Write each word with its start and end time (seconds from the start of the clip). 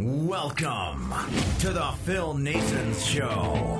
welcome 0.00 1.12
to 1.58 1.70
the 1.70 1.92
Phil 2.04 2.32
Nasons 2.34 3.04
Show. 3.04 3.78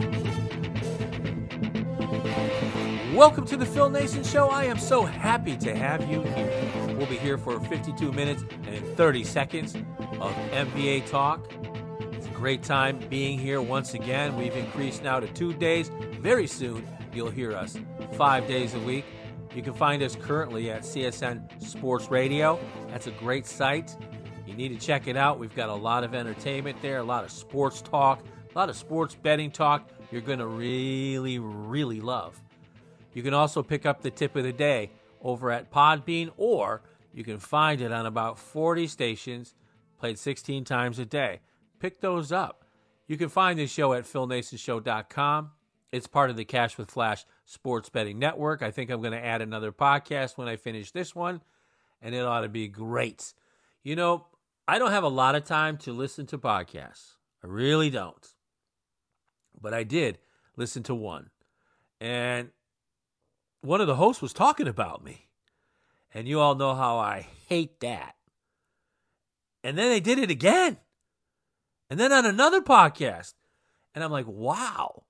Welcome 3.15 3.47
to 3.47 3.57
the 3.57 3.65
Phil 3.65 3.89
Nason 3.89 4.23
Show. 4.23 4.49
I 4.49 4.65
am 4.65 4.79
so 4.79 5.05
happy 5.05 5.57
to 5.57 5.75
have 5.75 6.09
you 6.11 6.23
here. 6.23 6.95
We'll 6.97 7.07
be 7.07 7.17
here 7.17 7.39
for 7.39 7.59
52 7.59 8.13
minutes 8.13 8.45
and 8.67 8.85
30 8.97 9.25
seconds 9.25 9.75
of 9.75 10.35
NBA 10.53 11.09
talk. 11.09 11.51
It's 12.13 12.27
a 12.27 12.31
great 12.31 12.63
time 12.63 12.99
being 13.09 13.39
here 13.39 13.63
once 13.63 13.95
again. 13.95 14.37
We've 14.37 14.57
increased 14.57 15.03
now 15.03 15.21
to 15.21 15.27
two 15.29 15.55
days. 15.55 15.91
Very 16.21 16.47
soon, 16.47 16.87
you'll 17.15 17.31
hear 17.31 17.53
us 17.53 17.79
five 18.13 18.47
days 18.47 18.75
a 18.75 18.81
week. 18.81 19.07
You 19.55 19.63
can 19.63 19.75
find 19.75 20.03
us 20.03 20.17
currently 20.17 20.71
at 20.71 20.83
CSN 20.83 21.63
Sports 21.63 22.11
Radio. 22.11 22.61
That's 22.89 23.07
a 23.07 23.13
great 23.13 23.47
site. 23.47 23.97
You 24.51 24.57
need 24.57 24.79
to 24.81 24.85
check 24.85 25.07
it 25.07 25.17
out. 25.17 25.39
We've 25.39 25.55
got 25.55 25.69
a 25.69 25.75
lot 25.75 26.03
of 26.03 26.13
entertainment 26.13 26.83
there, 26.83 26.99
a 26.99 27.05
lot 27.05 27.23
of 27.23 27.31
sports 27.31 27.81
talk, 27.81 28.21
a 28.53 28.59
lot 28.59 28.69
of 28.69 28.77
sports 28.77 29.15
betting 29.15 29.53
talk 29.53 29.89
you're 30.11 30.21
going 30.21 30.41
to 30.41 30.47
really, 30.47 31.39
really 31.39 32.01
love. 32.01 32.43
You 33.15 33.23
can 33.23 33.33
also 33.33 33.63
pick 33.63 33.87
up 33.87 34.03
the 34.03 34.11
tip 34.11 34.35
of 34.35 34.43
the 34.43 34.53
day 34.53 34.91
over 35.23 35.53
at 35.53 35.71
Podbean, 35.71 36.33
or 36.37 36.83
you 37.15 37.23
can 37.23 37.39
find 37.39 37.81
it 37.81 37.93
on 37.93 38.07
about 38.07 38.41
40 38.41 38.89
stations, 38.89 39.55
played 39.99 40.19
16 40.19 40.65
times 40.65 40.99
a 40.99 41.05
day. 41.05 41.41
Pick 41.79 42.01
those 42.01 42.33
up. 42.33 42.65
You 43.07 43.17
can 43.17 43.29
find 43.29 43.57
this 43.57 43.71
show 43.71 43.93
at 43.93 44.05
philnasonshow.com. 44.05 45.51
It's 45.93 46.07
part 46.09 46.31
of 46.31 46.37
the 46.37 46.45
Cash 46.45 46.77
with 46.77 46.91
Flash 46.91 47.25
Sports 47.45 47.89
Betting 47.89 48.19
Network. 48.19 48.63
I 48.63 48.73
think 48.73 48.91
I'm 48.91 49.01
going 49.01 49.13
to 49.13 49.25
add 49.25 49.43
another 49.43 49.73
podcast 49.73 50.39
when 50.39 50.49
I 50.49 50.57
finish 50.57 50.91
this 50.91 51.15
one, 51.15 51.41
and 52.03 52.15
it 52.15 52.25
ought 52.25 52.41
to 52.41 52.49
be 52.49 52.67
great. 52.67 53.33
You 53.83 53.97
know, 53.97 54.27
I 54.71 54.79
don't 54.79 54.93
have 54.93 55.03
a 55.03 55.09
lot 55.09 55.35
of 55.35 55.43
time 55.43 55.79
to 55.79 55.93
listen 55.93 56.27
to 56.27 56.39
podcasts. 56.39 57.17
I 57.43 57.49
really 57.49 57.91
don't. 57.91 58.25
But 59.61 59.75
I 59.75 59.83
did 59.83 60.19
listen 60.57 60.85
to 60.85 60.95
one. 60.95 61.31
And 62.01 62.51
one 63.63 63.81
of 63.81 63.89
the 63.89 63.97
hosts 63.97 64.23
was 64.23 64.33
talking 64.33 64.69
about 64.69 65.03
me. 65.03 65.27
And 66.15 66.29
you 66.29 66.39
all 66.39 66.55
know 66.55 66.77
how 66.77 66.99
I 66.99 67.27
hate 67.49 67.81
that. 67.81 68.15
And 69.65 69.77
then 69.77 69.89
they 69.89 69.99
did 69.99 70.21
it 70.21 70.31
again. 70.31 70.77
And 71.91 71.99
then 71.99 72.13
on 72.13 72.25
another 72.25 72.61
podcast. 72.61 73.35
And 73.93 74.05
I'm 74.05 74.13
like, 74.13 74.29
wow. 74.29 75.03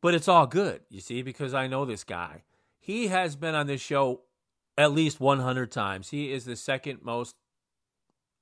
But 0.00 0.14
it's 0.14 0.28
all 0.28 0.46
good, 0.46 0.80
you 0.88 1.00
see, 1.00 1.20
because 1.20 1.52
I 1.52 1.66
know 1.66 1.84
this 1.84 2.04
guy. 2.04 2.44
He 2.80 3.08
has 3.08 3.36
been 3.36 3.54
on 3.54 3.66
this 3.66 3.82
show 3.82 4.22
at 4.78 4.92
least 4.92 5.20
100 5.20 5.70
times. 5.70 6.08
He 6.08 6.32
is 6.32 6.46
the 6.46 6.56
second 6.56 7.00
most 7.02 7.36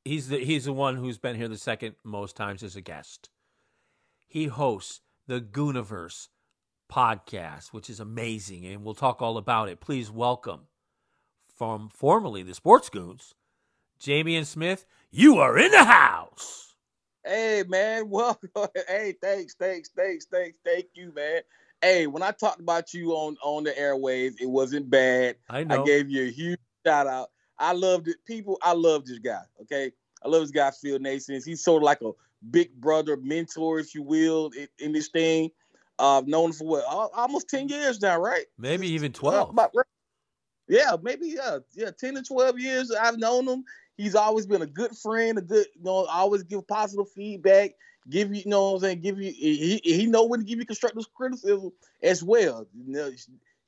he's 0.04 0.28
the 0.28 0.38
he's 0.38 0.64
the 0.64 0.72
one 0.72 0.96
who's 0.96 1.18
been 1.18 1.36
here 1.36 1.48
the 1.48 1.56
second 1.56 1.94
most 2.04 2.36
times 2.36 2.62
as 2.62 2.76
a 2.76 2.80
guest. 2.80 3.30
He 4.26 4.46
hosts 4.46 5.00
the 5.26 5.40
Goonaverse 5.40 6.28
podcast, 6.90 7.68
which 7.72 7.90
is 7.90 8.00
amazing, 8.00 8.66
and 8.66 8.84
we'll 8.84 8.94
talk 8.94 9.22
all 9.22 9.36
about 9.36 9.68
it. 9.68 9.80
Please 9.80 10.10
welcome 10.10 10.62
from 11.56 11.88
formerly 11.88 12.42
the 12.42 12.54
Sports 12.54 12.88
Goons, 12.88 13.34
Jameyan 14.00 14.46
Smith. 14.46 14.86
You 15.10 15.38
are 15.38 15.58
in 15.58 15.70
the 15.70 15.84
house. 15.84 16.74
Hey 17.24 17.64
man, 17.68 18.08
welcome. 18.10 18.50
Hey, 18.88 19.14
thanks, 19.20 19.54
thanks, 19.54 19.90
thanks, 19.94 20.26
thanks, 20.26 20.58
thank 20.64 20.86
you, 20.94 21.12
man. 21.14 21.42
Hey, 21.80 22.06
when 22.06 22.22
I 22.22 22.30
talked 22.30 22.60
about 22.60 22.94
you 22.94 23.10
on 23.12 23.36
on 23.42 23.64
the 23.64 23.72
airwaves, 23.72 24.40
it 24.40 24.48
wasn't 24.48 24.90
bad. 24.90 25.36
I 25.48 25.64
know. 25.64 25.82
I 25.82 25.86
gave 25.86 26.08
you 26.08 26.26
a 26.26 26.30
huge 26.30 26.60
shout 26.86 27.06
out. 27.06 27.28
I 27.58 27.72
loved 27.72 28.08
it. 28.08 28.16
People, 28.26 28.58
I 28.60 28.72
love 28.72 29.06
this 29.06 29.18
guy. 29.18 29.42
Okay, 29.62 29.92
I 30.24 30.28
love 30.28 30.42
this 30.42 30.50
guy, 30.50 30.70
Phil 30.70 30.98
Nasons. 30.98 31.44
He's 31.44 31.62
sort 31.62 31.82
of 31.82 31.84
like 31.84 32.00
a 32.02 32.12
big 32.50 32.72
brother, 32.74 33.16
mentor, 33.16 33.78
if 33.78 33.94
you 33.94 34.02
will, 34.02 34.50
in, 34.56 34.68
in 34.78 34.92
this 34.92 35.08
thing. 35.08 35.50
Uh, 35.98 36.22
known 36.26 36.52
for 36.52 36.66
what 36.66 36.84
almost 37.14 37.48
ten 37.48 37.68
years 37.68 38.00
now, 38.00 38.18
right? 38.18 38.46
Maybe 38.58 38.88
even 38.88 39.12
twelve. 39.12 39.56
Uh, 39.56 39.68
yeah, 40.68 40.96
maybe 41.02 41.28
yeah, 41.28 41.58
yeah, 41.74 41.90
ten 41.96 42.14
to 42.14 42.22
twelve 42.22 42.58
years. 42.58 42.90
I've 42.90 43.18
known 43.18 43.46
him. 43.46 43.64
He's 43.96 44.14
always 44.14 44.46
been 44.46 44.62
a 44.62 44.66
good 44.66 44.96
friend, 44.96 45.38
a 45.38 45.42
good, 45.42 45.66
you 45.76 45.84
know, 45.84 46.06
always 46.06 46.42
give 46.44 46.66
positive 46.66 47.10
feedback, 47.14 47.72
give 48.08 48.34
you, 48.34 48.42
you 48.42 48.50
know 48.50 48.70
what 48.70 48.76
I'm 48.76 48.80
saying, 48.80 49.00
give 49.00 49.20
you. 49.20 49.30
He 49.30 49.80
he 49.84 50.06
know 50.06 50.24
when 50.24 50.40
to 50.40 50.46
give 50.46 50.58
you 50.58 50.66
constructive 50.66 51.04
criticism 51.14 51.72
as 52.02 52.22
well. 52.22 52.66
You 52.74 52.92
know, 52.92 53.10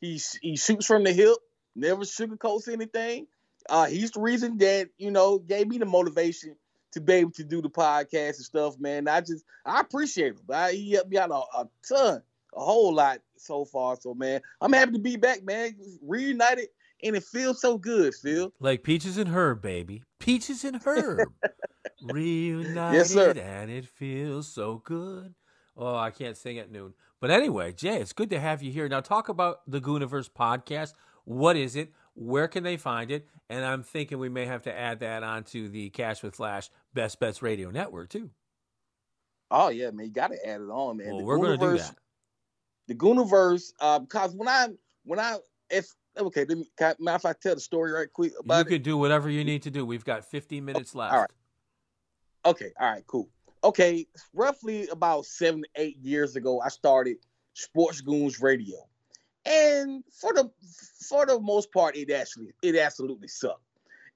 he 0.01 0.21
he 0.41 0.57
shoots 0.57 0.87
from 0.87 1.05
the 1.05 1.13
hip, 1.13 1.37
never 1.77 2.03
sugarcoats 2.03 2.73
anything. 2.73 3.27
Uh, 3.69 3.87
he's 3.87 4.11
the 4.11 4.21
reason 4.21 4.59
that 4.59 4.89
you 4.99 5.11
know 5.11 5.39
gave 5.39 5.69
me 5.69 5.79
the 5.79 5.87
motivation 5.87 6.57
to 6.93 7.01
be 7.01 7.15
able 7.15 7.33
to 7.33 7.45
do 7.45 7.61
the 7.61 7.71
podcast 7.71 8.37
and 8.37 8.45
stuff, 8.45 8.79
man. 8.79 9.09
I 9.09 9.21
just 9.21 9.45
I 9.65 9.81
appreciate 9.81 10.33
him. 10.33 10.41
I, 10.53 10.73
he 10.73 10.93
helped 10.93 11.11
me 11.11 11.19
out 11.19 11.31
a, 11.31 11.59
a, 11.59 11.69
ton, 11.87 12.23
a 12.55 12.61
whole 12.61 12.95
lot 12.95 13.21
so 13.37 13.65
far. 13.65 13.97
So 14.01 14.15
man, 14.15 14.41
I'm 14.61 14.73
happy 14.73 14.93
to 14.93 14.99
be 14.99 15.17
back, 15.17 15.45
man. 15.45 15.75
Reunited, 16.03 16.69
and 17.03 17.17
it 17.17 17.25
feels 17.25 17.61
so 17.61 17.79
good, 17.79 18.15
Phil. 18.15 18.53
Like 18.61 18.83
peaches 18.83 19.19
and 19.19 19.31
herb, 19.31 19.63
baby. 19.63 20.03
Peaches 20.21 20.65
and 20.65 20.81
herb. 20.85 21.29
Reunited, 22.03 22.95
yes, 22.95 23.11
sir. 23.13 23.31
and 23.31 23.71
it 23.71 23.87
feels 23.87 24.53
so 24.53 24.83
good. 24.85 25.35
Oh, 25.77 25.97
I 25.97 26.11
can't 26.11 26.37
sing 26.37 26.59
at 26.59 26.71
noon. 26.71 26.95
But 27.21 27.31
anyway, 27.31 27.73
Jay, 27.73 27.97
it's 27.97 28.13
good 28.13 28.31
to 28.31 28.39
have 28.39 28.63
you 28.63 28.71
here. 28.71 28.89
Now, 28.89 29.01
talk 29.01 29.29
about 29.29 29.59
the 29.67 29.81
Goonaverse 29.81 30.31
podcast. 30.31 30.93
What 31.25 31.57
is 31.57 31.75
it? 31.75 31.93
Where 32.15 32.49
can 32.49 32.63
they 32.63 32.77
find 32.77 33.11
it? 33.11 33.29
And 33.51 33.65
I'm 33.65 33.83
thinking 33.83 34.19
we 34.19 34.29
may 34.29 34.47
have 34.47 34.63
to 34.63 34.77
add 34.77 35.01
that 35.01 35.23
onto 35.23 35.69
the 35.69 35.91
Cash 35.91 36.23
with 36.23 36.37
Flash 36.37 36.71
Best 36.95 37.21
Bets 37.21 37.43
Radio 37.43 37.71
Network 37.71 38.09
too. 38.09 38.31
Oh 39.51 39.69
yeah, 39.69 39.91
man, 39.91 40.07
you 40.07 40.13
got 40.13 40.31
to 40.31 40.49
add 40.49 40.61
it 40.61 40.71
on, 40.71 40.97
man. 40.97 41.09
Well, 41.09 41.19
the 41.19 41.25
we're 41.25 41.39
going 41.39 41.59
to 41.59 41.67
do 41.67 41.79
that. 41.79 41.97
The 42.89 42.95
Goonaverse, 42.95 43.73
uh, 43.81 43.99
because 43.99 44.35
when 44.35 44.49
I 44.49 44.69
when 45.05 45.19
I 45.19 45.39
if 45.71 45.87
okay, 46.19 46.45
then 46.45 46.65
can, 46.77 46.95
mind 46.99 47.17
if 47.17 47.27
I 47.27 47.35
tell 47.35 47.55
the 47.55 47.61
story 47.61 47.93
right 47.93 48.13
quick 48.13 48.33
about 48.39 48.59
you 48.59 48.65
could 48.65 48.83
do 48.83 48.97
whatever 48.97 49.29
you 49.31 49.45
need 49.45 49.63
to 49.63 49.71
do. 49.71 49.85
We've 49.85 50.05
got 50.05 50.25
15 50.25 50.65
minutes 50.65 50.95
left. 50.95 51.15
All 51.15 51.21
right. 51.21 51.31
Okay, 52.47 52.73
all 52.79 52.91
right, 52.91 53.07
cool. 53.07 53.31
Okay, 53.63 54.07
roughly 54.35 54.87
about 54.89 55.25
seven, 55.25 55.65
eight 55.77 55.97
years 55.99 56.37
ago, 56.37 56.61
I 56.61 56.69
started 56.69 57.17
Sports 57.55 58.03
Goons 58.03 58.41
Radio, 58.41 58.77
and 59.47 60.05
for 60.13 60.33
the 60.33 60.51
for 61.09 61.27
the 61.27 61.41
most 61.41 61.73
part, 61.73 61.97
it 61.97 62.11
actually 62.11 62.53
it 62.63 62.77
absolutely 62.77 63.29
sucked. 63.29 63.61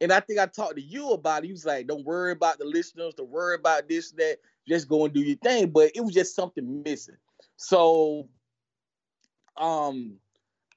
And 0.01 0.13
I 0.13 0.21
think 0.21 0.39
I 0.39 0.47
talked 0.47 0.77
to 0.77 0.83
you 0.83 1.11
about 1.11 1.43
it. 1.43 1.47
He 1.47 1.53
was 1.53 1.67
like, 1.67 1.87
"Don't 1.87 2.05
worry 2.05 2.33
about 2.33 2.59
the 2.59 2.65
listeners. 2.65 3.15
Don't 3.15 3.31
worry 3.31 3.57
about 3.57 3.89
this, 3.89 4.13
that. 4.13 4.39
Just 4.67 4.89
go 4.89 5.05
and 5.05 5.13
do 5.13 5.21
your 5.21 5.37
thing." 5.39 5.71
But 5.71 5.93
it 5.95 6.01
was 6.01 6.15
just 6.15 6.37
something 6.37 6.83
missing. 6.83 7.17
So, 7.57 8.29
um, 9.57 10.15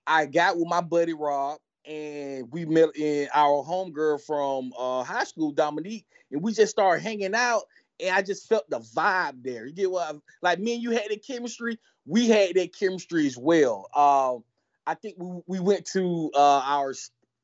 I 0.07 0.25
got 0.25 0.57
with 0.57 0.67
my 0.67 0.81
buddy 0.81 1.13
Rob, 1.13 1.59
and 1.85 2.51
we 2.51 2.65
met 2.65 2.95
in 2.95 3.27
our 3.33 3.63
homegirl 3.63 4.21
from 4.25 4.73
uh, 4.77 5.03
high 5.03 5.23
school, 5.23 5.51
Dominique, 5.51 6.05
and 6.31 6.41
we 6.41 6.53
just 6.53 6.71
started 6.71 7.03
hanging 7.03 7.35
out. 7.35 7.63
And 8.01 8.15
I 8.15 8.21
just 8.21 8.47
felt 8.47 8.69
the 8.69 8.79
vibe 8.79 9.43
there. 9.43 9.65
You 9.65 9.73
get 9.73 9.91
what? 9.91 10.15
I, 10.15 10.17
like 10.41 10.59
me 10.59 10.75
and 10.75 10.83
you 10.83 10.91
had 10.91 11.09
that 11.09 11.25
chemistry. 11.25 11.79
We 12.05 12.27
had 12.27 12.55
that 12.55 12.75
chemistry 12.77 13.27
as 13.27 13.37
well. 13.37 13.87
Um, 13.95 14.43
I 14.87 14.95
think 14.95 15.15
we, 15.17 15.41
we 15.47 15.59
went 15.59 15.85
to 15.93 16.31
uh, 16.33 16.61
our 16.65 16.93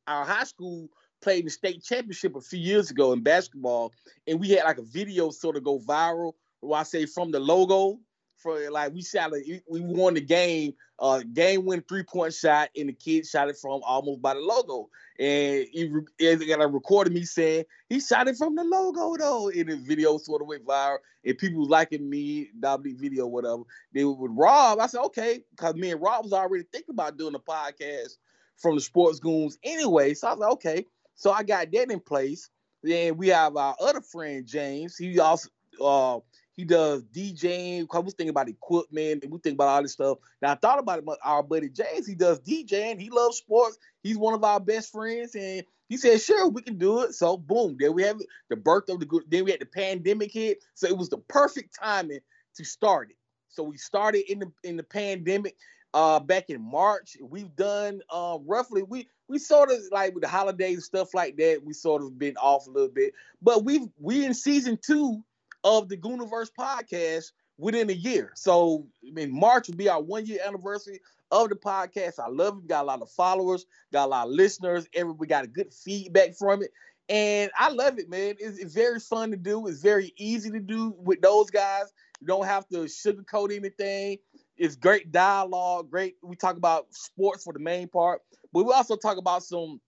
our 0.08 0.26
high 0.26 0.46
school 0.46 0.90
played 1.22 1.46
the 1.46 1.50
state 1.50 1.84
championship 1.84 2.36
a 2.36 2.42
few 2.42 2.60
years 2.60 2.92
ago 2.92 3.14
in 3.14 3.22
basketball, 3.22 3.94
and 4.28 4.40
we 4.40 4.50
had 4.50 4.64
like 4.64 4.78
a 4.78 4.84
video 4.84 5.30
sort 5.30 5.58
of 5.58 5.64
go 5.64 5.80
viral. 5.80 6.34
Where 6.62 6.80
I 6.80 6.84
say 6.84 7.06
from 7.06 7.32
the 7.32 7.40
logo, 7.40 8.00
for 8.38 8.70
like 8.70 8.94
we 8.94 9.02
shot 9.02 9.32
it, 9.34 9.64
we 9.70 9.82
won 9.82 10.14
the 10.14 10.22
game, 10.22 10.74
uh, 11.00 11.22
game 11.34 11.66
win 11.66 11.84
three 11.88 12.04
point 12.04 12.34
shot, 12.34 12.70
and 12.76 12.90
the 12.90 12.94
kid 12.94 13.26
shot 13.26 13.50
it 13.50 13.58
from 13.58 13.82
almost 13.84 14.22
by 14.22 14.34
the 14.34 14.40
logo, 14.40 14.90
and 15.20 15.68
he, 15.72 15.92
he 16.18 16.36
got 16.48 16.62
a 16.62 16.68
recorded 16.68 17.14
me 17.14 17.24
saying 17.24 17.66
he 17.90 18.00
shot 18.00 18.28
it 18.28 18.38
from 18.38 18.56
the 18.56 18.64
logo 18.64 19.18
though, 19.18 19.50
and 19.50 19.70
the 19.70 19.78
video 19.78 20.18
sort 20.18 20.42
of 20.42 20.48
went 20.48 20.66
viral, 20.66 20.98
and 21.26 21.38
people 21.38 21.60
was 21.60 21.70
liking 21.70 22.10
me, 22.10 22.50
W 22.60 22.98
video, 22.98 23.28
whatever. 23.28 23.64
They 23.94 24.04
with 24.04 24.32
Rob, 24.34 24.80
I 24.80 24.88
said 24.88 25.02
okay, 25.06 25.42
because 25.52 25.76
me 25.76 25.92
and 25.92 26.02
Rob 26.02 26.24
was 26.24 26.34
already 26.34 26.66
thinking 26.72 26.94
about 26.94 27.18
doing 27.18 27.36
a 27.36 27.40
podcast 27.40 28.18
from 28.58 28.76
the 28.76 28.82
Sports 28.82 29.20
Goons 29.20 29.58
anyway, 29.64 30.14
so 30.14 30.28
I 30.28 30.32
was 30.32 30.40
like 30.40 30.52
okay. 30.52 30.86
So 31.16 31.32
I 31.32 31.42
got 31.44 31.72
that 31.72 31.92
in 31.92 32.00
place. 32.00 32.50
Then 32.84 33.18
we 33.18 33.30
have 33.30 33.58
our 33.58 33.76
other 33.82 34.02
friend 34.02 34.46
James. 34.46 34.96
He 34.96 35.20
also 35.20 35.50
uh, 35.84 36.20
He 36.58 36.66
does 36.66 37.04
DJing. 37.04 37.88
We 38.04 38.12
think 38.12 38.32
about 38.32 38.50
equipment 38.50 39.24
and 39.24 39.32
we 39.32 39.38
think 39.38 39.54
about 39.54 39.68
all 39.68 39.82
this 39.84 39.94
stuff. 39.94 40.18
Now 40.42 40.54
I 40.54 40.56
thought 40.56 40.80
about 40.80 40.98
it. 40.98 41.06
But 41.06 41.20
our 41.24 41.44
buddy 41.44 41.70
James, 41.70 42.08
he 42.08 42.16
does 42.16 42.40
DJing. 42.40 43.00
He 43.00 43.12
loves 43.12 43.38
sports. 43.38 43.78
He's 44.02 44.18
one 44.18 44.34
of 44.34 44.44
our 44.44 44.60
best 44.60 44.92
friends, 44.92 45.36
and 45.36 45.64
he 45.88 45.98
said, 45.98 46.20
"Sure, 46.20 46.50
we 46.50 46.64
can 46.64 46.80
do 46.80 47.02
it." 47.02 47.14
So 47.14 47.38
boom, 47.38 47.78
there 47.80 47.92
we 47.92 48.02
have 48.04 48.20
it. 48.20 48.26
The 48.50 48.56
birth 48.56 48.90
of 48.90 49.00
the 49.00 49.06
good. 49.06 49.24
Then 49.28 49.46
we 49.46 49.52
had 49.52 49.60
the 49.60 49.68
pandemic 49.68 50.32
hit, 50.32 50.64
so 50.74 50.88
it 50.88 50.98
was 50.98 51.10
the 51.10 51.20
perfect 51.20 51.78
timing 51.80 52.22
to 52.56 52.66
start 52.66 53.12
it. 53.12 53.18
So 53.50 53.62
we 53.62 53.78
started 53.78 54.30
in 54.30 54.40
the 54.40 54.52
in 54.64 54.78
the 54.78 54.84
pandemic 54.84 55.56
uh 55.94 56.20
back 56.20 56.50
in 56.50 56.60
March. 56.60 57.18
We've 57.22 57.56
done 57.56 58.02
uh 58.10 58.40
roughly 58.44 58.82
we 58.82 59.08
we 59.28 59.38
sort 59.38 59.70
of 59.70 59.78
like 59.92 60.16
with 60.16 60.24
the 60.24 60.28
holidays 60.28 60.78
and 60.78 60.84
stuff 60.84 61.14
like 61.14 61.38
that, 61.38 61.64
we 61.64 61.74
sort 61.74 62.02
of 62.02 62.18
been 62.18 62.38
off 62.38 62.66
a 62.66 62.72
little 62.72 62.90
bit. 62.90 63.14
But 63.44 63.64
we've 63.64 63.88
we 64.00 64.26
in 64.26 64.34
season 64.34 64.80
two 64.82 65.24
of 65.64 65.90
the 65.90 65.98
Goonaverse 65.98 66.50
podcast 66.58 67.32
within 67.58 67.90
a 67.90 67.94
year. 67.94 68.32
So 68.36 68.88
I 69.08 69.12
mean 69.12 69.38
March 69.38 69.68
will 69.68 69.76
be 69.76 69.90
our 69.90 70.02
one 70.02 70.26
year 70.26 70.40
anniversary 70.46 71.00
of 71.32 71.50
the 71.50 71.56
podcast. 71.56 72.20
I 72.20 72.30
love 72.30 72.58
it. 72.58 72.62
We 72.62 72.68
got 72.68 72.84
a 72.84 72.88
lot 72.88 73.02
of 73.02 73.12
followers, 73.12 73.66
got 73.92 74.06
a 74.06 74.10
lot 74.10 74.28
of 74.28 74.34
listeners. 74.34 74.88
Every 74.94 75.14
we 75.14 75.28
got 75.28 75.44
a 75.44 75.48
good 75.48 75.74
feedback 75.74 76.36
from 76.36 76.64
it. 76.64 76.72
And 77.10 77.52
I 77.58 77.70
love 77.70 78.00
it, 78.00 78.10
man. 78.10 78.36
It's, 78.40 78.58
it's 78.58 78.74
very 78.74 79.00
fun 79.00 79.32
to 79.32 79.38
do. 79.38 79.68
It's 79.68 79.82
very 79.82 80.14
easy 80.18 80.52
to 80.52 80.60
do 80.60 80.94
with 80.98 81.22
those 81.22 81.50
guys. 81.50 81.86
You 82.20 82.28
don't 82.28 82.46
have 82.46 82.68
to 82.70 82.80
sugarcoat 82.80 83.56
anything. 83.56 84.18
It's 84.58 84.76
great 84.76 85.12
dialogue. 85.12 85.90
Great. 85.90 86.16
We 86.22 86.36
talk 86.36 86.58
about 86.58 86.88
sports 86.92 87.44
for 87.44 87.54
the 87.54 87.60
main 87.60 87.88
part, 87.88 88.22
but 88.52 88.64
we 88.64 88.74
also 88.74 88.96
talk 88.96 89.18
about 89.18 89.44
some 89.44 89.80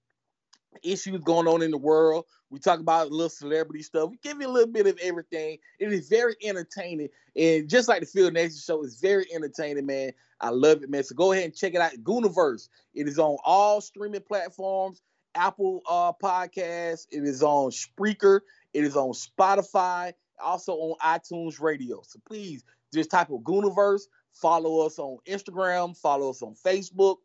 issues 0.84 1.22
going 1.22 1.48
on 1.48 1.62
in 1.62 1.72
the 1.72 1.78
world. 1.78 2.26
We 2.50 2.60
talk 2.60 2.80
about 2.80 3.08
a 3.08 3.10
little 3.12 3.30
celebrity 3.30 3.84
stuff. 3.84 4.10
We 4.10 4.18
give 4.18 4.42
you 4.42 4.48
a 4.48 4.52
little 4.52 4.72
bit 4.72 4.88
of 4.88 4.98
everything. 5.02 5.58
It 5.80 5.92
is 5.92 6.10
very 6.10 6.36
entertaining. 6.44 7.10
And 7.36 7.70
just 7.70 7.88
like 7.88 8.02
the 8.02 8.08
Phil 8.08 8.32
Nason 8.32 8.60
show, 8.60 8.84
it's 8.84 9.00
very 9.00 9.26
entertaining, 9.34 9.86
man. 9.86 10.14
I 10.42 10.50
love 10.50 10.84
it, 10.84 10.90
man. 10.90 11.04
So 11.04 11.16
go 11.16 11.32
ahead 11.32 11.46
and 11.46 11.56
check 11.56 11.76
it 11.76 11.82
out. 11.82 11.92
Goonaverse. 12.02 12.70
It 12.94 13.08
is 13.08 13.20
on 13.20 13.38
all 13.44 13.82
streaming 13.82 14.22
platforms. 14.22 15.02
Apple 15.36 15.82
uh, 15.88 16.14
Podcasts. 16.14 17.06
It 17.12 17.24
is 17.24 17.44
on 17.44 17.72
Spreaker. 17.72 18.40
It 18.74 18.84
is 18.84 18.96
on 18.96 19.12
Spotify. 19.12 20.14
Also 20.42 20.74
on 20.74 20.98
iTunes 21.04 21.60
Radio. 21.62 22.02
So 22.06 22.20
please 22.26 22.64
just 22.94 23.12
type 23.12 23.30
of 23.30 23.42
Goonaverse. 23.42 24.04
Follow 24.34 24.86
us 24.86 24.98
on 24.98 25.18
Instagram. 25.28 25.98
Follow 25.98 26.30
us 26.30 26.42
on 26.42 26.56
Facebook. 26.56 27.18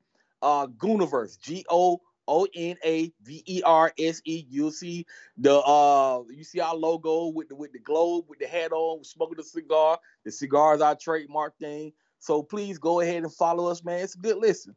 Uh, 0.43 0.67
Goonaverse. 0.67 1.38
G 1.40 1.64
O 1.70 2.00
O 2.29 2.47
N 2.55 2.76
A 2.85 3.12
V 3.23 3.43
E 3.47 3.62
R 3.65 3.93
S 3.99 4.21
E. 4.25 4.47
You'll 4.49 4.71
see 4.71 5.06
the 5.37 5.59
uh 5.61 6.23
you 6.31 6.44
see 6.44 6.61
our 6.61 6.75
logo 6.75 7.26
with 7.29 7.49
the 7.49 7.56
with 7.56 7.73
the 7.73 7.79
globe 7.79 8.26
with 8.29 8.38
the 8.38 8.47
hat 8.47 8.73
on, 8.73 9.05
smoking 9.05 9.37
the 9.37 9.43
cigar. 9.44 9.99
The 10.25 10.32
cigar 10.32 10.75
is 10.75 10.81
our 10.81 10.97
trademark 10.97 11.56
thing. 11.59 11.93
So 12.19 12.43
please 12.43 12.79
go 12.79 13.00
ahead 13.00 13.23
and 13.23 13.32
follow 13.32 13.67
us, 13.71 13.85
man. 13.85 14.00
It's 14.00 14.15
a 14.15 14.19
good 14.19 14.38
listen. 14.38 14.75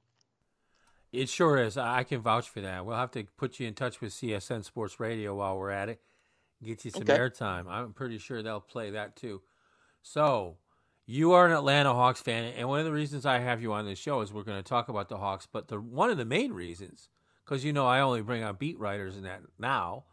It 1.12 1.30
sure 1.30 1.58
is. 1.58 1.78
I 1.78 2.04
can 2.04 2.22
vouch 2.22 2.50
for 2.50 2.62
that. 2.62 2.86
We'll 2.86 2.98
have 2.98 3.12
to 3.12 3.24
put 3.38 3.60
you 3.60 3.68
in 3.68 3.74
touch 3.74 4.02
with 4.02 4.14
CSN 4.14 4.64
Sports 4.66 5.00
Radio 5.00 5.36
while 5.36 5.58
we're 5.58 5.72
at 5.72 5.90
it. 5.90 6.02
Get 6.64 6.84
you 6.86 6.92
some 6.92 7.04
Okay. 7.04 7.18
airtime. 7.18 7.68
I'm 7.68 7.94
pretty 7.94 8.18
sure 8.18 8.42
they'll 8.44 8.60
play 8.60 8.92
that 8.92 9.16
too. 9.16 9.42
So, 10.02 10.58
you 11.06 11.32
are 11.34 11.46
an 11.46 11.54
Atlanta 11.54 11.94
Hawks 11.94 12.22
fan, 12.22 12.54
and 12.58 12.68
one 12.68 12.80
of 12.80 12.86
the 12.86 12.92
reasons 12.92 13.26
I 13.26 13.40
have 13.40 13.62
you 13.62 13.72
on 13.74 13.86
this 13.86 14.00
show 14.00 14.22
is 14.22 14.34
we're 14.34 14.44
going 14.44 14.62
to 14.62 14.68
talk 14.68 14.90
about 14.90 15.08
the 15.08 15.18
Hawks. 15.18 15.48
But 15.50 15.68
the 15.70 15.80
one 15.80 16.10
of 16.10 16.18
the 16.18 16.26
main 16.26 16.52
reasons, 16.52 17.10
because 17.48 17.66
you 17.66 17.74
know 17.74 17.88
I 17.88 18.02
only 18.02 18.24
bring 18.24 18.44
on 18.44 18.58
beat 18.58 18.80
writers 18.80 19.18
and 19.18 19.26
that 19.26 19.42
now, 19.60 20.06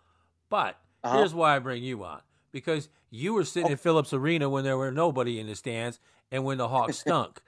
but 0.51 0.79
Uh-huh. 1.05 1.17
here's 1.19 1.35
why 1.35 1.57
I 1.57 1.61
bring 1.61 1.85
you 1.85 2.05
on 2.05 2.23
because 2.53 2.91
you 3.11 3.35
were 3.35 3.45
sitting 3.45 3.73
in 3.73 3.79
Philips 3.79 4.15
Arena 4.15 4.51
when 4.51 4.65
there 4.65 4.79
were 4.79 4.93
nobody 4.93 5.41
in 5.41 5.49
the 5.49 5.57
stands 5.57 6.01
and 6.33 6.45
when 6.45 6.59
the 6.59 6.69
Hawks 6.69 6.99
stunk. 6.99 7.41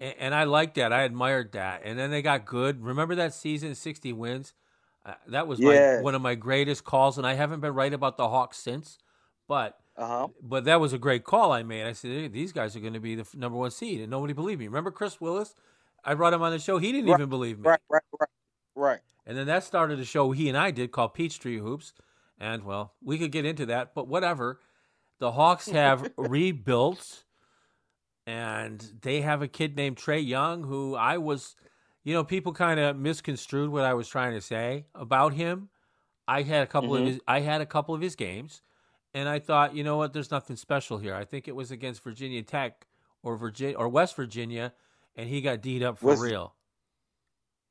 and, 0.00 0.14
and 0.20 0.36
I 0.36 0.44
liked 0.44 0.76
that. 0.76 0.92
I 0.92 1.02
admired 1.04 1.52
that. 1.52 1.82
And 1.84 1.98
then 1.98 2.10
they 2.12 2.22
got 2.22 2.46
good. 2.46 2.82
Remember 2.84 3.16
that 3.16 3.34
season, 3.34 3.74
60 3.76 4.12
wins? 4.14 4.54
Uh, 5.06 5.14
that 5.28 5.48
was 5.48 5.62
Yeah. 5.62 5.64
my, 5.64 5.84
one 5.96 6.14
of 6.16 6.22
my 6.22 6.36
greatest 6.36 6.84
calls, 6.84 7.18
and 7.18 7.26
I 7.26 7.34
haven't 7.34 7.60
been 7.60 7.74
right 7.74 7.94
about 7.94 8.18
the 8.18 8.28
Hawks 8.28 8.58
since. 8.58 8.98
But 9.48 9.78
Uh-huh. 9.96 10.28
but 10.42 10.64
that 10.64 10.80
was 10.80 10.92
a 10.94 10.98
great 10.98 11.24
call 11.24 11.52
I 11.52 11.62
made. 11.64 11.86
I 11.86 11.92
said 11.94 12.10
"Hey, 12.12 12.28
these 12.28 12.52
guys 12.52 12.76
are 12.76 12.80
going 12.80 12.94
to 12.94 13.00
be 13.00 13.16
the 13.16 13.22
f- 13.22 13.36
number 13.36 13.58
one 13.58 13.70
seed, 13.72 14.00
and 14.00 14.10
nobody 14.10 14.34
believed 14.34 14.60
me. 14.60 14.68
Remember 14.68 14.90
Chris 14.90 15.20
Willis? 15.20 15.54
I 16.04 16.14
brought 16.14 16.34
him 16.34 16.42
on 16.42 16.52
the 16.52 16.60
show. 16.60 16.78
He 16.78 16.92
didn't 16.92 17.08
Right, 17.08 17.20
even 17.20 17.28
believe 17.30 17.58
me. 17.58 17.70
Right, 17.70 17.80
right, 17.90 18.02
right, 18.20 18.30
right. 18.76 19.00
And 19.28 19.36
then 19.38 19.46
that 19.46 19.62
started 19.62 20.00
a 20.00 20.04
show 20.04 20.32
he 20.32 20.48
and 20.48 20.58
I 20.58 20.70
did 20.72 20.90
called 20.90 21.14
Peachtree 21.14 21.58
Hoops. 21.58 21.92
And 22.40 22.64
well, 22.64 22.94
we 23.02 23.18
could 23.18 23.30
get 23.30 23.44
into 23.44 23.66
that, 23.66 23.94
but 23.94 24.08
whatever. 24.08 24.58
The 25.20 25.32
Hawks 25.32 25.68
have 25.68 26.10
rebuilt 26.16 27.24
and 28.26 28.80
they 29.02 29.20
have 29.20 29.42
a 29.42 29.48
kid 29.48 29.76
named 29.76 29.96
Trae 29.96 30.26
Young 30.26 30.62
who 30.64 30.94
I 30.94 31.18
was, 31.18 31.56
you 32.04 32.14
know, 32.14 32.24
people 32.24 32.52
kind 32.52 32.78
of 32.80 32.96
misconstrued 32.96 33.70
what 33.70 33.84
I 33.84 33.94
was 33.94 34.08
trying 34.08 34.32
to 34.34 34.40
say 34.40 34.86
about 34.94 35.34
him. 35.34 35.68
I 36.26 36.42
had 36.42 36.62
a 36.62 36.66
couple 36.66 36.94
of 36.94 37.02
Mhm. 37.02 37.06
his 37.06 37.20
I 37.28 37.40
had 37.40 37.60
a 37.60 37.66
couple 37.66 37.94
of 37.94 38.00
his 38.00 38.14
games 38.16 38.62
and 39.14 39.28
I 39.28 39.38
thought, 39.38 39.74
you 39.74 39.82
know 39.84 39.96
what, 39.96 40.12
there's 40.12 40.30
nothing 40.30 40.56
special 40.56 40.98
here. 40.98 41.14
I 41.14 41.24
think 41.24 41.48
it 41.48 41.56
was 41.56 41.70
against 41.70 42.02
Virginia 42.02 42.42
Tech 42.42 42.86
or 43.22 43.36
Virginia 43.36 43.76
or 43.76 43.88
West 43.88 44.14
Virginia 44.16 44.72
and 45.16 45.28
he 45.28 45.40
got 45.40 45.60
D'd 45.62 45.82
up 45.82 45.98
for 45.98 46.06
Was- 46.06 46.20
real. 46.20 46.54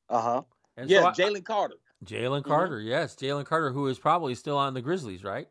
Uh-huh. 0.09 0.43
And 0.77 0.89
Yeah, 0.89 1.11
so 1.11 1.23
Jalen 1.23 1.43
Carter. 1.43 1.75
Jalen 2.05 2.41
Mhm. 2.43 2.45
Carter, 2.45 2.79
yes, 2.79 3.15
Jalen 3.15 3.45
Carter, 3.45 3.71
who 3.71 3.87
is 3.87 3.97
probably 3.97 4.35
still 4.35 4.57
on 4.57 4.75
the 4.75 4.81
Grizzlies, 4.81 5.23
right? 5.23 5.49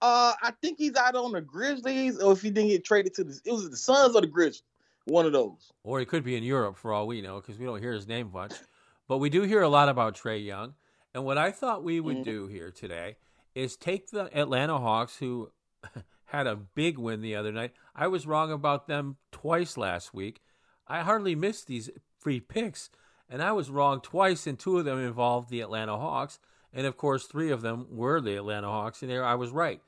Uh, 0.00 0.32
I 0.42 0.52
think 0.62 0.78
he's 0.78 0.94
out 0.96 1.14
on 1.14 1.32
the 1.32 1.40
Grizzlies, 1.40 2.20
or 2.20 2.32
if 2.32 2.42
he 2.42 2.50
didn't 2.50 2.70
get 2.70 2.84
traded 2.84 3.14
to 3.14 3.24
the, 3.24 3.40
it 3.44 3.52
was 3.52 3.68
the 3.68 3.76
Suns 3.76 4.14
or 4.14 4.20
the 4.20 4.26
Grizzlies, 4.28 4.62
one 5.04 5.26
of 5.26 5.32
those. 5.32 5.72
Or 5.82 5.98
he 6.00 6.06
could 6.06 6.24
be 6.24 6.36
in 6.36 6.42
Europe 6.44 6.76
for 6.76 6.92
all 6.92 7.06
we 7.06 7.20
know, 7.20 7.40
because 7.40 7.58
we 7.58 7.66
don't 7.66 7.80
hear 7.80 7.92
his 7.92 8.06
name 8.06 8.30
much. 8.32 8.54
But 9.08 9.18
we 9.18 9.30
do 9.30 9.42
hear 9.42 9.62
a 9.62 9.68
lot 9.68 9.88
about 9.88 10.14
Trae 10.16 10.44
Young. 10.44 10.74
And 11.14 11.24
what 11.24 11.36
I 11.38 11.50
thought 11.50 11.84
we 11.84 12.00
would 12.00 12.18
Mhm. 12.18 12.24
do 12.24 12.46
here 12.46 12.70
today 12.70 13.16
is 13.54 13.76
take 13.76 14.10
the 14.10 14.34
Atlanta 14.36 14.78
Hawks, 14.78 15.16
who 15.18 15.52
had 16.26 16.46
a 16.46 16.56
big 16.56 16.96
win 16.98 17.20
the 17.20 17.36
other 17.36 17.52
night. 17.52 17.72
I 17.94 18.06
was 18.06 18.26
wrong 18.26 18.50
about 18.50 18.86
them 18.86 19.18
twice 19.30 19.76
last 19.76 20.14
week. 20.14 20.40
I 20.86 21.00
hardly 21.02 21.34
missed 21.34 21.66
these 21.66 21.90
free 22.18 22.40
picks, 22.40 22.88
and 23.32 23.42
I 23.42 23.52
was 23.52 23.70
wrong 23.70 24.00
twice, 24.00 24.46
and 24.46 24.58
two 24.58 24.78
of 24.78 24.84
them 24.84 24.98
involved 25.00 25.48
the 25.48 25.62
Atlanta 25.62 25.96
Hawks. 25.96 26.38
And 26.72 26.86
of 26.86 26.96
course, 26.96 27.24
three 27.24 27.50
of 27.50 27.62
them 27.62 27.86
were 27.90 28.20
the 28.20 28.36
Atlanta 28.36 28.68
Hawks, 28.68 29.02
and 29.02 29.10
there 29.10 29.24
I 29.24 29.34
was 29.34 29.50
right. 29.50 29.80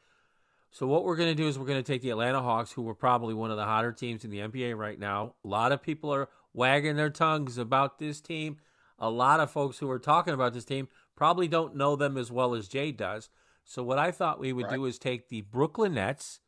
So 0.71 0.87
what 0.87 1.05
we're 1.05 1.17
going 1.17 1.29
to 1.29 1.35
do 1.41 1.47
is 1.47 1.59
we're 1.59 1.67
going 1.67 1.83
to 1.83 1.93
take 1.93 2.03
the 2.03 2.11
Atlanta 2.11 2.43
Hawks, 2.43 2.73
who 2.73 2.83
were 2.83 2.95
probably 2.95 3.33
one 3.35 3.51
of 3.51 3.57
the 3.57 3.65
hotter 3.65 3.93
teams 3.93 4.25
in 4.25 4.31
the 4.31 4.41
NBA 4.41 4.77
right 4.77 4.99
now. 4.99 5.35
A 5.45 5.49
lot 5.49 5.73
of 5.73 5.83
people 5.83 6.13
are 6.13 6.29
wagging 6.53 6.97
their 6.97 7.11
tongues 7.11 7.59
about 7.59 7.99
this 7.99 8.21
team. 8.21 8.57
A 8.99 9.11
lot 9.11 9.41
of 9.41 9.51
folks 9.51 9.79
who 9.79 9.91
are 9.91 9.99
talking 9.99 10.35
about 10.35 10.53
this 10.53 10.65
team 10.65 10.89
probably 11.15 11.47
don't 11.47 11.77
know 11.77 11.97
them 11.97 12.17
as 12.17 12.33
well 12.33 12.55
as 12.55 12.67
Jay 12.67 12.93
does. 12.93 13.29
So 13.65 13.83
what 13.83 13.99
I 13.99 14.11
thought 14.11 14.41
we 14.41 14.53
would 14.53 14.67
Right. 14.67 14.75
do 14.75 14.85
is 14.87 14.99
take 14.99 15.29
the 15.29 15.43
Brooklyn 15.43 15.95
Nets, 15.95 16.41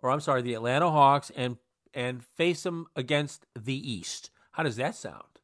or 0.00 0.10
I'm 0.10 0.20
sorry, 0.20 0.42
the 0.42 0.54
Atlanta 0.54 0.90
Hawks, 0.90 1.30
and 1.36 1.58
and 1.94 2.22
face 2.22 2.62
them 2.62 2.86
against 2.94 3.46
the 3.58 3.74
East. 3.90 4.30
How 4.52 4.62
does 4.62 4.76
that 4.76 4.94
sound? 4.94 5.35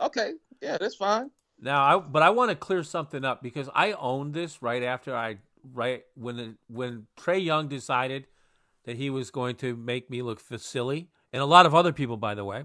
Okay, 0.00 0.32
yeah, 0.60 0.78
that's 0.78 0.96
fine. 0.96 1.30
Now, 1.60 1.82
I, 1.82 1.98
but 1.98 2.22
I 2.22 2.30
want 2.30 2.50
to 2.50 2.56
clear 2.56 2.82
something 2.82 3.24
up 3.24 3.42
because 3.42 3.68
I 3.74 3.92
owned 3.92 4.34
this 4.34 4.62
right 4.62 4.82
after 4.82 5.16
I 5.16 5.38
right 5.72 6.04
when 6.14 6.36
the, 6.36 6.54
when 6.68 7.06
Trae 7.18 7.42
Young 7.42 7.68
decided 7.68 8.26
that 8.84 8.96
he 8.96 9.10
was 9.10 9.30
going 9.30 9.56
to 9.56 9.74
make 9.74 10.10
me 10.10 10.22
look 10.22 10.40
silly, 10.58 11.08
and 11.32 11.42
a 11.42 11.46
lot 11.46 11.66
of 11.66 11.74
other 11.74 11.92
people, 11.92 12.16
by 12.16 12.34
the 12.34 12.44
way. 12.44 12.64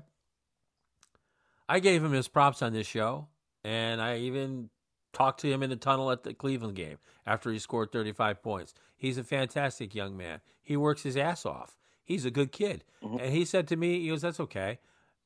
I 1.68 1.80
gave 1.80 2.04
him 2.04 2.12
his 2.12 2.28
props 2.28 2.62
on 2.62 2.74
this 2.74 2.86
show, 2.86 3.28
and 3.64 4.02
I 4.02 4.18
even 4.18 4.70
talked 5.14 5.40
to 5.42 5.52
him 5.52 5.64
in 5.64 5.70
the 5.70 5.76
tunnel 5.76 6.12
at 6.12 6.24
the 6.24 6.34
Cleveland 6.34 6.76
game 6.76 6.98
after 7.26 7.52
he 7.52 7.60
scored 7.60 7.92
35 7.92 8.44
points. 8.44 8.74
He's 8.96 9.18
a 9.18 9.24
fantastic 9.24 9.96
young 9.96 10.18
man. 10.18 10.42
He 10.62 10.78
works 10.78 11.04
his 11.04 11.18
ass 11.18 11.46
off. 11.46 11.78
He's 12.04 12.26
a 12.26 12.32
good 12.32 12.52
kid. 12.52 12.84
Mm-hmm. 13.04 13.18
And 13.20 13.34
he 13.34 13.46
said 13.46 13.68
to 13.70 13.76
me, 13.76 14.02
he 14.02 14.10
goes, 14.10 14.22
That's 14.22 14.40
okay. 14.40 14.80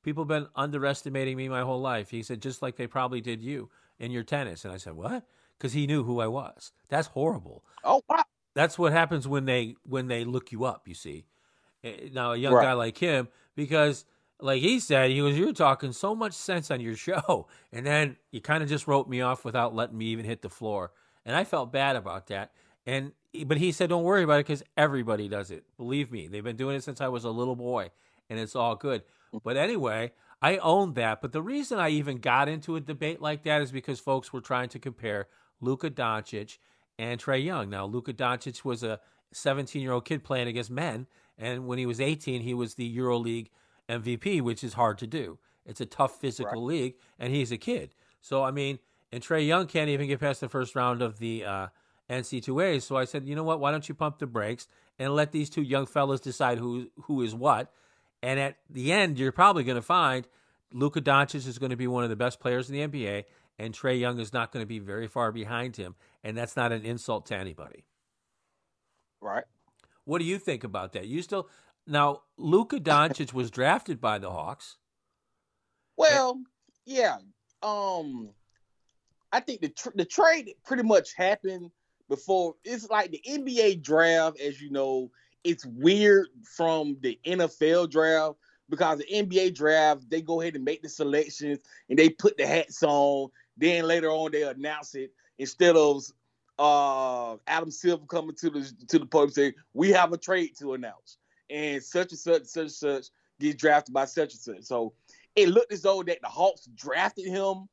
People 0.05 0.23
have 0.23 0.29
been 0.29 0.47
underestimating 0.55 1.37
me 1.37 1.49
my 1.49 1.63
whole 1.63 1.81
life. 1.81 2.11
He 2.11 2.23
said, 2.23 2.41
just 2.41 2.61
like 2.63 2.77
they 2.77 2.87
probably 2.87 3.21
did 3.21 3.43
you 3.43 3.71
in 3.99 4.11
your 4.11 4.23
tennis. 4.23 4.65
And 4.65 4.73
I 4.73 4.77
said, 4.77 4.93
What? 4.93 5.27
Because 5.57 5.73
he 5.73 5.87
knew 5.87 6.03
who 6.05 6.21
I 6.21 6.27
was. 6.27 6.71
That's 6.89 7.09
horrible. 7.09 7.65
Oh 7.83 8.01
wow, 8.09 8.23
That's 8.55 8.79
what 8.79 8.93
happens 8.93 9.27
when 9.27 9.45
they 9.45 9.75
when 9.83 10.07
they 10.07 10.23
look 10.25 10.51
you 10.51 10.65
up, 10.65 10.87
you 10.87 10.93
see. 10.95 11.25
Eh, 11.83 12.09
Now 12.13 12.33
a 12.33 12.37
young 12.37 12.53
Right. 12.53 12.63
guy 12.63 12.73
like 12.73 12.97
him, 12.97 13.29
because 13.55 14.05
like 14.39 14.61
he 14.61 14.79
said, 14.79 15.11
he 15.11 15.21
was 15.21 15.37
you 15.37 15.47
were 15.47 15.53
talking 15.53 15.93
so 15.93 16.15
much 16.15 16.33
sense 16.33 16.71
on 16.71 16.81
your 16.81 16.95
show, 17.09 17.47
and 17.71 17.85
then 17.85 18.17
you 18.31 18.41
kind 18.41 18.63
of 18.63 18.69
just 18.69 18.87
wrote 18.87 19.09
me 19.09 19.21
off 19.21 19.45
without 19.45 19.75
letting 19.75 19.97
me 19.97 20.05
even 20.07 20.25
hit 20.25 20.41
the 20.43 20.49
floor, 20.49 20.91
and 21.25 21.35
I 21.35 21.43
felt 21.45 21.71
bad 21.71 21.95
about 21.97 22.27
that. 22.27 22.51
And 22.85 23.13
but 23.45 23.57
he 23.57 23.71
said, 23.73 23.89
don't 23.89 24.03
worry 24.03 24.23
about 24.23 24.39
it 24.39 24.45
because 24.47 24.63
everybody 24.77 25.27
does 25.27 25.51
it. 25.51 25.65
Believe 25.77 26.11
me, 26.11 26.27
they've 26.27 26.43
been 26.43 26.55
doing 26.57 26.75
it 26.77 26.83
since 26.83 27.01
I 27.01 27.09
was 27.09 27.23
a 27.25 27.31
little 27.31 27.55
boy, 27.55 27.91
and 28.29 28.39
it's 28.39 28.55
all 28.55 28.75
good. 28.75 29.03
But 29.43 29.57
anyway, 29.57 30.11
I 30.41 30.57
owned 30.57 30.95
that. 30.95 31.21
But 31.21 31.31
the 31.31 31.41
reason 31.41 31.79
I 31.79 31.89
even 31.89 32.17
got 32.17 32.47
into 32.47 32.75
a 32.75 32.81
debate 32.81 33.21
like 33.21 33.43
that 33.43 33.61
is 33.61 33.71
because 33.71 33.99
folks 33.99 34.31
were 34.31 34.41
trying 34.41 34.69
to 34.69 34.79
compare 34.79 35.27
Luka 35.61 35.89
Doncic 35.89 36.57
and 36.97 37.19
Trae 37.19 37.43
Young. 37.43 37.69
Now, 37.69 37.85
Luka 37.85 38.13
Doncic 38.13 38.63
was 38.63 38.83
a 38.83 38.99
17 39.31 39.81
year 39.81 39.91
old 39.91 40.05
kid 40.05 40.23
playing 40.23 40.47
against 40.47 40.71
men. 40.71 41.07
And 41.37 41.67
when 41.67 41.77
he 41.77 41.85
was 41.85 41.99
18, 41.99 42.41
he 42.41 42.53
was 42.53 42.75
the 42.75 42.97
EuroLeague 42.97 43.49
MVP, 43.89 44.41
which 44.41 44.63
is 44.63 44.73
hard 44.73 44.97
to 44.99 45.07
do. 45.07 45.37
It's 45.65 45.81
a 45.81 45.85
tough 45.85 46.19
physical 46.19 46.61
right. 46.61 46.75
league, 46.75 46.95
and 47.19 47.33
he's 47.33 47.51
a 47.51 47.57
kid. 47.57 47.95
So, 48.21 48.43
I 48.43 48.51
mean, 48.51 48.79
and 49.11 49.23
Trae 49.23 49.45
Young 49.45 49.67
can't 49.67 49.89
even 49.89 50.07
get 50.07 50.19
past 50.19 50.41
the 50.41 50.49
first 50.49 50.75
round 50.75 51.01
of 51.01 51.19
the 51.19 51.45
uh, 51.45 51.67
NC2A. 52.09 52.81
So 52.81 52.95
I 52.97 53.05
said, 53.05 53.25
you 53.25 53.35
know 53.35 53.43
what? 53.43 53.59
Why 53.59 53.71
don't 53.71 53.87
you 53.87 53.95
pump 53.95 54.19
the 54.19 54.27
brakes 54.27 54.67
and 54.99 55.15
let 55.15 55.31
these 55.31 55.49
two 55.49 55.61
young 55.61 55.85
fellas 55.85 56.21
decide 56.21 56.59
who 56.59 56.87
who 57.03 57.21
is 57.21 57.33
what? 57.33 57.71
And 58.25 58.39
at 58.39 58.57
the 58.71 58.91
end, 58.91 59.19
you're 59.19 59.31
probably 59.31 59.63
going 59.63 59.75
to 59.75 59.83
find 59.83 60.27
Luka 60.73 60.99
Doncic 60.99 61.47
is 61.47 61.59
going 61.59 61.69
to 61.69 61.75
be 61.75 61.85
one 61.85 62.03
of 62.03 62.09
the 62.09 62.15
best 62.15 62.39
players 62.39 62.71
in 62.71 62.75
the 62.75 62.87
NBA, 62.87 63.25
and 63.59 63.71
Trae 63.71 63.99
Young 63.99 64.19
is 64.19 64.33
not 64.33 64.51
going 64.51 64.63
to 64.63 64.67
be 64.67 64.79
very 64.79 65.05
far 65.05 65.31
behind 65.31 65.77
him. 65.77 65.93
And 66.23 66.35
that's 66.35 66.55
not 66.55 66.71
an 66.71 66.83
insult 66.83 67.27
to 67.27 67.35
anybody. 67.37 67.85
Right. 69.21 69.43
What 70.05 70.17
do 70.17 70.25
you 70.25 70.39
think 70.39 70.63
about 70.63 70.93
that? 70.93 71.05
You 71.05 71.21
still 71.21 71.47
now 71.85 72.23
Luka 72.35 72.79
Doncic 72.79 73.31
was 73.31 73.51
drafted 73.51 74.01
by 74.01 74.17
the 74.17 74.31
Hawks. 74.31 74.77
Well, 75.95 76.41
yeah. 76.83 77.17
Um, 77.61 78.31
I 79.31 79.39
think 79.39 79.61
the 79.61 79.69
tr- 79.69 79.89
the 79.93 80.05
trade 80.05 80.51
pretty 80.65 80.83
much 80.83 81.13
happened 81.15 81.69
before. 82.09 82.55
It's 82.63 82.89
like 82.89 83.11
the 83.11 83.21
NBA 83.27 83.83
draft, 83.83 84.39
as 84.39 84.59
you 84.59 84.71
know, 84.71 85.11
it's 85.45 85.65
weird 85.65 86.27
from 86.43 86.97
the 87.01 87.19
NFL 87.25 87.91
draft 87.91 88.35
because 88.67 88.97
the 88.97 89.05
NBA 89.05 89.55
draft 89.55 90.09
they 90.09 90.21
go 90.21 90.41
ahead 90.41 90.55
and 90.55 90.65
make 90.65 90.81
the 90.81 90.89
selections 90.89 91.59
and 91.89 91.97
they 91.97 92.09
put 92.09 92.37
the 92.37 92.47
hats 92.47 92.83
on. 92.83 93.29
Then 93.57 93.85
later 93.85 94.09
on 94.09 94.31
they 94.31 94.43
announce 94.43 94.95
it 94.95 95.13
instead 95.37 95.75
of 95.75 96.03
uh, 96.57 97.37
Adam 97.47 97.71
Silver 97.71 98.05
coming 98.05 98.35
to 98.35 98.49
the 98.49 98.71
to 98.87 98.99
the 98.99 99.05
podium 99.05 99.31
saying 99.31 99.53
we 99.73 99.91
have 99.91 100.11
a 100.13 100.17
trade 100.17 100.51
to 100.59 100.73
announce 100.73 101.17
and 101.49 101.81
such 101.83 102.11
and 102.11 102.19
such 102.19 102.45
such 102.45 102.61
and 102.61 102.71
such 102.71 103.05
gets 103.39 103.55
drafted 103.55 103.93
by 103.93 104.05
such 104.05 104.33
and 104.33 104.41
such. 104.41 104.63
So 104.63 104.93
it 105.35 105.49
looked 105.49 105.73
as 105.73 105.81
though 105.81 106.01
that 106.03 106.19
the 106.21 106.27
Hawks 106.27 106.67
drafted 106.75 107.27
him, 107.27 107.67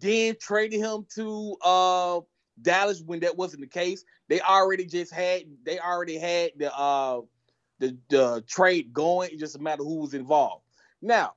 then 0.00 0.36
traded 0.40 0.80
him 0.80 1.06
to 1.16 1.56
uh, 1.62 2.20
Dallas 2.62 3.02
when 3.02 3.20
that 3.20 3.36
wasn't 3.36 3.62
the 3.62 3.68
case. 3.68 4.04
They 4.28 4.40
already 4.40 4.86
just 4.86 5.12
had 5.12 5.44
they 5.64 5.78
already 5.78 6.18
had 6.18 6.52
the 6.56 6.74
uh, 6.74 7.20
the 7.78 7.96
the 8.08 8.44
trade 8.46 8.92
going. 8.92 9.30
It 9.32 9.38
just 9.38 9.56
a 9.56 9.58
matter 9.58 9.82
who 9.82 9.96
was 9.96 10.14
involved. 10.14 10.64
Now, 11.00 11.34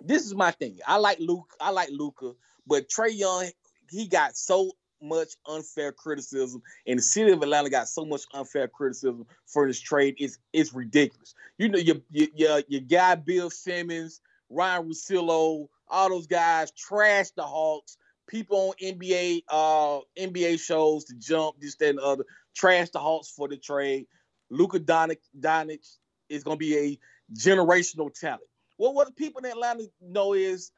this 0.00 0.24
is 0.24 0.34
my 0.34 0.52
thing. 0.52 0.78
I 0.86 0.96
like 0.96 1.18
Luke. 1.20 1.52
I 1.60 1.70
like 1.70 1.90
Luka, 1.90 2.32
but 2.66 2.88
Trae 2.88 3.16
Young 3.16 3.48
he 3.90 4.08
got 4.08 4.36
so 4.36 4.72
much 5.02 5.34
unfair 5.46 5.92
criticism, 5.92 6.62
and 6.86 6.98
the 6.98 7.02
city 7.02 7.30
of 7.30 7.42
Atlanta 7.42 7.70
got 7.70 7.88
so 7.88 8.04
much 8.04 8.22
unfair 8.32 8.68
criticism 8.68 9.26
for 9.46 9.66
this 9.66 9.80
trade. 9.80 10.14
It's 10.18 10.38
it's 10.52 10.72
ridiculous. 10.72 11.34
You 11.58 11.68
know, 11.68 11.78
your 11.78 11.96
your 12.10 12.62
your 12.66 12.80
guy 12.80 13.14
Bill 13.14 13.50
Simmons, 13.50 14.20
Ryen 14.48 14.88
Russillo, 14.88 15.68
all 15.88 16.08
those 16.08 16.26
guys 16.26 16.72
trashed 16.72 17.34
the 17.36 17.42
Hawks. 17.42 17.96
People 18.26 18.70
on 18.70 18.74
NBA 18.82 19.42
uh 19.48 20.00
NBA 20.18 20.60
shows 20.60 21.04
to 21.06 21.14
jump 21.14 21.56
this 21.60 21.76
that 21.76 21.90
and 21.90 21.98
the 21.98 22.02
other 22.02 22.24
trash 22.54 22.90
the 22.90 22.98
Hawks 22.98 23.30
for 23.30 23.48
the 23.48 23.56
trade. 23.56 24.06
Luka 24.50 24.78
Doncic, 24.78 25.18
Doncic 25.38 25.96
is 26.28 26.44
to 26.58 26.60
be 26.60 26.76
a 26.76 26.98
generational 27.36 28.12
talent. 28.12 28.42
Well, 28.78 28.94
what 28.94 29.06
the 29.06 29.12
people 29.12 29.40
in 29.40 29.50
Atlanta 29.50 29.84
know 30.00 30.34
is 30.34 30.70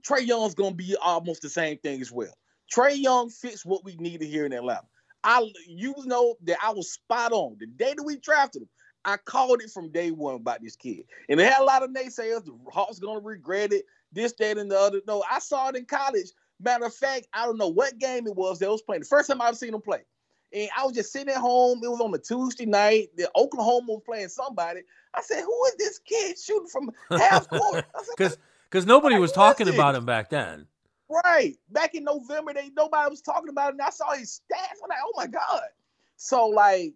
Trae 0.00 0.26
Young's 0.26 0.54
to 0.72 0.76
be 0.76 0.96
almost 1.00 1.42
the 1.42 1.48
same 1.48 1.78
thing 1.78 2.00
as 2.00 2.10
well. 2.10 2.32
Trae 2.74 2.96
Young 2.96 3.28
fits 3.30 3.64
what 3.64 3.84
we 3.84 3.96
needed 3.96 4.26
here 4.26 4.46
in 4.46 4.52
Atlanta. 4.52 4.86
I 5.24 5.48
you 5.66 5.94
know 6.04 6.36
that 6.42 6.58
I 6.62 6.72
was 6.72 6.92
spot 6.92 7.32
on 7.32 7.56
the 7.60 7.66
day 7.66 7.94
that 7.96 8.02
we 8.02 8.16
drafted 8.16 8.62
him. 8.62 8.68
I 9.04 9.16
called 9.16 9.62
it 9.62 9.70
from 9.70 9.90
day 9.90 10.10
one 10.10 10.36
about 10.36 10.62
this 10.62 10.76
kid, 10.76 11.04
and 11.28 11.38
they 11.38 11.44
had 11.44 11.60
a 11.60 11.64
lot 11.64 11.82
of 11.82 11.90
naysayers. 11.90 12.44
The 12.44 12.56
Hawks 12.72 12.98
gonna 12.98 13.20
regret 13.20 13.72
it. 13.72 13.84
This, 14.12 14.32
that, 14.38 14.58
and 14.58 14.70
the 14.70 14.78
other. 14.78 15.00
No, 15.06 15.24
I 15.30 15.38
saw 15.38 15.68
it 15.68 15.76
in 15.76 15.84
college. 15.86 16.30
Matter 16.62 16.86
of 16.86 16.94
fact, 16.94 17.28
I 17.32 17.44
don't 17.44 17.58
know 17.58 17.68
what 17.68 17.98
game 17.98 18.26
it 18.26 18.36
was 18.36 18.58
that 18.58 18.70
was 18.70 18.82
playing. 18.82 19.02
The 19.02 19.08
first 19.08 19.28
time 19.28 19.40
I've 19.40 19.56
seen 19.56 19.74
him 19.74 19.80
play, 19.80 20.02
and 20.52 20.68
I 20.76 20.84
was 20.84 20.94
just 20.94 21.12
sitting 21.12 21.32
at 21.32 21.40
home. 21.40 21.80
It 21.82 21.90
was 21.90 22.00
on 22.00 22.14
a 22.14 22.18
Tuesday 22.18 22.66
night. 22.66 23.08
The 23.16 23.30
Oklahoma 23.36 23.94
was 23.94 24.02
playing 24.04 24.28
somebody. 24.28 24.82
I 25.14 25.22
said, 25.22 25.42
"Who 25.42 25.64
is 25.66 25.74
this 25.78 25.98
kid 25.98 26.38
shooting 26.38 26.68
from 26.68 26.90
half 27.10 27.48
court?" 27.48 27.84
Because 28.16 28.38
because 28.70 28.86
nobody 28.86 29.18
was 29.18 29.32
talking 29.32 29.68
about 29.68 29.94
him 29.94 30.06
back 30.06 30.30
then. 30.30 30.66
Right. 31.24 31.56
Back 31.70 31.94
in 31.94 32.04
November, 32.04 32.54
they 32.54 32.70
nobody 32.76 33.10
was 33.10 33.20
talking 33.20 33.50
about 33.50 33.70
him. 33.70 33.80
And 33.80 33.82
I 33.82 33.90
saw 33.90 34.12
his 34.12 34.40
stats. 34.40 34.78
I'm 34.82 34.88
like, 34.88 34.98
oh 35.04 35.12
my 35.16 35.26
God. 35.26 35.62
So 36.16 36.46
like 36.46 36.94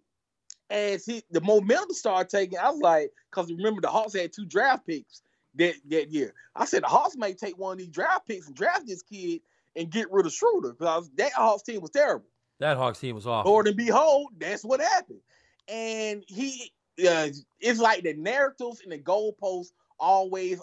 as 0.69 1.05
he 1.05 1.23
the 1.31 1.41
momentum 1.41 1.93
started 1.93 2.29
taking, 2.29 2.57
I 2.57 2.69
was 2.69 2.81
like, 2.81 3.11
because 3.29 3.51
remember 3.51 3.81
the 3.81 3.89
Hawks 3.89 4.15
had 4.15 4.33
two 4.33 4.45
draft 4.45 4.87
picks 4.87 5.21
that, 5.55 5.75
that 5.89 6.11
year. 6.11 6.33
I 6.55 6.65
said 6.65 6.83
the 6.83 6.87
Hawks 6.87 7.15
may 7.15 7.33
take 7.33 7.57
one 7.57 7.73
of 7.73 7.77
these 7.77 7.89
draft 7.89 8.27
picks 8.27 8.47
and 8.47 8.55
draft 8.55 8.87
this 8.87 9.03
kid 9.03 9.41
and 9.77 9.91
get 9.91 10.11
rid 10.11 10.25
of 10.25 10.33
Schroeder 10.33 10.73
because 10.73 11.09
that 11.15 11.31
Hawks 11.33 11.63
team 11.63 11.81
was 11.81 11.91
terrible. 11.91 12.25
That 12.59 12.77
Hawks 12.77 12.99
team 12.99 13.15
was 13.15 13.27
awful. 13.27 13.51
Lord 13.51 13.67
and 13.67 13.77
behold, 13.77 14.31
that's 14.37 14.65
what 14.65 14.81
happened. 14.81 15.21
And 15.67 16.23
he 16.27 16.71
uh, 17.07 17.27
it's 17.59 17.79
like 17.79 18.03
the 18.03 18.13
narratives 18.15 18.81
and 18.81 18.91
the 18.91 18.97
goalposts 18.97 19.71
always 19.99 20.59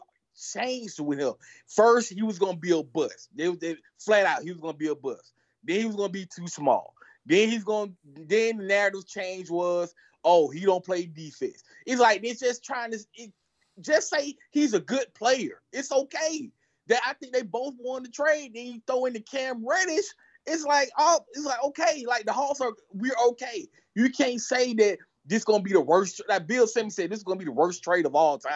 changed 0.52 0.98
with 0.98 1.20
him. 1.20 1.34
First, 1.68 2.12
he 2.12 2.22
was 2.22 2.38
gonna 2.38 2.56
be 2.56 2.72
a 2.72 2.82
bust. 2.82 3.28
They, 3.34 3.48
they 3.54 3.76
flat 3.98 4.26
out, 4.26 4.42
he 4.42 4.50
was 4.50 4.60
gonna 4.60 4.76
be 4.76 4.88
a 4.88 4.94
bust. 4.94 5.32
Then 5.62 5.80
he 5.80 5.86
was 5.86 5.96
gonna 5.96 6.08
be 6.08 6.26
too 6.26 6.48
small. 6.48 6.94
Then 7.24 7.48
he's 7.48 7.64
gonna. 7.64 7.92
Then 8.04 8.58
the 8.58 8.64
narrative 8.64 9.06
change 9.06 9.48
was, 9.48 9.94
oh, 10.24 10.50
he 10.50 10.60
don't 10.60 10.84
play 10.84 11.06
defense. 11.06 11.62
It's 11.86 12.00
like 12.00 12.22
they're 12.22 12.34
just 12.34 12.64
trying 12.64 12.90
to 12.92 12.98
it, 13.14 13.32
just 13.80 14.10
say 14.10 14.36
he's 14.50 14.74
a 14.74 14.80
good 14.80 15.12
player. 15.14 15.60
It's 15.72 15.92
okay. 15.92 16.50
That 16.88 17.00
I 17.06 17.14
think 17.14 17.32
they 17.32 17.42
both 17.42 17.74
won 17.78 18.02
the 18.02 18.08
trade. 18.10 18.52
Then 18.54 18.66
you 18.66 18.82
throw 18.86 19.06
in 19.06 19.14
the 19.14 19.20
Cam 19.20 19.66
Reddish. 19.66 20.06
It's 20.46 20.64
like 20.64 20.90
oh, 20.98 21.20
it's 21.32 21.44
like 21.44 21.62
okay, 21.64 22.04
like 22.06 22.26
the 22.26 22.32
Hawks 22.32 22.60
are 22.60 22.72
we're 22.92 23.16
okay. 23.28 23.66
You 23.94 24.10
can't 24.10 24.40
say 24.40 24.74
that 24.74 24.98
this 25.24 25.38
is 25.38 25.44
gonna 25.44 25.62
be 25.62 25.72
the 25.72 25.80
worst. 25.80 26.20
Like 26.28 26.46
Bill 26.46 26.66
Simmons 26.66 26.96
said, 26.96 27.10
this 27.10 27.18
is 27.18 27.24
gonna 27.24 27.38
be 27.38 27.46
the 27.46 27.52
worst 27.52 27.82
trade 27.82 28.06
of 28.06 28.14
all 28.14 28.38
time. 28.38 28.52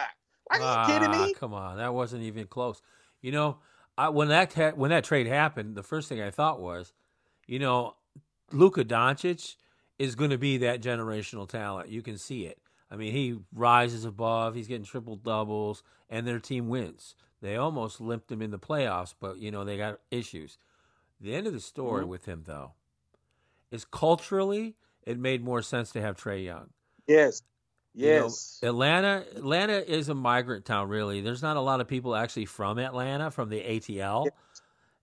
Are 0.51 0.57
you 0.57 0.63
ah, 0.63 0.85
kidding 0.85 1.11
me? 1.11 1.33
Come 1.33 1.53
on, 1.53 1.77
that 1.77 1.93
wasn't 1.93 2.23
even 2.23 2.47
close. 2.47 2.81
You 3.21 3.31
know, 3.31 3.57
I, 3.97 4.09
when 4.09 4.29
that 4.29 4.77
when 4.77 4.91
that 4.91 5.03
trade 5.03 5.27
happened, 5.27 5.75
the 5.75 5.83
first 5.83 6.09
thing 6.09 6.21
I 6.21 6.31
thought 6.31 6.59
was, 6.59 6.93
you 7.47 7.59
know, 7.59 7.95
Luka 8.51 8.85
Doncic 8.85 9.55
is 9.97 10.15
going 10.15 10.29
to 10.29 10.37
be 10.37 10.57
that 10.59 10.81
generational 10.81 11.47
talent. 11.47 11.89
You 11.89 12.01
can 12.01 12.17
see 12.17 12.45
it. 12.45 12.59
I 12.91 12.95
mean, 12.95 13.13
he 13.13 13.39
rises 13.53 14.05
above. 14.05 14.55
He's 14.55 14.67
getting 14.67 14.85
triple 14.85 15.15
doubles, 15.15 15.83
and 16.09 16.25
their 16.25 16.39
team 16.39 16.69
wins. 16.69 17.15
They 17.41 17.55
almost 17.55 18.01
limped 18.01 18.31
him 18.31 18.41
in 18.41 18.51
the 18.51 18.59
playoffs, 18.59 19.13
but 19.19 19.37
you 19.37 19.51
know 19.51 19.63
they 19.63 19.77
got 19.77 19.99
issues. 20.11 20.57
The 21.21 21.35
end 21.35 21.47
of 21.47 21.53
the 21.53 21.59
story 21.59 22.01
mm-hmm. 22.01 22.09
with 22.09 22.25
him, 22.25 22.43
though, 22.45 22.71
is 23.71 23.85
culturally 23.85 24.75
it 25.03 25.17
made 25.17 25.43
more 25.43 25.61
sense 25.61 25.91
to 25.91 26.01
have 26.01 26.17
Trae 26.17 26.43
Young. 26.43 26.69
Yes. 27.07 27.41
Yes. 27.93 28.59
You 28.61 28.67
know, 28.67 28.69
Atlanta 28.73 29.25
Atlanta 29.35 29.91
is 29.91 30.09
a 30.09 30.15
migrant 30.15 30.65
town 30.65 30.89
really. 30.89 31.21
There's 31.21 31.41
not 31.41 31.57
a 31.57 31.61
lot 31.61 31.81
of 31.81 31.87
people 31.87 32.15
actually 32.15 32.45
from 32.45 32.77
Atlanta 32.77 33.31
from 33.31 33.49
the 33.49 33.59
ATL. 33.59 34.25
Yes. 34.25 34.33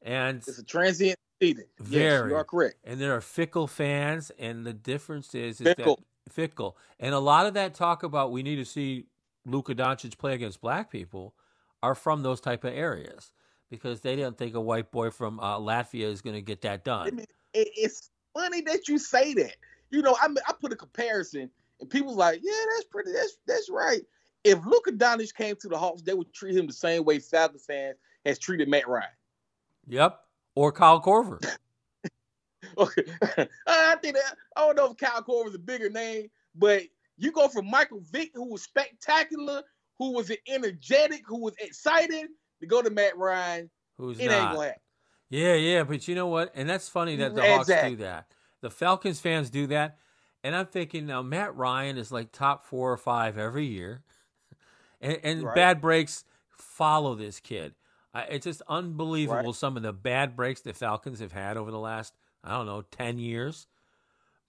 And 0.02 0.38
it's 0.38 0.58
a 0.58 0.64
transient 0.64 1.18
city. 1.42 1.62
Very. 1.80 2.04
Yes, 2.04 2.30
you 2.30 2.36
are 2.36 2.44
correct. 2.44 2.76
And 2.84 3.00
there 3.00 3.14
are 3.14 3.20
fickle 3.20 3.66
fans 3.66 4.30
and 4.38 4.64
the 4.64 4.72
difference 4.72 5.34
is, 5.34 5.60
is 5.60 5.66
fickle. 5.66 5.96
that 5.96 6.04
fickle. 6.28 6.76
And 7.00 7.14
a 7.14 7.18
lot 7.18 7.46
of 7.46 7.54
that 7.54 7.74
talk 7.74 8.02
about 8.02 8.32
we 8.32 8.42
need 8.42 8.56
to 8.56 8.64
see 8.64 9.06
Luka 9.44 9.74
Doncic 9.74 10.18
play 10.18 10.34
against 10.34 10.60
black 10.60 10.90
people 10.90 11.34
are 11.82 11.94
from 11.94 12.22
those 12.22 12.40
type 12.40 12.64
of 12.64 12.74
areas 12.74 13.32
because 13.70 14.00
they 14.00 14.16
don't 14.16 14.36
think 14.36 14.54
a 14.54 14.60
white 14.60 14.90
boy 14.90 15.10
from 15.10 15.40
uh, 15.40 15.58
Latvia 15.58 16.04
is 16.04 16.20
going 16.20 16.36
to 16.36 16.42
get 16.42 16.62
that 16.62 16.84
done. 16.84 17.06
I 17.06 17.10
mean, 17.10 17.26
it's 17.52 18.10
funny 18.34 18.60
that 18.62 18.88
you 18.88 18.98
say 18.98 19.34
that. 19.34 19.56
You 19.90 20.02
know, 20.02 20.16
I, 20.20 20.28
I 20.48 20.52
put 20.60 20.72
a 20.72 20.76
comparison– 20.76 21.50
and 21.80 21.90
people's 21.90 22.16
like, 22.16 22.40
yeah, 22.42 22.52
that's 22.74 22.84
pretty, 22.84 23.12
that's 23.12 23.38
that's 23.46 23.70
right. 23.70 24.02
If 24.44 24.64
Luka 24.64 24.92
Doncic 24.92 25.34
came 25.34 25.56
to 25.56 25.68
the 25.68 25.76
Hawks, 25.76 26.02
they 26.02 26.14
would 26.14 26.32
treat 26.32 26.56
him 26.56 26.66
the 26.66 26.72
same 26.72 27.04
way 27.04 27.18
Falcons 27.18 27.64
fans 27.66 27.96
has 28.24 28.38
treated 28.38 28.68
Matt 28.68 28.88
Ryan. 28.88 29.08
Yep. 29.88 30.20
Or 30.54 30.72
Kyle 30.72 31.02
Korver. 31.02 31.44
okay. 32.76 33.04
I 33.66 33.96
think 33.96 34.16
that, 34.16 34.36
I 34.56 34.60
don't 34.60 34.76
know 34.76 34.90
if 34.90 34.96
Kyle 34.96 35.22
Korver 35.22 35.48
is 35.48 35.54
a 35.54 35.58
bigger 35.58 35.90
name, 35.90 36.28
but 36.54 36.82
you 37.16 37.32
go 37.32 37.48
from 37.48 37.70
Michael 37.70 38.00
Vick, 38.12 38.30
who 38.34 38.50
was 38.50 38.62
spectacular, 38.62 39.62
who 39.98 40.12
was 40.12 40.30
energetic, 40.48 41.22
who 41.26 41.40
was 41.40 41.54
excited, 41.58 42.28
to 42.60 42.66
go 42.66 42.82
to 42.82 42.90
Matt 42.90 43.16
Ryan, 43.16 43.70
who's 43.96 44.18
it 44.18 44.26
not. 44.26 44.32
ain't 44.32 44.52
gonna 44.52 44.66
happen. 44.66 44.80
Yeah, 45.28 45.54
yeah, 45.54 45.82
but 45.82 46.06
you 46.06 46.14
know 46.14 46.28
what? 46.28 46.52
And 46.54 46.68
that's 46.68 46.88
funny 46.88 47.16
that 47.16 47.34
the 47.34 47.42
exactly. 47.42 47.74
Hawks 47.74 47.88
do 47.90 47.96
that. 47.96 48.26
The 48.60 48.70
Falcons 48.70 49.20
fans 49.20 49.50
do 49.50 49.66
that. 49.68 49.98
And 50.44 50.54
I'm 50.54 50.66
thinking 50.66 51.06
now 51.06 51.22
Matt 51.22 51.56
Ryan 51.56 51.98
is 51.98 52.12
like 52.12 52.30
top 52.30 52.64
four 52.64 52.92
or 52.92 52.96
five 52.96 53.36
every 53.36 53.66
year, 53.66 54.02
and, 55.00 55.18
and 55.22 55.42
right. 55.42 55.54
bad 55.54 55.80
breaks 55.80 56.24
follow 56.50 57.14
this 57.14 57.40
kid. 57.40 57.74
I, 58.14 58.22
it's 58.22 58.44
just 58.44 58.62
unbelievable 58.68 59.46
right. 59.46 59.54
some 59.54 59.76
of 59.76 59.82
the 59.82 59.92
bad 59.92 60.36
breaks 60.36 60.60
the 60.60 60.72
Falcons 60.72 61.18
have 61.20 61.32
had 61.32 61.56
over 61.56 61.70
the 61.70 61.78
last 61.78 62.14
I 62.46 62.56
don't 62.56 62.66
know 62.66 62.82
ten 62.90 63.18
years. 63.18 63.66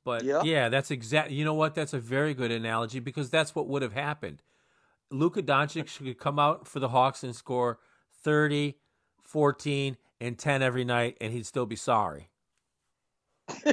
But 0.04 0.24
Yeah. 0.24 0.42
yeah, 0.44 0.70
that's 0.70 0.90
exactly, 0.90 1.36
You 1.36 1.44
know 1.44 1.54
what? 1.54 1.76
That's 1.76 1.94
a 1.94 2.00
very 2.00 2.34
good 2.34 2.52
analogy 2.52 3.00
because 3.00 3.30
that's 3.30 3.54
what 3.54 3.68
would 3.68 3.82
have 3.82 3.94
happened. 3.94 4.42
Luka 5.12 5.42
Doncic 5.42 5.98
could 5.98 6.18
come 6.18 6.40
out 6.40 6.68
for 6.68 6.80
the 6.80 6.90
Hawks 6.90 7.24
and 7.24 7.36
score 7.36 7.80
30, 8.24 8.76
14, 9.24 9.98
and 10.20 10.38
10 10.38 10.62
every 10.62 10.86
night, 10.86 11.18
and 11.22 11.34
he'd 11.34 11.46
still 11.46 11.66
be 11.66 11.76
sorry. 11.76 12.30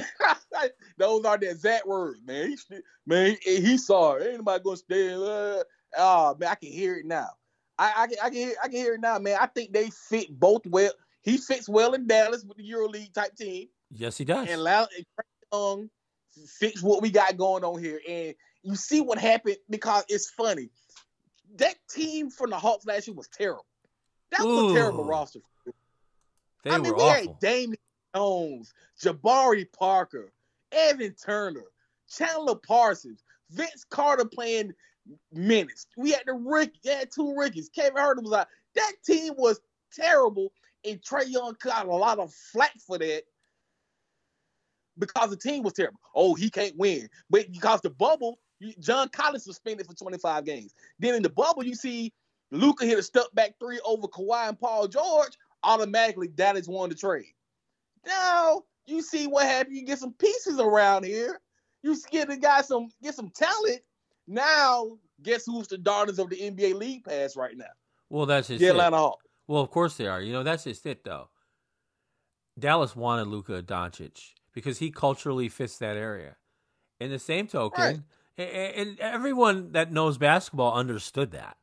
Those 0.97 1.25
are 1.25 1.37
the 1.37 1.49
exact 1.49 1.87
words, 1.87 2.19
man. 2.25 2.49
He, 2.69 2.75
man, 3.05 3.37
he, 3.43 3.61
he 3.61 3.73
it. 3.75 4.27
Ain't 4.27 4.37
nobody 4.37 4.63
gonna 4.63 4.77
stay. 4.77 5.13
Uh, 5.13 5.63
oh 5.97 6.35
man, 6.39 6.49
I 6.49 6.55
can 6.55 6.69
hear 6.69 6.95
it 6.95 7.05
now. 7.05 7.29
I, 7.77 7.93
I 7.97 8.07
can 8.07 8.17
I 8.23 8.29
can 8.29 8.37
hear 8.37 8.53
I 8.63 8.67
can 8.67 8.77
hear 8.77 8.93
it 8.93 9.01
now, 9.01 9.19
man. 9.19 9.37
I 9.39 9.47
think 9.47 9.73
they 9.73 9.89
fit 9.89 10.27
both 10.39 10.65
well. 10.65 10.91
He 11.23 11.37
fits 11.37 11.67
well 11.67 11.93
in 11.93 12.07
Dallas 12.07 12.45
with 12.45 12.57
the 12.57 12.69
EuroLeague 12.69 13.13
type 13.13 13.35
team, 13.35 13.67
Yes, 13.95 14.17
he 14.17 14.25
does. 14.25 14.49
and 14.49 14.61
Lau- 14.61 14.87
and 14.95 15.05
Young 15.51 15.89
fits 16.59 16.81
what 16.83 17.01
we 17.01 17.09
got 17.09 17.37
going 17.37 17.63
on 17.63 17.81
here. 17.81 18.01
And 18.07 18.35
you 18.63 18.75
see 18.75 19.01
what 19.01 19.17
happened 19.17 19.57
because 19.69 20.03
it's 20.09 20.29
funny. 20.31 20.69
That 21.55 21.75
team 21.89 22.29
from 22.29 22.49
the 22.49 22.57
Hawks 22.57 22.85
last 22.85 23.07
year 23.07 23.15
was 23.15 23.29
terrible. 23.29 23.65
That 24.31 24.45
was 24.45 24.71
a 24.71 24.75
terrible 24.75 25.05
roster. 25.05 25.39
They 26.63 26.71
I 26.71 26.77
mean, 26.77 26.91
were 26.91 26.97
we 26.97 27.03
awful. 27.03 27.13
had 27.33 27.39
Damian 27.39 27.77
Jones, 28.15 28.73
Jabari 29.01 29.65
Parker, 29.71 30.33
Evan 30.71 31.13
Turner, 31.13 31.63
Chandler 32.09 32.55
Parsons, 32.55 33.23
Vince 33.51 33.85
Carter 33.89 34.25
playing 34.25 34.73
minutes. 35.31 35.87
We 35.95 36.11
had 36.11 36.23
the 36.25 36.33
Rick, 36.33 36.73
yeah, 36.83 37.03
two 37.05 37.35
Rickies. 37.37 37.69
Kevin 37.69 37.95
Huerter 37.97 38.23
was 38.23 38.33
out. 38.33 38.47
That 38.73 38.93
team 39.05 39.33
was 39.37 39.59
terrible, 39.93 40.51
and 40.83 41.01
Trey 41.03 41.25
Young 41.27 41.55
got 41.61 41.85
a 41.87 41.95
lot 41.95 42.19
of 42.19 42.33
flack 42.51 42.73
for 42.85 42.97
that 42.97 43.23
because 44.97 45.29
the 45.29 45.37
team 45.37 45.63
was 45.63 45.73
terrible. 45.73 45.99
Oh, 46.13 46.33
he 46.35 46.49
can't 46.49 46.75
win, 46.77 47.07
but 47.29 47.51
because 47.51 47.81
the 47.81 47.89
bubble, 47.89 48.39
John 48.79 49.09
Collins 49.09 49.43
suspended 49.43 49.85
for 49.85 49.93
25 49.93 50.45
games. 50.45 50.73
Then 50.99 51.15
in 51.15 51.23
the 51.23 51.29
bubble, 51.29 51.63
you 51.63 51.75
see 51.75 52.13
Luka 52.51 52.85
hit 52.85 52.97
a 52.99 53.03
step 53.03 53.25
back 53.33 53.55
three 53.59 53.79
over 53.85 54.07
Kawhi 54.07 54.49
and 54.49 54.59
Paul 54.59 54.87
George. 54.87 55.37
Automatically, 55.63 56.29
that 56.35 56.57
is 56.57 56.67
one 56.67 56.89
to 56.89 56.95
trade. 56.95 57.33
Now 58.05 58.63
you 58.85 59.01
see 59.01 59.27
what 59.27 59.45
happened. 59.45 59.75
You 59.75 59.85
get 59.85 59.99
some 59.99 60.13
pieces 60.13 60.59
around 60.59 61.05
here. 61.05 61.39
You 61.81 61.95
get 62.11 62.29
the 62.29 62.37
guy 62.37 62.61
some 62.61 62.89
get 63.01 63.15
some 63.15 63.29
talent. 63.29 63.81
Now, 64.27 64.97
guess 65.21 65.45
who's 65.45 65.67
the 65.67 65.77
daughters 65.77 66.19
of 66.19 66.29
the 66.29 66.37
NBA 66.37 66.75
League 66.75 67.03
Pass 67.03 67.35
right 67.35 67.55
now? 67.57 67.65
well, 68.09 68.25
that's 68.25 68.47
just 68.47 68.59
The. 68.59 68.67
Atlanta 68.67 68.97
Hawks. 68.97 69.25
Well, 69.47 69.61
of 69.61 69.69
course 69.69 69.97
they 69.97 70.07
are. 70.07 70.21
You 70.21 70.33
know, 70.33 70.43
that's 70.43 70.63
just 70.63 70.85
it, 70.85 71.03
though. 71.03 71.29
Dallas 72.57 72.95
wanted 72.95 73.27
Luka 73.27 73.61
Doncic 73.61 74.33
because 74.55 74.79
he 74.79 74.89
culturally 74.89 75.49
fits 75.49 75.77
that 75.77 75.97
area. 75.97 76.37
In 76.99 77.11
the 77.11 77.19
same 77.19 77.45
token, 77.45 78.05
Right. 78.37 78.47
and 78.47 78.99
everyone 78.99 79.73
that 79.73 79.91
knows 79.91 80.17
basketball 80.17 80.73
understood 80.73 81.31
that. 81.31 81.57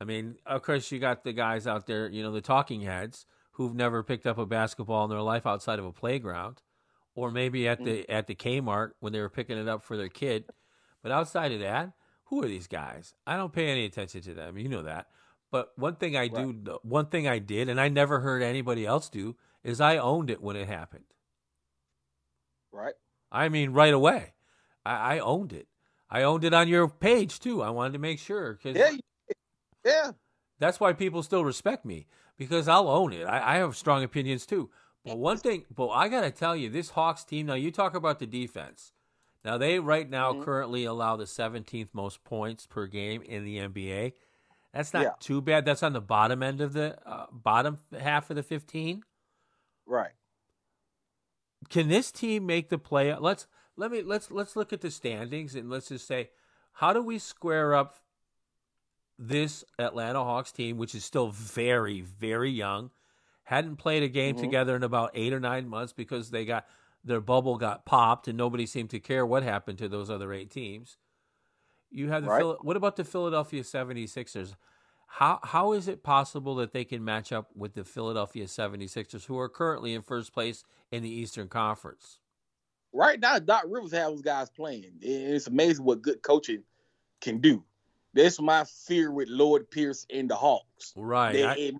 I 0.00 0.04
mean, 0.04 0.38
of 0.46 0.62
course, 0.62 0.90
you 0.90 0.98
got 0.98 1.24
the 1.24 1.32
guys 1.32 1.66
out 1.66 1.86
there, 1.86 2.08
you 2.08 2.22
know, 2.22 2.32
the 2.32 2.40
talking 2.40 2.80
heads 2.80 3.26
who've 3.52 3.74
never 3.74 4.02
picked 4.02 4.26
up 4.26 4.38
a 4.38 4.46
basketball 4.46 5.04
in 5.04 5.10
their 5.10 5.20
life 5.20 5.46
outside 5.46 5.78
of 5.78 5.84
a 5.84 5.92
playground, 5.92 6.62
or 7.14 7.30
maybe 7.30 7.68
at 7.68 7.80
mm. 7.80 7.84
the 7.84 8.10
at 8.10 8.26
the 8.26 8.34
Kmart 8.34 8.92
when 9.00 9.12
they 9.12 9.20
were 9.20 9.28
picking 9.28 9.58
it 9.58 9.68
up 9.68 9.82
for 9.82 9.96
their 9.96 10.08
kid. 10.08 10.46
But 11.02 11.12
outside 11.12 11.52
of 11.52 11.60
that, 11.60 11.92
who 12.26 12.42
are 12.42 12.48
these 12.48 12.68
guys? 12.68 13.14
I 13.26 13.36
don't 13.36 13.52
pay 13.52 13.68
any 13.68 13.84
attention 13.84 14.22
to 14.22 14.34
them. 14.34 14.56
You 14.56 14.68
know 14.68 14.82
that. 14.82 15.08
But 15.50 15.72
one 15.76 15.96
thing 15.96 16.16
I 16.16 16.28
do, 16.28 16.78
one 16.82 17.06
thing 17.06 17.28
I 17.28 17.38
did, 17.38 17.68
and 17.68 17.80
I 17.80 17.88
never 17.88 18.20
heard 18.20 18.42
anybody 18.42 18.86
else 18.86 19.10
do, 19.10 19.36
is 19.62 19.80
I 19.80 19.98
owned 19.98 20.30
it 20.30 20.40
when 20.40 20.56
it 20.56 20.66
happened. 20.66 21.04
Right. 22.72 22.94
I 23.30 23.48
mean, 23.48 23.70
right 23.72 23.94
away, 23.94 24.32
I, 24.84 25.16
I 25.16 25.18
owned 25.18 25.52
it. 25.52 25.68
I 26.10 26.22
owned 26.22 26.44
it 26.44 26.52
on 26.54 26.68
your 26.68 26.88
page 26.88 27.38
too. 27.40 27.62
I 27.62 27.70
wanted 27.70 27.92
to 27.94 27.98
make 27.98 28.18
sure 28.18 28.54
because 28.54 28.76
Yeah. 28.76 28.92
Yeah. 29.84 30.10
that's 30.58 30.78
why 30.80 30.92
people 30.92 31.22
still 31.22 31.44
respect 31.44 31.84
me 31.84 32.06
because 32.36 32.68
I'll 32.68 32.88
own 32.88 33.12
it. 33.12 33.24
I, 33.24 33.54
I 33.54 33.56
have 33.58 33.76
strong 33.76 34.02
opinions 34.04 34.46
too. 34.46 34.70
But 35.04 35.18
one 35.18 35.38
thing, 35.38 35.64
but 35.74 35.88
I 35.88 36.08
got 36.08 36.20
to 36.20 36.30
tell 36.30 36.54
you, 36.54 36.68
this 36.70 36.90
Hawks 36.90 37.24
team. 37.24 37.46
Now 37.46 37.54
you 37.54 37.70
talk 37.72 37.94
about 37.96 38.18
the 38.20 38.26
defense. 38.26 38.92
Now 39.44 39.58
they 39.58 39.80
right 39.80 40.08
now 40.08 40.32
Mhm. 40.32 40.44
currently 40.44 40.84
allow 40.84 41.16
the 41.16 41.26
17th 41.26 41.88
most 41.92 42.22
points 42.22 42.66
per 42.66 42.86
game 42.86 43.22
in 43.22 43.44
the 43.44 43.58
NBA. 43.58 44.12
That's 44.72 44.92
not 44.94 45.02
Yeah. 45.02 45.10
too 45.18 45.40
bad. 45.40 45.64
That's 45.64 45.82
on 45.82 45.92
the 45.92 46.00
bottom 46.00 46.42
end 46.42 46.60
of 46.60 46.72
the 46.74 46.96
uh, 47.08 47.26
bottom 47.32 47.78
half 47.98 48.30
of 48.30 48.36
the 48.36 48.42
15. 48.44 49.02
Right. 49.86 50.12
Can 51.68 51.88
this 51.88 52.10
team 52.12 52.46
make 52.46 52.68
the 52.68 52.78
play? 52.78 53.14
Let's 53.14 53.46
let 53.76 53.90
me 53.90 54.02
let's 54.02 54.30
let's 54.30 54.56
look 54.56 54.72
at 54.72 54.80
the 54.80 54.90
standings 54.90 55.54
and 55.54 55.70
let's 55.70 55.88
just 55.88 56.06
say, 56.06 56.30
how 56.72 56.92
do 56.92 57.02
we 57.02 57.18
square 57.18 57.74
up 57.74 57.96
this 59.18 59.64
Atlanta 59.78 60.22
Hawks 60.24 60.52
team, 60.52 60.76
which 60.78 60.94
is 60.94 61.04
still 61.04 61.28
very 61.30 62.00
very 62.00 62.50
young, 62.50 62.90
hadn't 63.44 63.76
played 63.76 64.02
a 64.02 64.08
game 64.08 64.36
Mhm. 64.36 64.40
together 64.40 64.76
in 64.76 64.82
about 64.82 65.10
eight 65.14 65.32
or 65.32 65.40
nine 65.40 65.68
months 65.68 65.92
because 65.92 66.30
they 66.30 66.44
got 66.44 66.66
their 67.04 67.20
bubble 67.20 67.56
got 67.58 67.84
popped 67.84 68.28
and 68.28 68.38
nobody 68.38 68.64
seemed 68.66 68.90
to 68.90 69.00
care 69.00 69.26
what 69.26 69.42
happened 69.42 69.78
to 69.78 69.88
those 69.88 70.08
other 70.10 70.32
eight 70.32 70.50
teams. 70.50 70.98
You 71.90 72.08
have 72.10 72.22
the 72.22 72.28
Right. 72.30 72.38
Phil- 72.40 72.58
what 72.62 72.76
about 72.76 72.96
the 72.96 73.04
Philadelphia 73.04 73.62
76ers? 73.64 74.54
How 75.14 75.40
how 75.42 75.72
is 75.72 75.88
it 75.88 76.02
possible 76.02 76.54
that 76.56 76.72
they 76.72 76.84
can 76.86 77.04
match 77.04 77.32
up 77.32 77.50
with 77.54 77.74
the 77.74 77.84
Philadelphia 77.84 78.46
76ers 78.46 79.26
who 79.26 79.38
are 79.38 79.48
currently 79.50 79.92
in 79.92 80.00
first 80.00 80.32
place 80.32 80.64
in 80.90 81.02
the 81.02 81.10
Eastern 81.10 81.48
Conference? 81.48 82.18
Right 82.94 83.20
now, 83.20 83.38
Doc 83.38 83.64
Rivers 83.66 83.92
has 83.92 84.06
those 84.08 84.22
guys 84.22 84.48
playing. 84.48 84.92
It's 85.02 85.48
amazing 85.48 85.84
what 85.84 86.00
good 86.00 86.22
coaching 86.22 86.62
can 87.20 87.40
do. 87.40 87.62
That's 88.14 88.40
my 88.40 88.64
fear 88.64 89.10
with 89.12 89.28
Lloyd 89.28 89.70
Pierce 89.70 90.06
and 90.10 90.30
the 90.30 90.34
Hawks. 90.34 90.94
Right. 90.96 91.44
I- 91.44 91.56
it, 91.58 91.74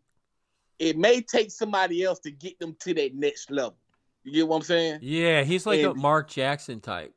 it 0.78 0.98
may 0.98 1.22
take 1.22 1.50
somebody 1.50 2.04
else 2.04 2.18
to 2.20 2.30
get 2.30 2.58
them 2.58 2.76
to 2.80 2.92
that 2.92 3.14
next 3.14 3.50
level. 3.50 3.76
You 4.24 4.32
get 4.32 4.48
what 4.48 4.56
I'm 4.56 4.62
saying? 4.62 4.98
yeah, 5.00 5.42
he's 5.42 5.64
like 5.64 5.82
a 5.82 5.94
Mark 5.94 6.28
Jackson 6.28 6.80
type. 6.80 7.14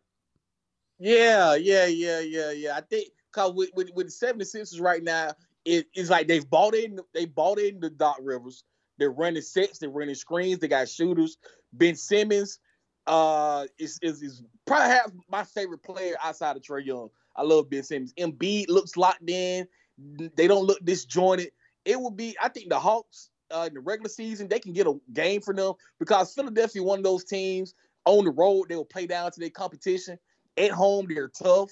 Yeah, 0.98 1.56
yeah, 1.56 1.88
yeah, 1.88 2.22
yeah, 2.22 2.52
yeah. 2.52 2.78
I 2.78 2.82
think 2.82 3.10
because 3.32 3.54
with, 3.54 3.72
with 3.76 3.90
with 3.94 4.08
the 4.18 4.28
76ers 4.28 4.80
right 4.80 5.04
now, 5.04 5.34
it, 5.66 5.88
it's 5.94 6.10
like 6.10 6.28
they've 6.28 6.50
bought 6.50 6.76
in 6.76 7.00
they 7.14 7.26
bought 7.26 7.60
in 7.60 7.80
the 7.80 7.90
Doc 7.90 8.18
Rivers. 8.22 8.64
They're 8.98 9.12
running 9.12 9.42
sets, 9.42 9.80
they're 9.80 9.90
running 9.90 10.16
screens, 10.16 10.60
they 10.60 10.68
got 10.68 10.88
shooters. 10.88 11.38
Ben 11.74 11.96
Simmons 11.96 12.60
uh 13.08 13.66
is 13.78 14.00
is, 14.02 14.24
is 14.24 14.44
probably 14.66 14.96
my 15.30 15.44
favorite 15.44 15.84
player 15.84 16.16
outside 16.24 16.56
of 16.56 16.64
Trae 16.64 16.86
Young. 16.86 17.10
I 17.36 17.44
love 17.44 17.70
Ben 17.70 17.84
Simmons. 17.84 18.14
Embiid 18.14 18.70
looks 18.70 18.96
locked 18.96 19.30
in. 19.30 19.68
They 19.98 20.48
don't 20.48 20.66
look 20.66 20.84
disjointed. 20.84 21.52
It 21.84 22.00
would 22.00 22.18
be, 22.18 22.36
I 22.42 22.50
think 22.50 22.70
the 22.70 22.80
Hawks 22.80 23.30
uh, 23.52 23.66
in 23.68 23.76
the 23.76 23.80
regular 23.80 24.10
season, 24.10 24.48
they 24.48 24.60
can 24.60 24.74
get 24.74 24.88
a 24.88 25.00
game 25.14 25.42
for 25.42 25.54
them 25.54 25.74
because 26.00 26.34
Philadelphia, 26.34 26.82
one 26.84 27.00
of 27.00 27.04
those 27.04 27.24
teams 27.24 27.74
on 28.06 28.26
the 28.26 28.32
road, 28.32 28.70
they 28.70 28.76
will 28.76 28.86
play 28.86 29.06
down 29.06 29.32
to 29.32 29.40
their 29.40 29.50
competition. 29.50 30.18
At 30.58 30.72
home, 30.72 31.06
they're 31.08 31.30
tough. 31.30 31.72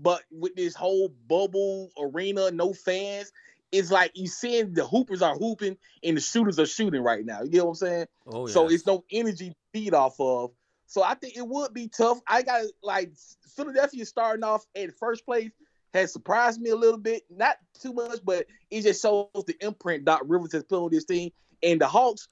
But 0.00 0.22
with 0.30 0.54
this 0.54 0.74
whole 0.74 1.12
bubble 1.28 1.90
arena, 1.98 2.50
no 2.50 2.72
fans, 2.72 3.32
it's 3.70 3.90
like 3.90 4.12
you 4.14 4.26
seeing 4.26 4.72
the 4.72 4.86
hoopers 4.86 5.22
are 5.22 5.36
hooping 5.36 5.76
and 6.02 6.16
the 6.16 6.20
shooters 6.20 6.58
are 6.58 6.66
shooting 6.66 7.02
right 7.02 7.24
now. 7.24 7.42
You 7.42 7.50
get 7.50 7.64
what 7.64 7.70
I'm 7.70 7.74
saying? 7.76 8.06
Oh 8.26 8.46
yeah. 8.46 8.52
So 8.52 8.68
it's 8.68 8.86
no 8.86 9.04
energy 9.10 9.50
to 9.50 9.56
feed 9.72 9.94
off 9.94 10.18
of. 10.18 10.52
So 10.86 11.02
I 11.04 11.14
think 11.14 11.36
it 11.36 11.46
would 11.46 11.72
be 11.72 11.88
tough. 11.88 12.18
I 12.26 12.42
got 12.42 12.64
like 12.82 13.12
Philadelphia 13.54 14.04
starting 14.06 14.42
off 14.42 14.64
at 14.74 14.96
first 14.96 15.24
place 15.24 15.50
has 15.92 16.12
surprised 16.12 16.60
me 16.60 16.70
a 16.70 16.76
little 16.76 16.98
bit. 16.98 17.22
Not 17.30 17.56
too 17.80 17.92
much, 17.92 18.20
but 18.24 18.46
it 18.70 18.82
just 18.82 19.02
shows 19.02 19.28
the 19.34 19.56
imprint 19.60 20.04
Doc 20.04 20.22
Rivers 20.24 20.52
has 20.52 20.64
put 20.64 20.82
on 20.82 20.90
this 20.90 21.04
team. 21.04 21.30
And 21.62 21.80
the 21.80 21.88
Hawks 21.88 22.28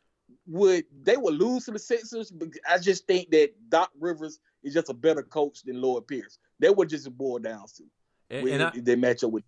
would 0.46 0.84
they 1.02 1.16
would 1.16 1.34
lose 1.34 1.66
to 1.66 1.72
the 1.72 1.78
Sixers, 1.78 2.30
but 2.30 2.48
I 2.68 2.78
just 2.78 3.06
think 3.06 3.30
that 3.30 3.50
Doc 3.68 3.90
Rivers 3.98 4.38
is 4.62 4.74
just 4.74 4.88
a 4.88 4.94
better 4.94 5.22
coach 5.22 5.62
than 5.62 5.80
Lloyd 5.80 6.06
Pierce. 6.06 6.38
That 6.60 6.76
would 6.76 6.88
just 6.88 7.10
boil 7.16 7.38
down 7.38 7.64
to 7.76 7.84
and, 8.30 8.44
when 8.44 8.52
and 8.54 8.62
I, 8.64 8.72
they 8.74 8.96
match 8.96 9.22
up 9.24 9.30
with. 9.30 9.44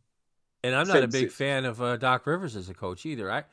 And 0.62 0.74
I'm 0.74 0.86
not 0.88 1.02
a 1.02 1.08
big 1.08 1.30
fan 1.32 1.64
of 1.64 1.80
uh, 1.80 1.96
Doc 1.96 2.26
Rivers 2.26 2.54
as 2.56 2.68
a 2.68 2.74
coach 2.74 3.06
either. 3.06 3.30
I, 3.30 3.44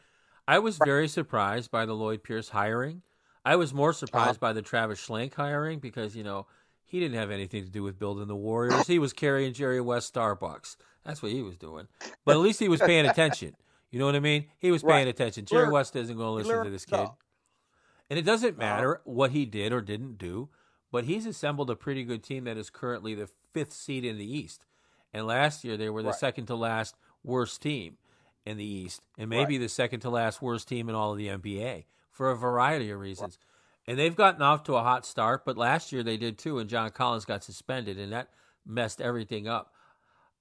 I 0.48 0.60
was 0.60 0.78
very 0.78 1.08
surprised 1.08 1.72
by 1.72 1.86
the 1.86 1.93
Lloyd 1.93 2.24
Pierce 2.24 2.50
hiring. 2.50 3.02
I 3.46 3.56
was 3.56 3.74
more 3.74 3.93
surprised 3.93 4.38
Uh-huh. 4.38 4.38
by 4.50 4.54
the 4.54 4.62
Travis 4.62 5.00
Schlenk 5.06 5.34
hiring 5.34 5.80
because 5.80 6.15
you 6.15 6.24
know 6.24 6.48
he 6.84 7.00
didn't 7.00 7.17
have 7.17 7.32
anything 7.32 7.63
to 7.63 7.70
do 7.70 7.82
with 7.84 7.98
building 8.00 8.28
the 8.28 8.36
Warriors. 8.36 8.88
He 8.88 9.00
was 9.00 9.13
carrying 9.13 9.54
Jerry 9.54 9.80
West 9.82 10.13
Starbucks. 10.13 10.76
That's 11.06 11.22
what 11.22 11.32
he 11.32 11.41
was 11.41 11.56
doing. 11.58 11.88
But 12.26 12.34
at 12.34 12.39
least 12.39 12.60
he 12.60 12.67
was 12.70 12.82
paying 12.82 13.06
attention. 13.06 13.56
You 13.89 14.00
know 14.00 14.06
what 14.06 14.15
I 14.15 14.20
mean? 14.20 14.48
He 14.58 14.70
was 14.72 14.84
paying 14.84 15.06
Right. 15.06 15.08
attention. 15.08 15.46
Jerry 15.46 15.70
West 15.70 15.96
isn't 15.96 16.15
going 16.17 16.28
to 16.28 16.32
listen 16.50 16.63
to 16.65 16.70
this 16.70 16.86
kid. 16.86 17.08
And 18.10 18.20
it 18.20 18.24
doesn't 18.24 18.52
Uh-huh. 18.52 18.60
matter 18.60 19.02
what 19.06 19.32
he 19.32 19.46
did 19.46 19.72
or 19.72 19.80
didn't 19.82 20.17
do, 20.17 20.50
but 20.91 21.06
he's 21.06 21.26
assembled 21.26 21.69
a 21.69 21.76
pretty 21.76 22.04
good 22.04 22.23
team 22.23 22.45
that 22.45 22.58
is 22.58 22.69
currently 22.69 23.13
the 23.15 23.30
fifth 23.54 23.73
seed 23.73 24.06
in 24.06 24.17
the 24.17 24.38
East. 24.38 24.65
And 25.13 25.26
last 25.26 25.63
year 25.63 25.78
they 25.78 25.89
were 25.89 26.02
the 26.04 26.10
Right. 26.10 26.17
second 26.17 26.45
to 26.47 26.56
last 26.56 26.95
worst 27.23 27.62
team 27.62 27.97
in 28.45 28.58
the 28.58 28.65
East, 28.65 29.02
and 29.17 29.30
maybe 29.30 29.58
the 29.58 29.67
second 29.69 30.00
to 30.02 30.10
last 30.10 30.41
worst 30.41 30.67
team 30.67 30.88
in 30.89 30.95
all 30.95 31.12
of 31.12 31.17
the 31.17 31.28
NBA 31.28 31.86
for 32.12 32.30
a 32.32 32.36
variety 32.38 32.89
of 32.91 33.00
reasons. 33.00 33.38
And 33.86 33.97
they've 33.97 34.15
gotten 34.15 34.41
off 34.41 34.63
to 34.63 34.76
a 34.76 34.84
hot 34.84 35.06
start, 35.06 35.45
but 35.45 35.58
last 35.58 35.91
year 35.91 36.04
they 36.04 36.17
did 36.17 36.38
too, 36.38 36.60
and 36.60 36.69
John 36.69 36.89
Collins 36.91 37.26
got 37.26 37.43
suspended, 37.43 37.97
and 37.97 38.12
that 38.12 38.30
messed 38.65 39.00
everything 39.02 39.47
up. 39.47 39.73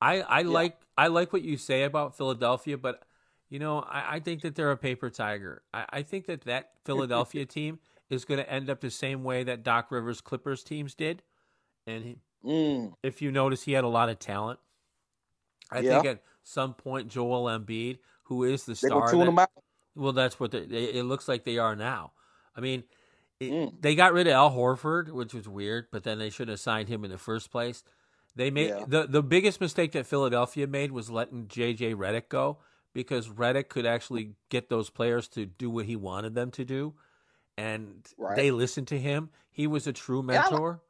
I, 0.00 0.20
I 0.22 0.42
like 0.42 0.76
I 0.98 1.06
like 1.08 1.32
what 1.32 1.42
you 1.42 1.56
say 1.56 1.84
about 1.84 2.16
Philadelphia, 2.16 2.76
but 2.76 3.02
you 3.48 3.58
know 3.58 3.80
I, 3.80 4.16
I 4.16 4.20
think 4.20 4.42
that 4.42 4.54
they're 4.54 4.72
a 4.72 4.76
paper 4.76 5.10
tiger. 5.10 5.62
I, 5.72 5.86
I 5.90 6.02
think 6.02 6.26
that 6.26 6.42
that 6.42 6.70
Philadelphia 6.84 7.46
team 7.46 7.78
is 8.10 8.24
going 8.24 8.38
to 8.38 8.50
end 8.50 8.70
up 8.70 8.80
the 8.80 8.90
same 8.90 9.24
way 9.24 9.42
that 9.44 9.62
Doc 9.62 9.90
Rivers 9.90 10.20
Clippers 10.20 10.62
teams 10.62 10.94
did, 10.94 11.22
and 11.86 12.04
he, 12.04 12.16
Mm. 12.44 12.94
if 13.02 13.20
you 13.20 13.32
notice, 13.32 13.64
he 13.64 13.72
had 13.72 13.82
a 13.84 13.88
lot 13.88 14.08
of 14.08 14.18
talent. 14.20 14.60
I 15.70 15.80
Yeah. 15.80 15.94
think 15.94 16.06
at 16.06 16.22
some 16.44 16.74
point 16.74 17.08
Joel 17.08 17.46
Embiid, 17.46 17.98
who 18.24 18.44
is 18.44 18.64
the 18.66 18.76
star, 18.76 19.10
that- 19.10 19.16
them 19.24 19.38
out. 19.38 19.50
well, 19.96 20.12
that's 20.12 20.38
what 20.38 20.52
they, 20.52 20.64
they, 20.66 20.84
it 20.92 21.04
looks 21.04 21.26
like 21.26 21.42
they 21.44 21.58
are 21.58 21.74
now. 21.74 22.12
I 22.54 22.60
mean, 22.60 22.84
it, 23.40 23.50
Mm. 23.50 23.80
they 23.82 23.94
got 23.96 24.12
rid 24.12 24.26
of 24.28 24.32
Al 24.34 24.50
Horford, 24.52 25.10
which 25.10 25.34
was 25.34 25.48
weird, 25.48 25.88
but 25.90 26.04
then 26.04 26.18
they 26.18 26.30
should 26.30 26.48
have 26.48 26.60
signed 26.60 26.88
him 26.88 27.04
in 27.04 27.10
the 27.10 27.18
first 27.18 27.50
place. 27.50 27.82
They 28.36 28.50
made 28.50 28.68
Yeah. 28.68 28.84
the 28.86 29.06
the 29.08 29.22
biggest 29.22 29.60
mistake 29.60 29.92
that 29.92 30.06
Philadelphia 30.06 30.66
made 30.66 30.92
was 30.92 31.10
letting 31.10 31.48
JJ 31.48 31.94
Redick 31.94 32.28
go 32.28 32.58
because 32.92 33.28
Redick 33.28 33.68
could 33.68 33.86
actually 33.86 34.36
get 34.50 34.68
those 34.68 34.88
players 34.90 35.26
to 35.28 35.46
do 35.46 35.68
what 35.70 35.86
he 35.86 35.96
wanted 35.96 36.34
them 36.34 36.50
to 36.52 36.64
do, 36.64 36.94
and 37.56 38.06
Right. 38.18 38.36
they 38.36 38.50
listened 38.50 38.88
to 38.88 38.98
him. 38.98 39.30
He 39.50 39.66
was 39.66 39.86
a 39.86 39.92
true 39.92 40.20
I 40.20 40.22
like 40.22 40.50
mentor. 40.50 40.80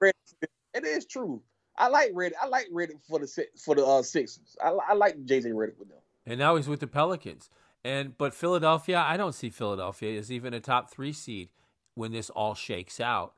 It 0.75 0.85
is 0.85 1.07
true. 1.07 1.43
I 1.79 1.89
like 1.89 2.13
Redick. 2.13 2.33
I 2.41 2.47
like 2.47 2.69
Redick 2.73 3.01
for 3.09 3.19
the 3.19 3.47
for 3.65 3.75
the 3.75 3.85
uh, 3.87 4.03
Sixers. 4.03 4.57
I, 4.63 4.71
I 4.71 4.95
like 4.95 5.17
JJ 5.25 5.47
Redick 5.53 5.79
with 5.79 5.89
them. 5.89 5.99
and 6.27 6.39
now 6.39 6.57
he's 6.57 6.69
with 6.69 6.81
the 6.81 6.87
Pelicans. 6.87 7.49
And 7.85 8.17
but 8.19 8.35
Philadelphia, 8.35 8.99
I 8.99 9.17
don't 9.17 9.35
see 9.35 9.51
Philadelphia 9.51 10.19
as 10.19 10.33
even 10.33 10.53
a 10.55 10.61
top 10.61 10.91
three 10.91 11.13
seed 11.13 11.51
when 11.95 12.13
this 12.13 12.31
all 12.31 12.55
shakes 12.55 13.01
out, 13.01 13.35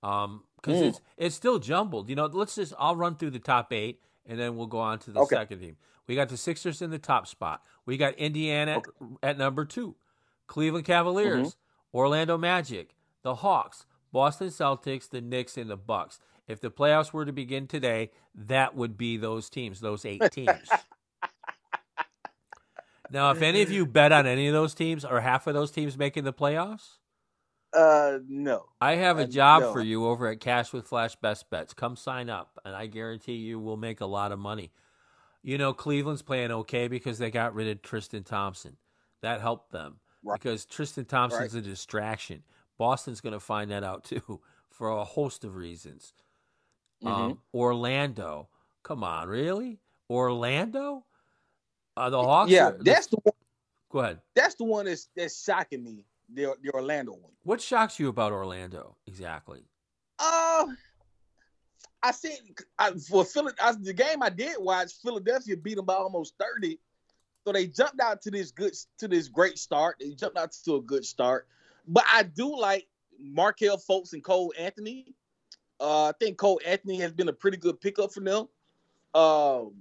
because 0.00 0.80
Mm. 0.80 0.88
it's 0.88 1.00
it's 1.16 1.34
still 1.36 1.58
jumbled. 1.58 2.08
You 2.08 2.16
know, 2.16 2.26
let's 2.26 2.54
just 2.56 2.74
I'll 2.78 2.96
run 2.96 3.16
through 3.16 3.30
the 3.30 3.38
top 3.38 3.72
eight, 3.72 4.00
and 4.26 4.38
then 4.38 4.56
we'll 4.56 4.66
go 4.66 4.78
on 4.80 4.98
to 5.00 5.10
the 5.12 5.20
Okay. 5.20 5.36
second 5.36 5.60
team. 5.60 5.76
We 6.06 6.14
got 6.16 6.28
the 6.28 6.36
Sixers 6.36 6.82
in 6.82 6.90
the 6.90 6.98
top 6.98 7.26
spot. 7.26 7.62
We 7.86 7.96
got 7.96 8.14
Indiana 8.14 8.72
at, 8.72 8.86
at 9.30 9.38
number 9.38 9.64
two, 9.64 9.94
Cleveland 10.48 10.84
Cavaliers, 10.86 11.48
Mm-hmm. 11.54 11.58
Orlando 11.94 12.36
Magic, 12.36 12.94
the 13.22 13.36
Hawks, 13.36 13.86
Boston 14.12 14.48
Celtics, 14.48 15.08
the 15.08 15.20
Knicks, 15.20 15.56
and 15.56 15.70
the 15.70 15.76
Bucks. 15.76 16.18
If 16.46 16.60
the 16.60 16.70
playoffs 16.70 17.12
were 17.12 17.24
to 17.24 17.32
begin 17.32 17.66
today, 17.66 18.10
that 18.34 18.74
would 18.74 18.98
be 18.98 19.16
those 19.16 19.48
teams, 19.48 19.80
those 19.80 20.04
eight 20.04 20.20
teams. 20.32 20.68
now, 23.10 23.30
if 23.30 23.42
any 23.42 23.62
of 23.62 23.70
you 23.70 23.86
bet 23.86 24.12
on 24.12 24.26
any 24.26 24.46
of 24.48 24.52
those 24.54 24.74
teams 24.74 25.04
or 25.04 25.20
half 25.20 25.46
of 25.46 25.54
those 25.54 25.70
teams 25.70 25.96
making 25.96 26.24
the 26.24 26.32
playoffs, 26.32 26.98
Uh, 27.72 28.18
no. 28.28 28.66
I 28.80 28.94
have 28.96 29.18
a 29.18 29.22
Uh, 29.24 29.26
job 29.26 29.62
no. 29.62 29.72
for 29.72 29.80
you 29.80 30.06
over 30.06 30.28
at 30.28 30.38
Cash 30.40 30.72
with 30.72 30.86
Flash 30.86 31.16
Best 31.16 31.50
Bets. 31.50 31.74
Come 31.74 31.96
sign 31.96 32.30
up, 32.30 32.58
and 32.64 32.74
I 32.74 32.86
guarantee 32.86 33.34
you 33.34 33.58
will 33.58 33.76
make 33.76 34.00
a 34.00 34.06
lot 34.06 34.30
of 34.30 34.38
money. 34.38 34.70
You 35.42 35.58
know, 35.58 35.72
Cleveland's 35.74 36.22
playing 36.22 36.50
okay 36.52 36.86
because 36.88 37.18
they 37.18 37.30
got 37.32 37.52
rid 37.54 37.66
of 37.68 37.82
Tristan 37.82 38.22
Thompson. 38.22 38.76
That 39.22 39.40
helped 39.40 39.72
them 39.72 39.96
Right. 40.24 40.40
because 40.40 40.64
Tristan 40.64 41.04
Thompson's 41.04 41.54
a 41.54 41.60
distraction. 41.60 42.42
Boston's 42.78 43.20
going 43.20 43.34
to 43.34 43.40
find 43.40 43.70
that 43.70 43.84
out 43.84 44.04
too 44.04 44.40
for 44.70 44.90
a 44.90 45.04
host 45.04 45.44
of 45.44 45.56
reasons. 45.56 46.12
Mm-hmm. 47.02 47.14
Um, 47.14 47.38
Orlando, 47.52 48.48
come 48.82 49.04
on, 49.04 49.28
really? 49.28 49.78
Orlando? 50.08 51.04
Uh, 51.96 52.10
the 52.10 52.22
Hawks? 52.22 52.50
yeah, 52.50 52.68
are- 52.68 52.78
that's 52.80 53.06
the 53.06 53.18
one. 53.22 53.34
go 53.90 53.98
ahead. 54.00 54.20
That's 54.34 54.54
the 54.56 54.64
one 54.64 54.86
that's 54.86 55.08
that's 55.16 55.44
shocking 55.44 55.84
me. 55.84 56.06
The 56.32 56.54
the 56.62 56.70
Orlando 56.70 57.12
one. 57.12 57.32
What 57.42 57.60
shocks 57.60 58.00
you 58.00 58.08
about 58.08 58.32
Orlando 58.32 58.96
exactly? 59.06 59.60
Uh, 60.18 60.66
I 62.02 62.12
think 62.12 62.62
I, 62.78 62.92
for 62.92 63.24
Philly, 63.24 63.52
I, 63.60 63.72
the 63.72 63.92
game 63.92 64.22
I 64.22 64.30
did 64.30 64.56
watch, 64.58 64.92
Philadelphia 65.02 65.56
beat 65.56 65.76
them 65.76 65.84
by 65.84 65.94
almost 65.94 66.34
thirty. 66.38 66.78
So 67.44 67.52
they 67.52 67.66
jumped 67.66 68.00
out 68.00 68.22
to 68.22 68.30
this 68.30 68.50
good 68.50 68.74
to 68.98 69.08
this 69.08 69.28
great 69.28 69.58
start. 69.58 69.96
They 70.00 70.10
jumped 70.10 70.38
out 70.38 70.52
to 70.64 70.76
a 70.76 70.80
good 70.80 71.04
start. 71.04 71.46
But 71.86 72.04
I 72.10 72.22
do 72.22 72.58
like 72.58 72.86
Markelle 73.20 73.78
Fultz 73.78 74.14
and 74.14 74.24
Cole 74.24 74.52
Anthony. 74.58 75.14
Uh, 75.78 76.08
I 76.08 76.12
think 76.18 76.38
Cole 76.38 76.60
Anthony 76.66 76.98
has 77.00 77.12
been 77.12 77.28
a 77.28 77.32
pretty 77.32 77.58
good 77.58 77.80
pickup 77.80 78.12
for 78.12 78.20
them. 78.20 78.48
Um, 79.14 79.72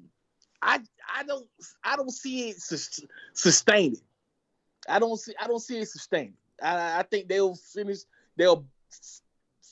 I 0.61 0.81
I 1.13 1.23
don't 1.25 1.47
I 1.83 1.95
don't 1.95 2.11
see 2.11 2.49
it 2.49 2.57
sus- 2.57 3.05
sustaining. 3.33 4.01
I 4.87 4.99
don't 4.99 5.17
see 5.17 5.33
I 5.39 5.47
don't 5.47 5.61
see 5.61 5.79
it 5.79 5.87
sustaining. 5.87 6.33
I, 6.61 6.99
I 6.99 7.03
think 7.03 7.29
they'll 7.29 7.55
finish. 7.55 7.99
They'll 8.35 8.65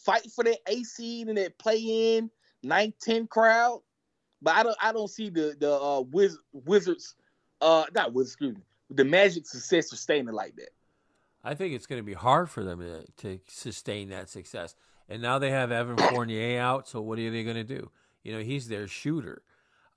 fight 0.06 0.32
for 0.34 0.44
that 0.46 0.60
A 0.68 0.84
seed 0.84 1.28
and 1.28 1.38
that 1.38 1.58
play 1.58 2.16
in 2.16 2.30
9-10 2.66 3.28
crowd. 3.30 3.82
But 4.42 4.56
I 4.56 4.64
don't 4.64 4.78
I 4.82 4.92
don't 4.94 5.10
see 5.10 5.30
the 5.30 5.56
the 5.60 5.74
uh, 5.74 6.02
Wiz, 6.02 6.38
Wizards 6.54 7.16
uh 7.62 7.86
not 7.94 8.14
Wizards 8.14 8.34
excuse 8.34 8.56
me 8.56 8.62
the 8.90 9.06
Magic 9.06 9.46
success 9.48 9.90
sustaining 9.90 10.34
like 10.34 10.56
that. 10.58 10.70
I 11.44 11.56
think 11.56 11.74
it's 11.74 11.86
going 11.88 12.00
to 12.02 12.06
be 12.06 12.14
hard 12.14 12.50
for 12.50 12.62
them 12.64 12.80
to, 12.82 13.06
to 13.24 13.40
sustain 13.48 14.10
that 14.10 14.30
success. 14.30 14.76
And 15.08 15.22
now 15.22 15.40
they 15.40 15.50
have 15.50 15.72
Evan 15.72 15.96
Fournier 16.10 16.60
out, 16.60 16.88
so 16.90 17.02
what 17.02 17.18
are 17.18 17.32
they 17.32 17.44
going 17.44 17.56
to 17.56 17.64
do? 17.64 17.90
You 18.24 18.34
know, 18.34 18.40
he's 18.44 18.68
their 18.68 18.88
shooter. 18.88 19.44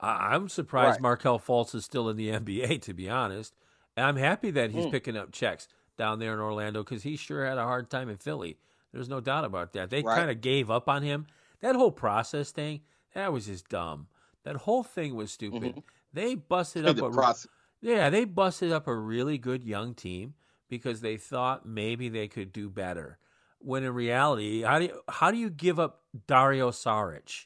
I, 0.01 0.35
I'm 0.35 0.49
surprised 0.49 0.95
Right. 0.97 1.01
Markelle 1.03 1.41
Fultz 1.41 1.75
is 1.75 1.85
still 1.85 2.09
in 2.09 2.17
the 2.17 2.29
NBA, 2.31 2.81
to 2.83 2.95
be 2.95 3.11
honest. 3.11 3.55
And 3.97 4.07
I'm 4.07 4.17
happy 4.17 4.51
that 4.53 4.71
he's 4.71 4.87
Mm. 4.87 4.93
picking 4.93 5.17
up 5.17 5.33
checks 5.33 5.67
down 5.99 6.19
there 6.21 6.33
in 6.35 6.39
Orlando 6.41 6.83
because 6.85 7.03
he 7.03 7.17
sure 7.17 7.45
had 7.45 7.59
a 7.59 7.65
hard 7.65 7.91
time 7.91 8.09
in 8.09 8.17
Philly. 8.17 8.59
There's 8.93 9.09
no 9.09 9.21
doubt 9.21 9.45
about 9.45 9.73
that. 9.73 9.91
They 9.91 10.03
Right. 10.03 10.17
kind 10.17 10.31
of 10.31 10.41
gave 10.41 10.71
up 10.71 10.89
on 10.89 11.03
him. 11.03 11.27
That 11.61 11.75
whole 11.75 11.91
process 11.93 12.53
thing, 12.53 12.83
that 13.13 13.33
was 13.33 13.47
just 13.47 13.69
dumb. 13.69 14.07
That 14.45 14.57
whole 14.57 14.85
thing 14.85 15.15
was 15.17 15.33
stupid. 15.33 15.83
They 16.13 16.37
busted 16.37 16.87
up 16.87 16.97
Mm-hmm. 16.97 17.05
The 17.05 17.11
a 17.11 17.13
process. 17.13 17.49
Yeah, 17.85 18.09
they 18.09 18.25
busted 18.25 18.73
up 18.73 18.87
a 18.87 18.95
really 18.95 19.37
good 19.37 19.63
young 19.63 19.93
team 19.95 20.35
because 20.71 21.03
they 21.03 21.19
thought 21.19 21.67
maybe 21.67 22.09
they 22.09 22.29
could 22.29 22.51
do 22.51 22.71
better. 22.71 23.19
When 23.59 23.85
in 23.85 23.93
reality, 23.93 24.63
how 24.63 24.79
do 24.79 24.87
you, 24.87 25.01
how 25.09 25.31
do 25.31 25.37
you 25.37 25.51
give 25.51 25.79
up 25.79 26.01
Dario 26.27 26.71
Saric 26.71 27.45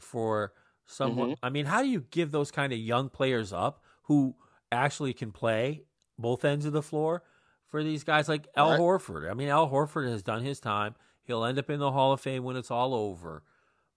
for 0.00 0.54
someone? 0.86 1.32
Mm-hmm. 1.32 1.44
I 1.44 1.50
mean, 1.50 1.66
how 1.66 1.82
do 1.82 1.88
you 1.88 2.06
give 2.10 2.30
those 2.30 2.50
kind 2.50 2.72
of 2.72 2.78
young 2.78 3.10
players 3.10 3.52
up 3.52 3.82
who 4.04 4.36
actually 4.72 5.12
can 5.12 5.32
play 5.32 5.82
both 6.18 6.46
ends 6.46 6.64
of 6.64 6.72
the 6.72 6.82
floor 6.82 7.22
for 7.66 7.82
these 7.82 8.04
guys 8.04 8.26
like 8.26 8.48
Al 8.56 8.70
Right. 8.70 8.80
Horford? 8.80 9.30
I 9.30 9.34
mean, 9.34 9.48
Al 9.48 9.68
Horford 9.68 10.10
has 10.10 10.22
done 10.22 10.42
his 10.42 10.60
time. 10.60 10.94
He'll 11.24 11.44
end 11.44 11.58
up 11.58 11.68
in 11.68 11.78
the 11.78 11.92
Hall 11.92 12.12
of 12.12 12.22
Fame 12.22 12.42
when 12.42 12.56
it's 12.56 12.70
all 12.70 12.94
over. 12.94 13.42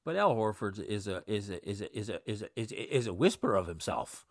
But 0.03 0.17
Al 0.17 0.35
Horford 0.35 0.83
is 0.83 1.07
a 1.07 1.23
is 1.27 1.49
a 1.49 1.69
is 1.69 1.79
a 1.79 1.97
is 1.97 2.09
a 2.09 2.29
is 2.29 2.41
a, 2.41 2.59
is 2.59 2.71
a, 2.73 2.95
is 2.95 3.07
a 3.07 3.13
whisper 3.13 3.55
of 3.55 3.67
himself 3.67 4.25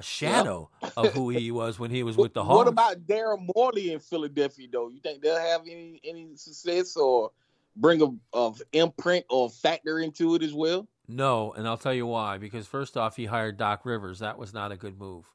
a 0.00 0.02
shadow 0.02 0.70
of 0.96 1.12
who 1.12 1.28
he 1.28 1.50
was 1.50 1.78
when 1.78 1.90
he 1.90 2.02
was 2.02 2.16
with 2.16 2.32
the 2.32 2.42
Hawks. 2.42 2.56
What 2.56 2.68
about 2.68 3.06
Daryl 3.06 3.46
Morey 3.54 3.92
in 3.92 4.00
Philadelphia 4.00 4.66
though? 4.72 4.88
You 4.88 4.98
think 5.00 5.22
they'll 5.22 5.38
have 5.38 5.62
any 5.62 6.00
any 6.02 6.36
success 6.36 6.96
or 6.96 7.30
bring 7.76 8.02
a 8.02 8.08
of 8.32 8.62
imprint 8.72 9.26
or 9.28 9.50
factor 9.50 10.00
into 10.00 10.34
it 10.34 10.42
as 10.42 10.54
well? 10.54 10.88
No, 11.06 11.52
and 11.52 11.68
I'll 11.68 11.76
tell 11.76 11.92
you 11.92 12.06
why. 12.06 12.38
Because 12.38 12.66
first 12.66 12.96
off, 12.96 13.16
he 13.16 13.26
hired 13.26 13.58
Doc 13.58 13.84
Rivers. 13.84 14.20
That 14.20 14.38
was 14.38 14.54
not 14.54 14.72
a 14.72 14.76
good 14.76 14.98
move. 14.98 15.26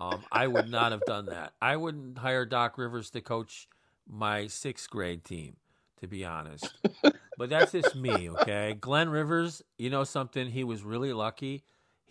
Um, 0.00 0.22
I 0.30 0.46
would 0.46 0.70
not 0.70 0.92
have 0.92 1.04
done 1.06 1.26
that. 1.26 1.54
I 1.60 1.76
wouldn't 1.76 2.18
hire 2.18 2.44
Doc 2.44 2.78
Rivers 2.78 3.10
to 3.10 3.20
coach 3.20 3.68
my 4.08 4.46
sixth 4.46 4.90
grade 4.90 5.24
team, 5.24 5.56
to 6.00 6.06
be 6.06 6.24
honest. 6.24 6.72
but 7.38 7.48
that's 7.48 7.72
just 7.72 7.96
me, 7.96 8.30
okay? 8.30 8.76
Glenn 8.78 9.08
Rivers, 9.08 9.62
you 9.78 9.90
know 9.90 10.04
something? 10.04 10.50
He 10.50 10.62
was 10.62 10.82
really 10.82 11.12
lucky. 11.12 11.64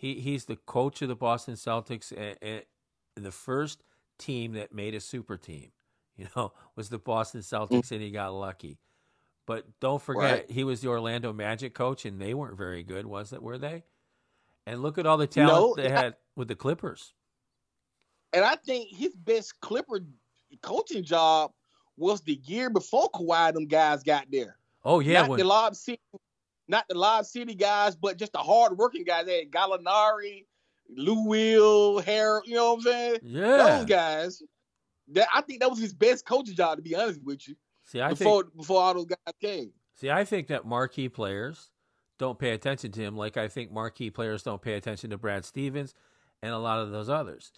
He 0.04 0.20
he's 0.20 0.44
the 0.44 0.56
coach 0.56 1.00
of 1.00 1.08
the 1.08 1.16
Boston 1.16 1.54
Celtics, 1.54 2.12
and, 2.12 2.36
and 3.16 3.24
the 3.24 3.30
first 3.32 3.82
team 4.18 4.52
that 4.52 4.70
made 4.74 4.94
a 4.94 5.00
super 5.00 5.36
team. 5.38 5.70
You 6.16 6.28
know, 6.36 6.52
was 6.76 6.90
the 6.90 6.98
Boston 6.98 7.40
Celtics, 7.40 7.90
and 7.90 8.00
he 8.00 8.12
got 8.12 8.32
lucky. 8.32 8.78
But 9.48 9.66
don't 9.80 10.00
forget, 10.00 10.22
Right. 10.32 10.50
he 10.50 10.62
was 10.62 10.80
the 10.80 10.86
Orlando 10.86 11.32
Magic 11.32 11.74
coach, 11.74 12.04
and 12.04 12.20
they 12.20 12.34
weren't 12.34 12.56
very 12.56 12.84
good, 12.84 13.04
was 13.04 13.32
it? 13.32 13.42
Were 13.42 13.58
they? 13.58 13.82
And 14.64 14.80
look 14.80 14.96
at 14.96 15.06
all 15.06 15.16
the 15.16 15.26
talent 15.26 15.52
No, 15.52 15.74
they 15.74 15.90
I- 15.92 16.00
had 16.02 16.14
with 16.36 16.46
the 16.46 16.54
Clippers. 16.54 17.14
And 18.32 18.44
I 18.44 18.54
think 18.54 18.90
his 18.94 19.12
best 19.16 19.60
Clipper 19.60 20.02
coaching 20.62 21.02
job 21.02 21.50
was 21.96 22.20
the 22.20 22.40
year 22.44 22.70
before 22.70 23.10
Kawhi. 23.10 23.52
Them 23.52 23.66
guys 23.66 24.04
got 24.04 24.26
there. 24.30 24.56
Oh 24.84 25.00
yeah, 25.00 25.22
not 25.22 25.30
when, 25.30 25.38
the 25.40 25.44
Lob 25.44 25.74
City, 25.74 26.00
not 26.68 26.84
the 26.88 26.96
Live 26.96 27.26
City 27.26 27.54
guys, 27.54 27.94
but 27.96 28.18
just 28.18 28.32
the 28.32 28.38
hard 28.38 28.76
working 28.78 29.04
guys. 29.04 29.26
They 29.26 29.40
had 29.40 29.50
Gallinari, 29.50 30.46
Lou 30.88 31.26
Will, 31.26 32.02
Harrell. 32.02 32.40
You 32.44 32.54
know 32.54 32.74
what 32.74 32.78
I'm 32.78 32.82
saying? 32.82 33.18
yeah. 33.22 33.56
Those 33.78 33.84
guys. 33.86 34.42
That 35.12 35.28
I 35.34 35.42
think 35.42 35.60
that 35.60 35.68
was 35.68 35.78
his 35.78 35.92
best 35.92 36.24
coaching 36.24 36.54
job, 36.54 36.76
to 36.76 36.82
be 36.82 36.96
honest 36.96 37.22
with 37.22 37.46
you. 37.46 37.54
See, 37.84 38.00
I 38.00 38.10
before 38.10 38.42
think 38.44 38.56
before 38.56 38.80
all 38.80 38.94
those 38.94 39.06
guys 39.06 39.34
came. 39.40 39.72
see, 39.94 40.10
I 40.10 40.24
think 40.24 40.46
that 40.48 40.64
marquee 40.64 41.10
players 41.10 41.70
don't 42.18 42.38
pay 42.38 42.50
attention 42.52 42.92
to 42.92 43.00
him, 43.02 43.16
like 43.16 43.36
I 43.36 43.48
think 43.48 43.70
marquee 43.70 44.10
players 44.10 44.42
don't 44.42 44.62
pay 44.62 44.74
attention 44.74 45.10
to 45.10 45.18
Brad 45.18 45.44
Stevens 45.44 45.94
and 46.42 46.52
a 46.52 46.58
lot 46.58 46.78
of 46.78 46.90
those 46.90 47.10
others. 47.10 47.52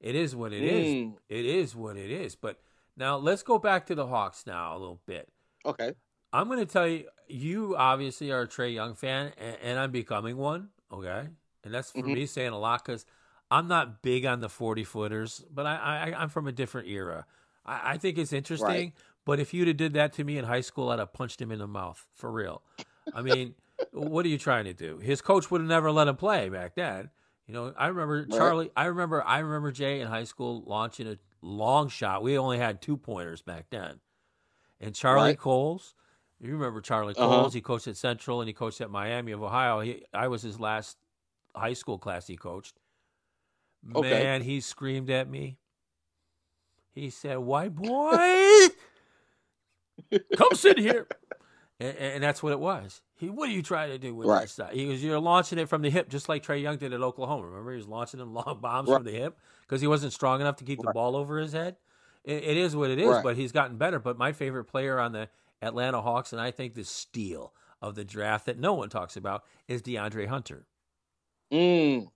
It 0.00 0.14
is 0.14 0.34
what 0.36 0.52
it 0.52 0.62
is. 0.62 0.86
Mm. 0.86 1.14
It 1.28 1.44
is 1.44 1.74
what 1.74 1.96
it 1.96 2.10
is. 2.10 2.34
But 2.36 2.60
now 2.96 3.16
let's 3.16 3.42
go 3.42 3.58
back 3.58 3.86
to 3.86 3.94
the 3.94 4.06
Hawks 4.06 4.46
now 4.46 4.76
a 4.76 4.78
little 4.78 5.00
bit. 5.06 5.28
Okay. 5.64 5.92
I'm 6.32 6.46
going 6.48 6.58
to 6.60 6.66
tell 6.66 6.86
you, 6.88 7.08
you 7.28 7.76
obviously 7.76 8.30
are 8.30 8.42
a 8.42 8.46
Trae 8.48 8.72
Young 8.74 8.94
fan, 8.94 9.32
and, 9.38 9.56
and 9.62 9.78
I'm 9.78 9.90
becoming 9.90 10.36
one. 10.36 10.68
Okay, 10.92 11.28
and 11.64 11.74
that's 11.74 11.90
for 11.90 12.00
Mhm. 12.00 12.14
me 12.14 12.26
saying 12.26 12.52
a 12.52 12.58
lot 12.58 12.84
because 12.84 13.06
I'm 13.50 13.68
not 13.68 14.02
big 14.02 14.24
on 14.26 14.40
the 14.40 14.48
40 14.48 14.84
footers, 14.84 15.44
but 15.52 15.66
I, 15.66 15.76
I 16.12 16.22
I'm 16.22 16.28
from 16.28 16.46
a 16.46 16.52
different 16.52 16.88
era. 16.88 17.26
I, 17.64 17.92
I 17.92 17.96
think 17.98 18.18
it's 18.18 18.32
interesting, 18.32 18.68
Right. 18.68 18.92
but 19.24 19.40
if 19.40 19.54
you'd 19.54 19.68
have 19.68 19.76
did 19.76 19.92
that 19.94 20.12
to 20.14 20.24
me 20.24 20.38
in 20.38 20.44
high 20.44 20.60
school, 20.60 20.90
I'd 20.90 20.98
have 20.98 21.12
punched 21.12 21.40
him 21.40 21.50
in 21.50 21.58
the 21.58 21.66
mouth 21.66 22.06
for 22.14 22.30
real. 22.30 22.62
I 23.14 23.22
mean, 23.22 23.54
what 23.92 24.24
are 24.26 24.28
you 24.28 24.38
trying 24.38 24.64
to 24.64 24.74
do? 24.74 24.98
His 24.98 25.20
coach 25.22 25.50
would 25.50 25.60
have 25.60 25.68
never 25.68 25.90
let 25.90 26.08
him 26.08 26.16
play 26.16 26.48
back 26.48 26.74
then. 26.74 27.10
You 27.46 27.54
know, 27.54 27.74
I 27.76 27.88
remember 27.88 28.24
Charlie. 28.26 28.70
I 28.76 28.86
remember. 28.86 29.22
I 29.22 29.38
remember 29.40 29.72
Jay 29.72 30.00
in 30.00 30.08
high 30.08 30.24
school 30.24 30.62
launching 30.66 31.06
a 31.08 31.18
long 31.42 31.88
shot. 31.88 32.22
We 32.22 32.38
only 32.38 32.58
had 32.58 32.80
two 32.80 32.96
pointers 32.96 33.42
back 33.42 33.66
then, 33.70 34.00
and 34.80 34.94
Charlie 34.94 35.30
Right. 35.30 35.38
Coles. 35.38 35.94
You 36.42 36.52
remember 36.54 36.80
Charlie 36.80 37.14
Uh-huh. 37.16 37.26
Coles? 37.28 37.54
He 37.54 37.60
coached 37.60 37.86
at 37.86 37.96
Central 37.96 38.40
and 38.40 38.48
he 38.48 38.52
coached 38.52 38.80
at 38.80 38.90
Miami 38.90 39.32
of 39.32 39.42
Ohio. 39.42 39.80
He, 39.80 40.02
I 40.12 40.26
was 40.28 40.42
his 40.42 40.58
last 40.58 40.98
high 41.54 41.72
school 41.74 41.98
class 41.98 42.26
he 42.26 42.36
coached. 42.36 42.78
Okay. 43.94 44.10
Man, 44.10 44.42
he 44.42 44.60
screamed 44.60 45.08
at 45.08 45.28
me. 45.30 45.58
He 46.94 47.10
said, 47.10 47.38
"White 47.38 47.74
boy, 47.74 48.68
come 50.36 50.48
sit 50.54 50.78
here." 50.78 51.06
And, 51.80 51.96
and 51.96 52.22
that's 52.22 52.42
what 52.42 52.52
it 52.52 52.60
was. 52.60 53.00
He, 53.16 53.28
what 53.30 53.48
are 53.48 53.52
you 53.52 53.62
trying 53.62 53.90
to 53.90 53.98
do 53.98 54.14
with 54.14 54.28
Right. 54.28 54.48
stuff? 54.48 54.70
He 54.72 54.86
was, 54.86 55.02
you're 55.02 55.18
launching 55.18 55.58
it 55.58 55.68
from 55.68 55.82
the 55.82 55.90
hip, 55.90 56.08
just 56.10 56.28
like 56.28 56.44
Trae 56.44 56.60
Young 56.62 56.76
did 56.76 56.92
at 56.92 57.00
Oklahoma. 57.00 57.46
Remember, 57.46 57.70
he 57.72 57.76
was 57.78 57.88
launching 57.88 58.18
them 58.20 58.34
long 58.34 58.58
bombs 58.60 58.88
Right. 58.88 58.96
from 58.96 59.04
the 59.04 59.10
hip 59.12 59.38
because 59.62 59.80
he 59.80 59.86
wasn't 59.86 60.12
strong 60.12 60.40
enough 60.40 60.56
to 60.56 60.64
keep 60.64 60.80
the 60.82 60.92
ball 60.92 61.16
over 61.16 61.38
his 61.38 61.52
head. 61.52 61.76
It, 62.24 62.44
it 62.44 62.56
is 62.56 62.76
what 62.76 62.90
it 62.90 62.98
is, 63.00 63.08
Right. 63.08 63.22
but 63.24 63.36
he's 63.36 63.52
gotten 63.52 63.78
better. 63.78 63.98
But 63.98 64.16
my 64.18 64.32
favorite 64.32 64.64
player 64.66 65.00
on 65.00 65.12
the 65.12 65.28
Atlanta 65.62 66.02
Hawks, 66.02 66.32
and 66.32 66.40
I 66.40 66.50
think 66.50 66.74
the 66.74 66.84
steal 66.84 67.54
of 67.80 67.94
the 67.94 68.04
draft 68.04 68.46
that 68.46 68.58
no 68.58 68.74
one 68.74 68.88
talks 68.88 69.16
about, 69.16 69.44
is 69.68 69.82
DeAndre 69.82 70.26
Hunter. 70.26 70.66
Mm. 71.52 72.08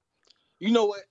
You 0.58 0.70
know 0.72 0.86
what? 0.86 1.02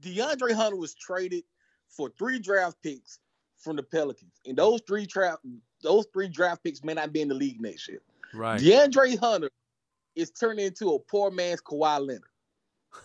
DeAndre 0.00 0.52
Hunter 0.52 0.76
was 0.76 0.94
traded 0.94 1.44
for 1.88 2.10
three 2.18 2.38
draft 2.38 2.76
picks 2.82 3.18
from 3.58 3.76
the 3.76 3.82
Pelicans, 3.82 4.40
and 4.46 4.56
those 4.56 4.80
three 4.86 5.06
draft 5.06 5.40
those 5.82 6.06
three 6.12 6.28
draft 6.28 6.62
picks 6.62 6.82
may 6.84 6.94
not 6.94 7.12
be 7.12 7.20
in 7.20 7.28
the 7.28 7.34
league 7.34 7.60
next 7.60 7.88
year. 7.88 8.00
Right. 8.34 8.60
DeAndre 8.60 9.18
Hunter 9.18 9.50
is 10.14 10.30
turning 10.30 10.66
into 10.66 10.90
a 10.94 10.98
poor 10.98 11.30
man's 11.30 11.60
Kawhi 11.60 12.06
Leonard. 12.06 12.22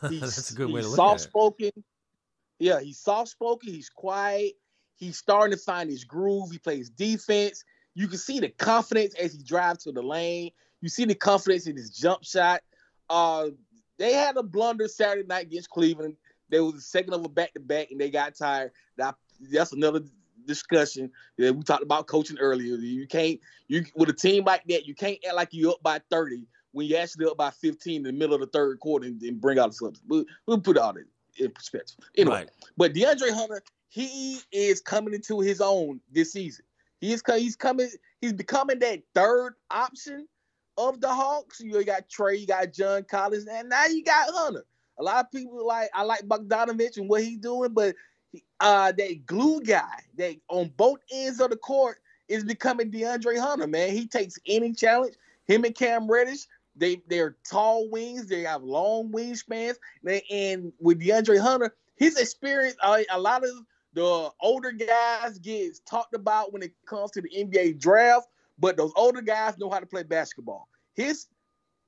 He's, 0.09 0.19
that's 0.35 0.51
a 0.51 0.55
good 0.55 0.71
way 0.71 0.81
to 0.81 0.87
look 0.87 0.99
at 0.99 1.03
it. 1.03 1.09
Soft 1.09 1.21
spoken. 1.21 1.71
Yeah, 2.59 2.79
he's 2.79 2.99
soft 2.99 3.29
spoken. 3.29 3.71
He's 3.71 3.89
quiet. 3.89 4.53
He's 4.95 5.17
starting 5.17 5.55
to 5.55 5.61
find 5.61 5.89
his 5.89 6.03
groove. 6.03 6.51
He 6.51 6.57
plays 6.57 6.89
defense. 6.89 7.63
You 7.97 8.07
can 8.07 8.19
see 8.19 8.39
the 8.39 8.49
confidence 8.49 9.15
as 9.15 9.33
he 9.33 9.41
drives 9.41 9.83
to 9.85 9.91
the 9.91 10.03
lane. 10.03 10.51
You 10.81 10.89
see 10.89 11.05
the 11.05 11.15
confidence 11.15 11.65
in 11.65 11.75
his 11.75 11.89
jump 11.89 12.23
shot. 12.23 12.61
Uh, 13.09 13.47
they 13.97 14.13
had 14.13 14.37
a 14.37 14.43
blunder 14.43 14.87
Saturday 14.87 15.25
night 15.27 15.47
against 15.47 15.71
Cleveland. 15.71 16.15
They 16.49 16.59
was 16.59 16.75
a 16.75 16.81
second 16.81 17.15
of 17.15 17.25
a 17.25 17.27
back 17.29 17.55
to 17.55 17.59
back, 17.59 17.89
and 17.89 17.99
they 17.99 18.11
got 18.11 18.35
tired. 18.35 18.71
That, 18.97 19.15
that's 19.51 19.73
another 19.73 20.01
discussion 20.45 21.11
that 21.39 21.55
we 21.55 21.63
talked 21.63 21.81
about 21.81 22.05
coaching 22.05 22.37
earlier. 22.37 22.75
You 22.75 23.07
can't 23.07 23.39
you 23.67 23.83
with 23.95 24.09
a 24.09 24.13
team 24.13 24.45
like 24.45 24.63
that, 24.67 24.85
you 24.85 24.93
can't 24.93 25.17
act 25.25 25.35
like 25.35 25.49
you're 25.51 25.71
up 25.71 25.81
by 25.81 25.99
30 26.11 26.45
when 26.73 26.85
you're 26.85 27.01
actually 27.01 27.25
up 27.25 27.37
by 27.37 27.49
15 27.49 27.95
in 27.95 28.03
the 28.03 28.11
middle 28.11 28.35
of 28.35 28.41
the 28.41 28.47
third 28.47 28.79
quarter 28.79 29.07
and, 29.07 29.19
and 29.23 29.41
bring 29.41 29.57
out 29.57 29.69
the 29.71 29.73
substance. 29.73 30.03
We'll, 30.07 30.25
we'll 30.45 30.61
put 30.61 30.77
all 30.77 30.93
that 30.93 31.05
in 31.39 31.49
perspective. 31.49 31.97
Anyway, 32.15 32.35
Right. 32.35 32.49
but 32.77 32.93
DeAndre 32.93 33.33
Hunter, 33.33 33.63
he 33.89 34.39
is 34.51 34.81
coming 34.81 35.15
into 35.15 35.39
his 35.39 35.61
own 35.61 35.99
this 36.11 36.33
season. 36.33 36.63
He 36.99 37.13
is 37.13 37.21
co- 37.21 37.37
he's 37.37 37.55
coming. 37.55 37.89
He's 38.21 38.33
becoming 38.33 38.79
that 38.79 39.01
third 39.13 39.53
option 39.69 40.27
of 40.77 41.01
the 41.01 41.09
Hawks. 41.09 41.59
You 41.59 41.83
got 41.83 42.09
Trae, 42.09 42.39
you 42.39 42.47
got 42.47 42.73
John 42.73 43.03
Collins, 43.03 43.47
and 43.47 43.69
now 43.69 43.85
you 43.85 44.03
got 44.03 44.29
Hunter. 44.31 44.65
A 44.99 45.03
lot 45.03 45.25
of 45.25 45.31
people 45.31 45.65
like 45.65 45.89
I 45.93 46.03
like 46.03 46.21
Bogdanovich 46.27 46.97
and 46.97 47.09
what 47.09 47.23
he's 47.23 47.37
doing, 47.37 47.73
but 47.73 47.95
uh, 48.59 48.91
that 48.91 49.25
glue 49.25 49.61
guy 49.61 49.99
that 50.17 50.35
on 50.49 50.71
both 50.75 50.99
ends 51.11 51.39
of 51.39 51.49
the 51.49 51.57
court 51.57 51.99
is 52.27 52.43
becoming 52.43 52.91
DeAndre 52.91 53.39
Hunter. 53.39 53.67
Man, 53.67 53.91
he 53.91 54.07
takes 54.07 54.37
any 54.45 54.73
challenge. 54.73 55.15
Him 55.45 55.63
and 55.63 55.75
Cam 55.75 56.09
Reddish, 56.09 56.45
they 56.75 57.01
they're 57.07 57.37
tall 57.49 57.89
wings. 57.89 58.27
They 58.27 58.41
have 58.41 58.63
long 58.63 59.11
wingspans. 59.11 59.75
They, 60.03 60.23
and 60.29 60.73
with 60.79 60.99
DeAndre 60.99 61.39
Hunter, 61.39 61.75
his 61.95 62.17
experience, 62.17 62.75
uh, 62.81 62.99
a 63.09 63.19
lot 63.19 63.43
of 63.43 63.51
the 63.97 64.29
older 64.39 64.71
guys 64.71 65.39
gets 65.39 65.79
talked 65.79 66.13
about 66.13 66.53
when 66.53 66.61
it 66.61 66.71
comes 66.85 67.09
to 67.11 67.21
the 67.21 67.29
NBA 67.29 67.79
draft, 67.79 68.27
but 68.59 68.77
those 68.77 68.91
older 68.95 69.21
guys 69.21 69.57
know 69.57 69.71
how 69.71 69.79
to 69.79 69.87
play 69.87 70.03
basketball. 70.03 70.67
His 70.93 71.25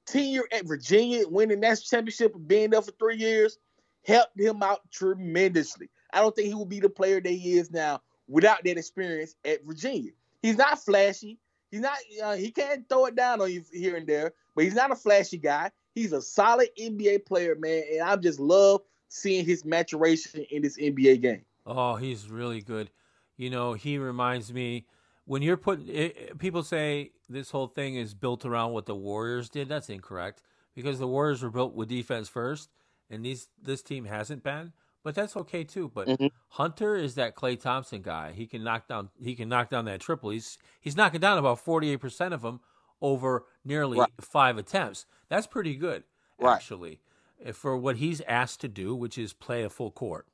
tenure 0.07 0.47
at 0.51 0.65
Virginia, 0.65 1.27
winning 1.27 1.59
that 1.61 1.79
championship, 1.83 2.33
being 2.47 2.71
there 2.71 2.81
for 2.81 2.93
three 2.93 3.17
years, 3.17 3.59
helped 4.07 4.39
him 4.39 4.63
out 4.63 4.79
tremendously. 4.91 5.87
I 6.11 6.21
don't 6.21 6.35
think 6.35 6.47
he 6.47 6.55
would 6.55 6.67
be 6.69 6.79
the 6.79 6.89
player 6.89 7.21
that 7.21 7.29
he 7.29 7.59
is 7.59 7.69
now 7.69 8.01
without 8.27 8.63
that 8.63 8.77
experience 8.79 9.35
at 9.45 9.63
Virginia. 9.63 10.11
He's 10.41 10.57
not 10.57 10.83
flashy. 10.83 11.37
He's 11.69 11.81
not. 11.81 11.97
Uh, 12.23 12.35
he 12.35 12.49
can't 12.49 12.89
throw 12.89 13.05
it 13.05 13.15
down 13.15 13.39
on 13.39 13.51
you 13.51 13.63
here 13.71 13.95
and 13.95 14.07
there, 14.07 14.33
but 14.55 14.63
he's 14.63 14.73
not 14.73 14.89
a 14.89 14.95
flashy 14.95 15.37
guy. 15.37 15.69
He's 15.93 16.13
a 16.13 16.23
solid 16.23 16.69
NBA 16.79 17.27
player, 17.27 17.55
man, 17.55 17.83
and 17.91 18.01
I 18.01 18.15
just 18.15 18.39
love 18.39 18.81
seeing 19.09 19.45
his 19.45 19.63
maturation 19.63 20.43
in 20.49 20.63
this 20.63 20.79
NBA 20.79 21.21
game. 21.21 21.45
Oh, 21.69 21.95
he's 21.95 22.29
really 22.29 22.61
good. 22.61 22.89
You 23.37 23.49
know, 23.49 23.73
he 23.73 23.97
reminds 23.97 24.51
me 24.51 24.85
when 25.25 25.41
you're 25.41 25.57
putting 25.57 25.87
it, 25.87 26.37
people 26.39 26.63
say 26.63 27.11
this 27.29 27.51
whole 27.51 27.67
thing 27.67 27.95
is 27.95 28.13
built 28.13 28.45
around 28.45 28.71
what 28.73 28.85
the 28.87 28.95
Warriors 28.95 29.49
did. 29.49 29.69
That's 29.69 29.89
incorrect 29.89 30.41
because 30.75 30.99
the 30.99 31.07
Warriors 31.07 31.43
were 31.43 31.49
built 31.51 31.75
with 31.75 31.87
defense 31.89 32.27
first, 32.27 32.69
and 33.09 33.23
these 33.23 33.47
this 33.61 33.81
team 33.83 34.05
hasn't 34.05 34.43
been. 34.43 34.73
But 35.03 35.15
that's 35.15 35.37
okay 35.37 35.63
too. 35.63 35.89
But 35.93 36.07
Mhm. 36.09 36.31
Hunter 36.49 36.95
is 36.95 37.15
that 37.15 37.35
Klay 37.35 37.57
Thompson 37.59 38.01
guy. 38.01 38.31
He 38.33 38.47
can 38.47 38.63
knock 38.63 38.87
down. 38.87 39.09
He 39.21 39.35
can 39.35 39.47
knock 39.47 39.69
down 39.69 39.85
that 39.85 40.01
triple. 40.01 40.31
He's 40.31 40.57
he's 40.81 40.97
knocking 40.97 41.21
down 41.21 41.37
about 41.37 41.59
forty 41.59 41.91
eight 41.91 42.01
percent 42.01 42.33
of 42.33 42.41
them 42.41 42.59
over 43.01 43.45
nearly 43.63 43.99
Right. 43.99 44.09
five 44.19 44.57
attempts. 44.57 45.05
That's 45.29 45.47
pretty 45.47 45.75
good, 45.75 46.03
Right. 46.37 46.55
actually, 46.55 46.99
eh, 47.41 47.53
for 47.53 47.77
what 47.77 47.95
he's 47.97 48.19
asked 48.21 48.59
to 48.61 48.67
do, 48.67 48.93
which 48.93 49.17
is 49.17 49.31
play 49.31 49.63
a 49.63 49.69
full 49.69 49.91
court. 49.91 50.27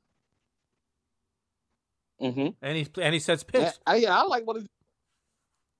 Mm-hmm. 2.20 2.48
And 2.62 2.76
he 2.76 2.88
and 3.00 3.14
he 3.14 3.20
sets 3.20 3.44
Yeah, 3.52 3.64
picks. 3.64 3.80
I, 3.86 3.96
yeah, 3.96 4.18
I 4.18 4.24
like 4.24 4.46
what 4.46 4.56
he. 4.56 4.66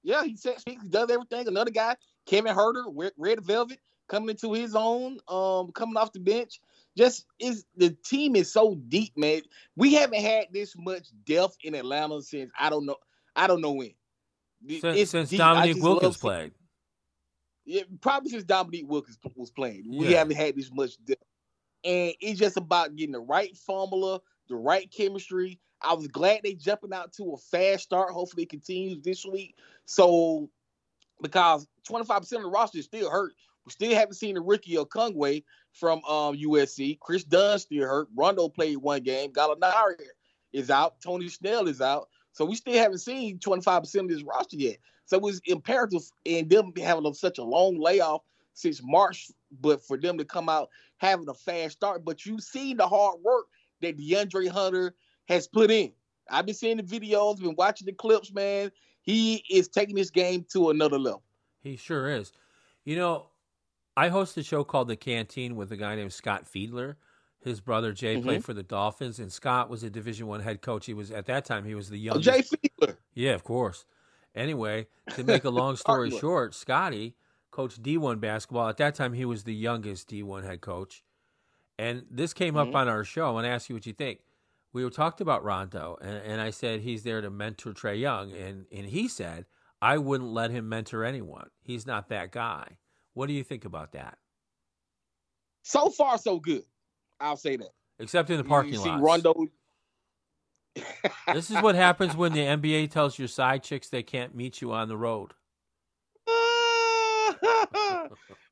Yeah, 0.03 0.25
he 0.25 0.37
sets 0.37 0.65
picks. 0.65 0.83
He 0.83 0.89
does 0.89 1.11
everything. 1.11 1.49
Another 1.49 1.71
guy, 1.71 1.97
Kevin 2.27 2.55
Huerter, 2.55 2.85
Red, 2.95 3.13
Red 3.17 3.45
Velvet, 3.45 3.79
coming 4.09 4.31
into 4.31 4.53
his 4.53 4.75
own, 4.75 5.19
um, 5.29 5.73
coming 5.73 5.97
off 5.97 6.13
the 6.13 6.21
bench. 6.21 6.61
Just 6.97 7.27
is 7.39 7.65
the 7.77 7.91
team 8.05 8.37
is 8.37 8.53
so 8.53 8.75
deep, 8.89 9.17
man. 9.17 9.43
We 9.77 9.95
haven't 9.95 10.21
had 10.21 10.47
this 10.53 10.75
much 10.77 11.09
depth 11.25 11.57
in 11.63 11.75
Atlanta 11.75 12.23
since 12.23 12.51
I 12.59 12.71
don't 12.71 12.87
know, 12.87 12.97
I 13.35 13.47
don't 13.47 13.61
know 13.61 13.73
when. 13.73 13.93
Since, 14.69 14.99
It's 14.99 15.11
since 15.11 15.31
deep. 15.31 15.39
Dominique 15.39 15.83
Wilkins 15.83 16.17
played. 16.17 16.53
Yeah, 17.65 17.83
probably 18.01 18.31
since 18.31 18.45
Dominique 18.45 18.89
Wilkins 18.89 19.19
was 19.35 19.51
playing. 19.51 19.85
We 19.89 20.09
Yeah. 20.09 20.19
haven't 20.19 20.37
had 20.37 20.57
this 20.57 20.71
much 20.73 21.03
depth. 21.05 21.23
And 21.85 22.15
it's 22.21 22.39
just 22.39 22.57
about 22.57 22.95
getting 22.97 23.13
the 23.13 23.21
right 23.21 23.57
formula, 23.57 24.21
the 24.49 24.57
right 24.57 24.91
chemistry. 24.91 25.61
I 25.83 25.95
was 25.95 26.09
glad 26.09 26.41
they 26.43 26.55
jumping 26.55 26.93
out 26.93 27.13
to 27.15 27.33
a 27.33 27.37
fast 27.37 27.85
start. 27.85 28.13
Hopefully 28.13 28.45
it 28.45 28.51
continues 28.51 29.03
this 29.03 29.25
week. 29.25 29.57
So 29.85 30.49
because 31.21 31.67
25% 31.89 32.21
of 32.21 32.43
the 32.43 32.49
roster 32.49 32.79
is 32.79 32.85
still 32.87 33.11
hurt. 33.11 33.33
We 33.65 33.73
still 33.73 33.95
haven't 33.95 34.15
seen 34.15 34.35
the 34.35 34.41
Ricky 34.41 34.77
Okongwu 34.77 35.43
from 35.73 36.05
um, 36.05 36.37
USC. 36.37 36.99
Chris 37.01 37.25
Dunn 37.25 37.59
still 37.59 37.87
hurt. 37.87 38.09
Rondo 38.17 38.49
played 38.49 38.79
one 38.79 39.03
game. 39.03 39.33
Gallinari 39.33 39.97
is 40.53 40.71
out. 40.71 41.01
Tony 41.01 41.29
Snell 41.29 41.69
is 41.69 41.81
out. 41.81 42.09
So 42.33 42.45
we 42.45 42.55
still 42.55 42.75
haven't 42.75 42.99
seen 42.99 43.39
25% 43.39 44.01
of 44.01 44.09
this 44.09 44.23
roster 44.23 44.57
yet. 44.57 44.77
So 45.07 45.17
it 45.17 45.23
was 45.23 45.41
imperative 45.47 46.03
in 46.25 46.49
them 46.49 46.73
having 46.77 47.13
such 47.15 47.39
a 47.39 47.45
long 47.45 47.79
layoff 47.79 48.23
since 48.55 48.81
March, 48.83 49.31
but 49.61 49.83
for 49.85 49.97
them 49.97 50.19
to 50.19 50.25
come 50.25 50.49
out 50.49 50.69
having 50.99 51.29
a 51.29 51.35
fast 51.35 51.75
start. 51.75 52.05
But 52.05 52.27
you 52.27 52.41
see 52.41 52.75
the 52.75 52.87
hard 52.87 53.21
work 53.23 53.47
that 53.83 53.99
DeAndre 53.99 54.49
Hunter 54.49 54.95
has 55.29 55.47
put 55.47 55.71
in. 55.71 55.93
I've 56.31 56.47
been 56.47 56.55
seeing 56.55 56.77
the 56.77 56.83
videos, 56.83 57.39
been 57.41 57.55
watching 57.57 57.87
the 57.87 57.93
clips, 57.93 58.33
man. 58.33 58.73
He 59.03 59.45
is 59.51 59.69
taking 59.69 59.95
this 59.95 60.11
game 60.11 60.45
to 60.53 60.71
another 60.71 60.99
level. 60.99 61.23
He 61.63 61.77
sure 61.77 62.09
is. 62.11 62.33
You 62.85 62.97
know, 62.97 63.27
I 63.97 64.09
host 64.09 64.37
a 64.37 64.43
show 64.43 64.65
called 64.65 64.89
The 64.89 64.97
Canteen 64.97 65.57
with 65.57 65.71
a 65.73 65.77
guy 65.77 65.95
named 65.95 66.13
Scott 66.13 66.45
Fiedler. 66.53 66.97
His 67.41 67.61
brother 67.61 67.93
Jay 67.93 68.17
Mhm. 68.17 68.23
played 68.23 68.45
for 68.45 68.55
the 68.55 68.63
Dolphins, 68.65 69.21
and 69.21 69.33
Scott 69.33 69.71
was 69.71 69.83
a 69.85 69.91
Division 69.91 70.27
One 70.27 70.41
head 70.41 70.63
coach. 70.63 70.87
He 70.87 70.95
was 70.95 71.11
at 71.13 71.27
that 71.27 71.45
time 71.45 71.65
he 71.65 71.75
was 71.77 71.91
the 71.91 71.99
Oh, 72.11 72.15
youngest. 72.19 72.51
Jay 72.53 72.69
Fiedler. 72.81 72.97
Yeah, 73.15 73.35
of 73.35 73.45
course. 73.45 73.85
Anyway, 74.35 74.89
to 75.15 75.23
make 75.25 75.45
a 75.45 75.51
long 75.51 75.77
story 75.77 76.11
short, 76.11 76.55
Scotty 76.55 77.15
coached 77.53 77.83
D1 77.83 78.19
basketball. 78.19 78.69
At 78.69 78.77
that 78.79 78.95
time, 78.97 79.13
he 79.13 79.25
was 79.25 79.45
the 79.45 79.55
youngest 79.55 80.09
D1 80.09 80.43
head 80.45 80.61
coach. 80.61 81.05
And 81.79 82.05
this 82.11 82.35
came 82.35 82.57
up 82.57 82.69
Mhm. 82.69 82.75
on 82.75 82.89
our 82.89 83.05
show. 83.05 83.27
I 83.27 83.31
want 83.31 83.45
to 83.45 83.51
ask 83.51 83.69
you 83.69 83.77
what 83.77 83.87
you 83.87 83.93
think. 83.93 84.21
We 84.77 84.85
were 84.85 84.91
talked 84.91 85.23
about 85.23 85.43
Rondo, 85.43 85.97
and, 86.03 86.19
and 86.19 86.39
I 86.39 86.51
said 86.51 86.81
he's 86.81 87.03
there 87.03 87.23
to 87.23 87.31
mentor 87.31 87.73
Trae 87.73 87.99
Young, 87.99 88.31
and, 88.33 88.67
and 88.71 88.85
he 88.85 89.09
said, 89.09 89.47
I 89.81 89.97
wouldn't 89.97 90.29
let 90.29 90.51
him 90.51 90.69
mentor 90.69 91.03
anyone. 91.03 91.49
He's 91.63 91.87
not 91.87 92.11
that 92.11 92.31
guy. 92.31 92.77
What 93.15 93.29
do 93.29 93.33
you 93.33 93.43
think 93.43 93.65
about 93.65 93.93
that? 93.93 94.19
So 95.63 95.89
far, 95.89 96.19
so 96.19 96.39
good. 96.39 96.65
I'll 97.19 97.39
say 97.39 97.57
that. 97.57 97.71
Except 97.99 98.29
in 98.29 98.37
the 98.37 98.45
parking 98.45 98.77
lot. 98.77 98.85
see 98.85 99.03
Rondo. 99.03 99.47
this 101.33 101.51
is 101.51 101.57
what 101.63 101.75
happens 101.75 102.15
when 102.15 102.35
the 102.35 102.41
NBA 102.41 102.91
tells 102.91 103.19
your 103.19 103.29
side 103.29 103.63
chicks 103.63 103.89
they 103.89 104.03
can't 104.03 104.35
meet 104.35 104.61
you 104.61 104.75
on 104.75 104.89
the 104.89 104.97
road. 104.99 105.33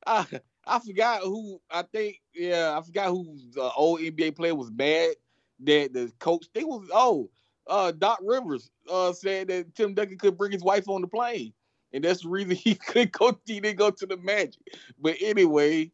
I, 0.07 0.25
I 0.67 0.79
forgot 0.79 1.21
who 1.21 1.61
I 1.71 1.83
think 1.83 2.23
yeah 2.35 2.79
I 2.79 2.83
forgot 2.83 3.09
who 3.09 3.39
the 3.53 3.71
old 3.77 4.01
NBA 4.01 4.37
player 4.37 4.55
was 4.55 4.71
mad 4.71 5.17
that 5.61 5.93
the 5.93 6.13
coach 6.19 6.47
they 6.55 6.65
was 6.65 6.89
oh 6.93 7.31
uh 7.67 7.93
Doc 7.93 8.19
Rivers 8.23 8.71
uh 8.91 9.13
said 9.13 9.49
that 9.49 9.75
Tim 9.75 9.95
Duncan 9.95 10.19
could 10.19 10.37
bring 10.37 10.53
his 10.53 10.63
wife 10.63 10.89
on 10.89 11.01
the 11.01 11.09
plane. 11.09 11.53
And 11.93 12.03
that's 12.03 12.23
the 12.23 12.29
reason 12.29 12.51
he 12.57 12.75
couldn't 12.75 13.13
go 13.13 13.39
he 13.47 13.61
didn't 13.61 13.79
go 13.79 13.91
to 13.91 14.07
the 14.07 14.17
Magic. 14.17 14.61
But 14.99 15.17
anyway 15.21 15.91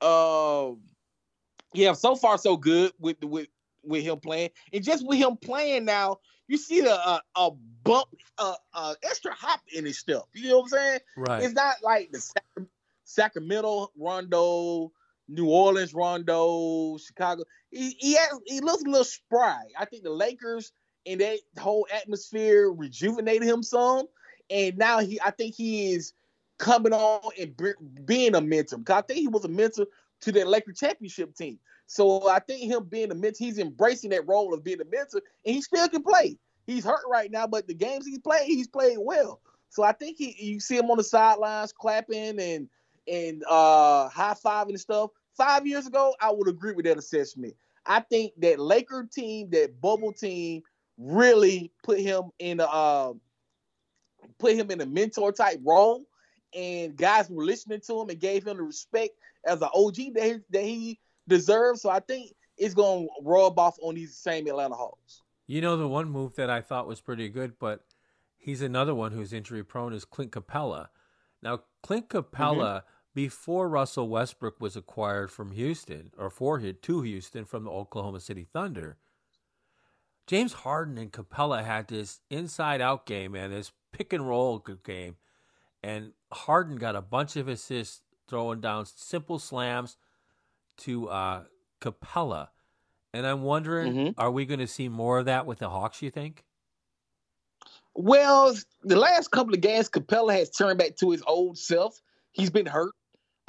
um 0.00 0.80
yeah 1.74 1.92
so 1.92 2.16
far 2.16 2.38
so 2.38 2.56
good 2.56 2.92
with 2.98 3.22
with 3.24 3.48
with 3.82 4.04
him 4.04 4.20
playing. 4.20 4.50
And 4.72 4.84
just 4.84 5.06
with 5.06 5.18
him 5.18 5.36
playing 5.36 5.84
now 5.84 6.18
you 6.48 6.56
see 6.56 6.80
the 6.80 6.92
a, 6.92 7.22
a 7.36 7.50
bump 7.84 8.08
uh, 8.38 8.54
uh 8.74 8.94
extra 9.02 9.32
hop 9.32 9.60
in 9.72 9.84
his 9.84 9.98
step. 9.98 10.22
You 10.34 10.50
know 10.50 10.58
what 10.58 10.64
I'm 10.64 10.68
saying? 10.68 11.00
Right. 11.16 11.42
it's 11.42 11.54
not 11.54 11.76
like 11.82 12.10
the 12.12 12.20
Sac- 12.20 12.66
Sacramento 13.04 13.90
Rondo, 13.96 14.92
New 15.30 15.46
Orleans 15.46 15.94
Rondo, 15.94 16.98
Chicago. 16.98 17.44
He 17.70 17.96
he, 17.98 18.14
has, 18.14 18.28
he 18.46 18.60
looks 18.60 18.82
a 18.82 18.88
little 18.88 19.04
spry. 19.04 19.62
I 19.78 19.84
think 19.84 20.02
the 20.02 20.10
Lakers 20.10 20.72
and 21.06 21.20
that 21.20 21.38
whole 21.58 21.86
atmosphere 21.92 22.70
rejuvenated 22.70 23.48
him 23.48 23.62
some, 23.62 24.06
and 24.50 24.76
now 24.76 24.98
he 24.98 25.20
I 25.20 25.30
think 25.30 25.54
he 25.54 25.92
is 25.92 26.12
coming 26.58 26.92
on 26.92 27.30
and 27.40 27.56
be, 27.56 27.72
being 28.04 28.34
a 28.34 28.40
mentor. 28.40 28.78
Because 28.78 28.98
I 28.98 29.02
think 29.02 29.20
he 29.20 29.28
was 29.28 29.44
a 29.44 29.48
mentor 29.48 29.86
to 30.22 30.32
the 30.32 30.44
Lakers 30.44 30.78
championship 30.78 31.34
team. 31.34 31.58
So 31.86 32.28
I 32.28 32.38
think 32.40 32.70
him 32.70 32.84
being 32.84 33.10
a 33.10 33.14
mentor, 33.14 33.44
he's 33.44 33.58
embracing 33.58 34.10
that 34.10 34.28
role 34.28 34.52
of 34.52 34.62
being 34.62 34.80
a 34.80 34.84
mentor, 34.84 35.22
and 35.44 35.54
he 35.54 35.62
still 35.62 35.88
can 35.88 36.02
play. 36.02 36.36
He's 36.66 36.84
hurt 36.84 37.04
right 37.10 37.30
now, 37.30 37.46
but 37.46 37.66
the 37.66 37.74
games 37.74 38.06
he's 38.06 38.18
played, 38.18 38.46
he's 38.46 38.68
played 38.68 38.98
well. 39.00 39.40
So 39.70 39.82
I 39.82 39.92
think 39.92 40.18
he 40.18 40.36
you 40.38 40.60
see 40.60 40.76
him 40.76 40.90
on 40.90 40.98
the 40.98 41.04
sidelines 41.04 41.72
clapping 41.72 42.38
and 42.40 42.68
and 43.08 43.42
uh 43.48 44.08
high 44.08 44.34
fiving 44.34 44.70
and 44.70 44.80
stuff. 44.80 45.10
Five 45.40 45.66
years 45.66 45.86
ago, 45.86 46.14
I 46.20 46.30
would 46.30 46.48
agree 46.48 46.72
with 46.72 46.84
that 46.84 46.98
assessment. 46.98 47.54
I 47.86 48.00
think 48.00 48.34
that 48.42 48.60
Laker 48.60 49.08
team, 49.10 49.48
that 49.52 49.80
bubble 49.80 50.12
team, 50.12 50.62
really 50.98 51.72
put 51.82 51.98
him 51.98 52.24
in 52.38 52.60
a 52.60 52.64
uh, 52.64 53.14
put 54.38 54.54
him 54.54 54.70
in 54.70 54.82
a 54.82 54.86
mentor 54.86 55.32
type 55.32 55.58
role, 55.64 56.04
and 56.54 56.94
guys 56.94 57.30
were 57.30 57.42
listening 57.42 57.80
to 57.86 58.02
him 58.02 58.10
and 58.10 58.20
gave 58.20 58.46
him 58.46 58.58
the 58.58 58.62
respect 58.62 59.14
as 59.46 59.62
an 59.62 59.70
OG 59.72 59.96
that 60.12 60.24
he, 60.24 60.38
that 60.50 60.62
he 60.62 60.98
deserves. 61.26 61.80
So 61.80 61.88
I 61.88 62.00
think 62.00 62.34
it's 62.58 62.74
going 62.74 63.06
to 63.06 63.10
rub 63.22 63.58
off 63.58 63.78
on 63.80 63.94
these 63.94 64.14
same 64.14 64.46
Atlanta 64.46 64.74
Hawks. 64.74 65.22
You 65.46 65.62
know 65.62 65.78
the 65.78 65.88
one 65.88 66.10
move 66.10 66.36
that 66.36 66.50
I 66.50 66.60
thought 66.60 66.86
was 66.86 67.00
pretty 67.00 67.30
good, 67.30 67.54
but 67.58 67.82
he's 68.36 68.60
another 68.60 68.94
one 68.94 69.12
who's 69.12 69.32
injury 69.32 69.64
prone 69.64 69.94
is 69.94 70.04
Clint 70.04 70.32
Capela. 70.32 70.88
Now 71.42 71.60
Clint 71.82 72.10
Capela, 72.10 72.82
before 73.14 73.68
Russell 73.68 74.08
Westbrook 74.08 74.60
was 74.60 74.76
acquired 74.76 75.30
from 75.30 75.52
Houston 75.52 76.12
or 76.16 76.30
for 76.30 76.58
to 76.60 77.02
Houston 77.02 77.44
from 77.44 77.64
the 77.64 77.70
Oklahoma 77.70 78.20
City 78.20 78.46
Thunder, 78.52 78.98
James 80.26 80.52
Harden 80.52 80.96
and 80.96 81.12
Capela 81.12 81.64
had 81.64 81.88
this 81.88 82.20
inside 82.30 82.80
out 82.80 83.04
game 83.06 83.34
and 83.34 83.52
this 83.52 83.72
pick 83.92 84.12
and 84.12 84.28
roll 84.28 84.58
game, 84.58 85.16
and 85.82 86.12
Harden 86.32 86.76
got 86.76 86.94
a 86.94 87.02
bunch 87.02 87.36
of 87.36 87.48
assists 87.48 88.02
throwing 88.28 88.60
down 88.60 88.86
simple 88.86 89.38
slams 89.40 89.96
to 90.76 91.08
uh, 91.08 91.44
Capela. 91.80 92.48
And 93.12 93.26
I'm 93.26 93.42
wondering, 93.42 93.92
Mhm. 93.92 94.14
are 94.18 94.30
we 94.30 94.46
going 94.46 94.60
to 94.60 94.68
see 94.68 94.88
more 94.88 95.18
of 95.18 95.24
that 95.24 95.46
with 95.46 95.58
the 95.58 95.68
Hawks? 95.68 96.00
You 96.00 96.10
think? 96.12 96.44
Well, 97.94 98.54
the 98.84 98.96
last 98.96 99.32
couple 99.32 99.52
of 99.52 99.60
games, 99.60 99.88
Capela 99.88 100.32
has 100.38 100.48
turned 100.50 100.78
back 100.78 100.96
to 100.98 101.10
his 101.10 101.22
old 101.26 101.58
self. 101.58 102.00
He's 102.30 102.50
been 102.50 102.66
hurt. 102.66 102.94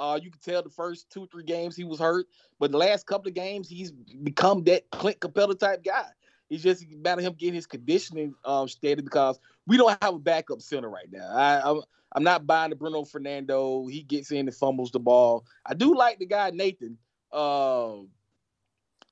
Uh, 0.02 0.20
you 0.22 0.32
can 0.32 0.42
tell 0.42 0.64
the 0.64 0.70
first 0.70 1.12
two, 1.12 1.28
three 1.32 1.44
games 1.44 1.76
he 1.76 1.84
was 1.84 2.00
hurt, 2.00 2.26
but 2.60 2.72
the 2.72 2.78
last 2.78 3.06
couple 3.06 3.28
of 3.28 3.36
games 3.36 3.70
he's 3.70 3.92
become 3.92 4.64
that 4.64 4.90
Clint 4.90 5.20
Capela 5.20 5.58
type 5.58 5.84
guy. 5.86 6.08
It's 6.50 6.64
just 6.64 6.84
about 6.92 7.22
him 7.22 7.34
getting 7.38 7.54
his 7.54 7.68
conditioning 7.68 8.34
um, 8.44 8.68
steady 8.68 9.04
because 9.04 9.40
we 9.68 9.78
don't 9.78 9.96
have 10.02 10.16
a 10.16 10.20
backup 10.20 10.60
center 10.60 10.90
right 10.90 11.06
now. 11.12 11.30
I, 11.32 11.62
I'm, 11.70 11.82
I'm 12.14 12.24
not 12.24 12.48
buying 12.48 12.72
the 12.72 12.76
Bruno 12.76 13.06
Fernando. 13.06 13.86
He 13.86 14.02
gets 14.02 14.32
in 14.32 14.48
and 14.48 14.56
fumbles 14.56 14.90
the 14.90 15.00
ball. 15.00 15.46
I 15.68 15.76
do 15.76 15.96
like 15.96 16.18
the 16.18 16.26
guy 16.26 16.50
Nathan, 16.50 16.98
uh, 17.32 17.98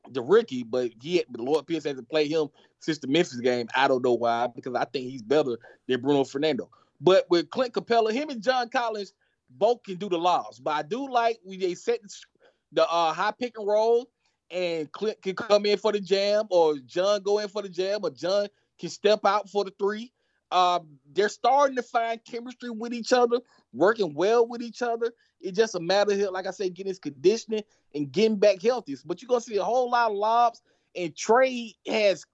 the 0.10 0.24
rookie, 0.24 0.64
but 0.64 0.90
he 1.00 1.18
had, 1.18 1.28
but 1.30 1.42
Lloyd 1.42 1.68
Pierce 1.68 1.84
hasn't 1.84 2.10
played 2.10 2.32
him 2.32 2.48
since 2.80 2.98
the 2.98 3.08
Memphis 3.08 3.40
game. 3.42 3.70
I 3.76 3.88
don't 3.88 4.04
know 4.04 4.16
why, 4.16 4.48
because 4.48 4.74
I 4.74 4.86
think 4.86 5.12
he's 5.12 5.22
better 5.22 5.60
than 5.88 6.02
Bruno 6.02 6.24
Fernando. 6.24 6.72
But 7.00 7.30
with 7.30 7.52
Clint 7.52 7.74
Capela, 7.74 8.12
him 8.12 8.30
and 8.30 8.42
John 8.42 8.70
Collins 8.70 9.14
both 9.50 9.84
can 9.84 9.96
do 9.96 10.10
the 10.10 10.18
laws. 10.18 10.60
But 10.60 10.72
I 10.72 10.82
do 10.84 11.10
like 11.10 11.40
when 11.44 11.60
they 11.60 11.76
set 11.76 12.02
the 12.72 12.88
uh, 12.88 13.14
high 13.14 13.34
pick 13.38 13.58
and 13.58 13.68
roll, 13.68 14.10
and 14.52 14.92
Clint 14.92 15.22
can 15.22 15.36
come 15.36 15.66
in 15.66 15.78
for 15.78 15.92
the 15.92 16.00
jam, 16.00 16.46
or 16.50 16.78
John 16.86 17.22
go 17.22 17.40
in 17.40 17.50
for 17.50 17.62
the 17.62 17.70
jam, 17.70 18.00
or 18.04 18.10
John 18.10 18.48
can 18.80 18.90
step 18.90 19.26
out 19.26 19.50
for 19.50 19.64
the 19.64 19.74
three. 19.78 20.12
Um, 20.52 20.88
they're 21.14 21.30
starting 21.30 21.76
to 21.76 21.84
find 21.84 22.20
chemistry 22.26 22.72
with 22.72 22.94
each 22.94 23.14
other, 23.14 23.40
working 23.74 24.14
well 24.16 24.48
with 24.48 24.62
each 24.62 24.82
other. 24.82 25.12
It's 25.40 25.58
just 25.58 25.76
a 25.76 25.80
matter 25.80 26.14
of, 26.14 26.34
like 26.34 26.48
I 26.48 26.52
said, 26.52 26.74
getting 26.74 26.90
his 26.90 27.00
conditioning 27.00 27.64
and 27.94 28.12
getting 28.12 28.38
back 28.38 28.62
healthy. 28.62 28.96
But 29.06 29.22
you're 29.22 29.30
gonna 29.30 29.42
see 29.42 29.58
a 29.58 29.64
whole 29.64 29.92
lot 29.92 30.12
of 30.12 30.18
lobs. 30.18 30.62
And 30.96 31.14
Trae 31.14 31.76
has 31.88 32.26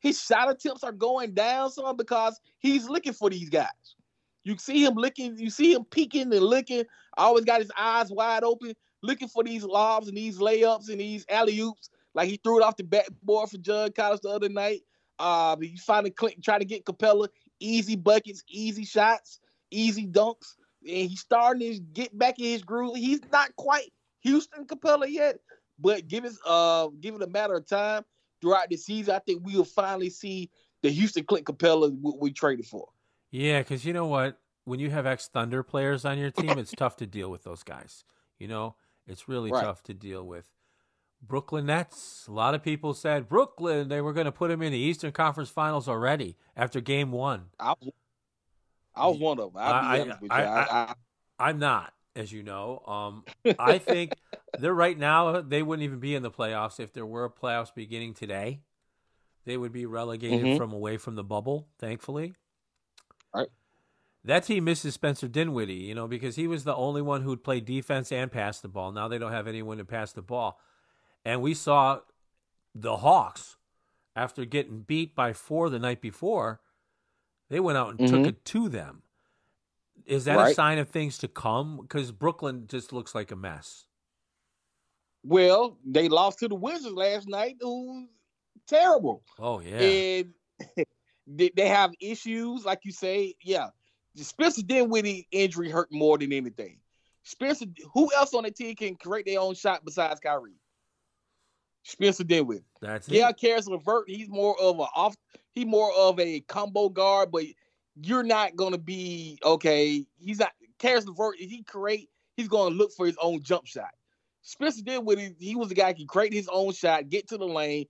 his 0.00 0.20
shot 0.20 0.50
attempts 0.50 0.84
are 0.84 0.92
going 0.92 1.32
down 1.32 1.70
some 1.70 1.96
because 1.96 2.38
he's 2.58 2.88
looking 2.88 3.14
for 3.14 3.30
these 3.30 3.48
guys. 3.48 3.68
You 4.44 4.58
see 4.58 4.84
him 4.84 4.94
looking, 4.94 5.38
you 5.38 5.50
see 5.50 5.72
him 5.72 5.84
peeking 5.84 6.32
and 6.32 6.42
looking. 6.42 6.84
Always 7.16 7.44
got 7.44 7.60
his 7.60 7.72
eyes 7.76 8.10
wide 8.10 8.44
open, 8.44 8.74
looking 9.02 9.28
for 9.28 9.42
these 9.42 9.64
lobs 9.64 10.08
and 10.08 10.16
these 10.16 10.38
layups 10.38 10.90
and 10.90 11.00
these 11.00 11.24
alley 11.28 11.58
oops. 11.58 11.88
Like 12.14 12.28
he 12.28 12.36
threw 12.36 12.60
it 12.60 12.64
off 12.64 12.76
the 12.76 12.84
backboard 12.84 13.50
for 13.50 13.58
John 13.58 13.90
Collins 13.92 14.20
the 14.20 14.28
other 14.28 14.48
night. 14.48 14.82
Uh, 15.18 15.56
you 15.60 15.76
finally 15.78 16.10
Clinton 16.10 16.42
trying 16.42 16.60
to 16.60 16.64
get 16.66 16.84
Capela 16.84 17.28
easy 17.60 17.96
buckets, 17.96 18.42
easy 18.48 18.84
shots, 18.84 19.40
easy 19.70 20.06
dunks, 20.06 20.54
and 20.82 21.08
he's 21.08 21.20
starting 21.20 21.72
to 21.72 21.80
get 21.80 22.16
back 22.16 22.38
in 22.38 22.44
his 22.44 22.62
groove. 22.62 22.96
He's 22.96 23.20
not 23.32 23.54
quite 23.56 23.92
Houston 24.20 24.66
Capela 24.66 25.08
yet, 25.08 25.38
but 25.78 26.08
give 26.08 26.24
it 26.24 26.32
uh 26.44 26.88
give 27.00 27.14
it 27.14 27.22
a 27.22 27.26
matter 27.26 27.54
of 27.54 27.66
time 27.66 28.04
throughout 28.40 28.68
the 28.68 28.76
season. 28.76 29.14
I 29.14 29.20
think 29.20 29.42
we'll 29.44 29.64
finally 29.64 30.10
see 30.10 30.50
the 30.82 30.90
Houston 30.90 31.24
Clint 31.24 31.46
Capela 31.46 31.92
what 32.00 32.20
we 32.20 32.32
traded 32.32 32.66
for. 32.66 32.88
Yeah, 33.34 33.58
because 33.58 33.84
you 33.84 33.92
know 33.92 34.06
what? 34.06 34.38
When 34.64 34.78
you 34.78 34.90
have 34.90 35.06
ex 35.06 35.26
Thunder 35.26 35.64
players 35.64 36.04
on 36.04 36.18
your 36.18 36.30
team, 36.30 36.56
it's 36.56 36.70
tough 36.70 36.94
to 36.98 37.06
deal 37.06 37.28
with 37.32 37.42
those 37.42 37.64
guys. 37.64 38.04
You 38.38 38.46
know, 38.46 38.76
it's 39.08 39.28
really 39.28 39.50
Right. 39.50 39.64
tough 39.64 39.82
to 39.84 39.92
deal 39.94 40.24
with. 40.24 40.48
Brooklyn 41.20 41.66
Nets. 41.66 42.28
A 42.28 42.32
lot 42.32 42.54
of 42.54 42.62
people 42.62 42.94
said 42.94 43.28
Brooklyn, 43.28 43.88
they 43.88 44.00
were 44.00 44.12
going 44.12 44.26
to 44.26 44.32
put 44.32 44.52
him 44.52 44.62
in 44.62 44.70
the 44.70 44.78
Eastern 44.78 45.10
Conference 45.10 45.50
Finals 45.50 45.88
already 45.88 46.36
after 46.56 46.80
game 46.80 47.10
one. 47.10 47.50
I 47.58 47.70
was, 47.80 47.90
I 48.94 49.06
was 49.08 49.18
one 49.18 49.40
of 49.40 49.52
them. 49.52 49.60
I'll 49.60 50.20
be 50.20 50.30
I, 50.30 50.94
I'm 51.40 51.58
not, 51.58 51.92
as 52.14 52.30
you 52.30 52.44
know. 52.44 52.84
Um, 52.86 53.24
I 53.58 53.78
think 53.78 54.14
they're 54.60 54.72
right 54.72 54.96
now, 54.96 55.40
they 55.40 55.64
wouldn't 55.64 55.82
even 55.82 55.98
be 55.98 56.14
in 56.14 56.22
the 56.22 56.30
playoffs 56.30 56.78
if 56.78 56.92
there 56.92 57.06
were 57.06 57.28
playoffs 57.28 57.74
beginning 57.74 58.14
today. 58.14 58.60
They 59.44 59.56
would 59.56 59.72
be 59.72 59.86
relegated 59.86 60.46
Mhm. 60.46 60.56
from 60.56 60.72
away 60.72 60.98
from 60.98 61.16
the 61.16 61.24
bubble, 61.24 61.66
thankfully. 61.80 62.36
Right. 64.24 64.34
That 64.34 64.44
team 64.44 64.64
misses 64.64 64.94
Spencer 64.94 65.28
Dinwiddie, 65.28 65.74
you 65.74 65.94
know, 65.94 66.08
because 66.08 66.36
he 66.36 66.46
was 66.46 66.64
the 66.64 66.74
only 66.74 67.02
one 67.02 67.22
who'd 67.22 67.44
play 67.44 67.60
defense 67.60 68.10
and 68.10 68.30
pass 68.32 68.60
the 68.60 68.68
ball. 68.68 68.92
Now 68.92 69.08
they 69.08 69.18
don't 69.18 69.32
have 69.32 69.46
anyone 69.46 69.78
to 69.78 69.84
pass 69.84 70.12
the 70.12 70.22
ball. 70.22 70.58
And 71.24 71.42
we 71.42 71.54
saw 71.54 72.00
the 72.74 72.96
Hawks, 72.98 73.56
after 74.16 74.44
getting 74.44 74.80
beat 74.80 75.14
by 75.14 75.32
four 75.32 75.68
the 75.70 75.78
night 75.78 76.00
before, 76.00 76.60
they 77.50 77.60
went 77.60 77.78
out 77.78 77.98
and 77.98 78.08
took 78.08 78.20
Mhm. 78.22 78.26
it 78.28 78.44
to 78.46 78.68
them. 78.68 79.02
Is 80.06 80.24
that 80.26 80.38
a 80.50 80.54
sign 80.54 80.78
of 80.78 80.88
things 80.90 81.18
to 81.18 81.28
come? 81.28 81.78
Because 81.80 82.12
Brooklyn 82.12 82.66
just 82.66 82.92
looks 82.92 83.14
like 83.14 83.30
a 83.30 83.36
mess. 83.36 83.86
well, 85.26 85.78
they 85.84 86.08
lost 86.08 86.38
to 86.40 86.48
the 86.48 86.54
Wizards 86.54 86.94
last 86.94 87.26
night. 87.28 87.56
Who's 87.60 88.08
terrible. 88.66 89.22
Oh 89.38 89.60
yeah, 89.60 89.78
and 89.78 90.34
they, 91.26 91.50
they 91.56 91.68
have 91.68 91.92
issues, 92.00 92.64
like 92.66 92.80
you 92.84 92.92
say. 92.92 93.34
Yeah, 93.42 93.68
Spencer 94.16 94.62
Dinwiddie 94.62 95.26
injury 95.30 95.70
hurt 95.70 95.90
more 95.90 96.18
than 96.18 96.32
anything. 96.32 96.78
Spencer, 97.24 97.66
who 97.92 98.12
else 98.14 98.34
on 98.34 98.44
the 98.44 98.50
team 98.50 98.74
can 98.76 98.96
create 98.96 99.26
their 99.26 99.40
own 99.40 99.54
shot 99.54 99.84
besides 99.84 100.20
Kyrie? 100.20 100.52
Spencer 101.82 102.24
Dinwiddie. 102.24 102.64
that's 102.80 103.08
it. 103.08 103.14
Yeah, 103.14 103.32
Caris 103.32 103.66
LeVert, 103.66 104.08
he's 104.08 104.28
more 104.28 104.58
of 104.60 104.78
a 104.78 104.86
off. 104.94 105.16
He 105.52 105.64
more 105.64 105.92
of 105.96 106.18
a 106.18 106.40
combo 106.40 106.88
guard, 106.88 107.30
but 107.30 107.44
you're 107.96 108.22
not 108.22 108.56
gonna 108.56 108.78
be 108.78 109.38
okay. 109.44 110.04
He's 110.18 110.38
not 110.38 110.52
Caris 110.78 111.06
LeVert. 111.06 111.36
He 111.38 111.62
create? 111.62 112.08
He's 112.36 112.48
gonna 112.48 112.74
look 112.74 112.92
for 112.92 113.06
his 113.06 113.16
own 113.20 113.42
jump 113.42 113.66
shot. 113.66 113.94
Spencer 114.42 114.82
did 114.82 114.98
what 114.98 115.18
he, 115.18 115.56
was 115.56 115.68
the 115.68 115.74
guy 115.74 115.88
who 115.88 115.94
can 115.94 116.06
create 116.06 116.32
his 116.32 116.48
own 116.52 116.72
shot, 116.72 117.08
get 117.08 117.28
to 117.28 117.38
the 117.38 117.46
lane, 117.46 117.86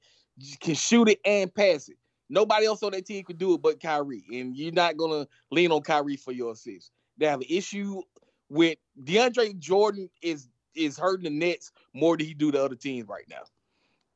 can 0.60 0.74
shoot 0.74 1.08
it 1.08 1.18
and 1.24 1.52
pass 1.52 1.88
it. 1.88 1.96
Nobody 2.34 2.66
else 2.66 2.82
on 2.82 2.90
that 2.90 3.06
team 3.06 3.22
could 3.22 3.38
do 3.38 3.54
it 3.54 3.62
but 3.62 3.80
Kyrie, 3.80 4.24
and 4.32 4.56
you're 4.56 4.72
not 4.72 4.96
gonna 4.96 5.28
lean 5.52 5.70
on 5.70 5.82
Kyrie 5.82 6.16
for 6.16 6.32
your 6.32 6.50
assists. 6.50 6.90
They 7.16 7.26
have 7.26 7.40
an 7.40 7.46
issue 7.48 8.02
with 8.48 8.76
DeAndre 9.04 9.56
Jordan 9.56 10.10
is 10.20 10.48
is 10.74 10.98
hurting 10.98 11.22
the 11.22 11.30
Nets 11.30 11.70
more 11.92 12.16
than 12.16 12.26
he 12.26 12.34
do 12.34 12.50
the 12.50 12.64
other 12.64 12.74
teams 12.74 13.08
right 13.08 13.24
now. 13.28 13.44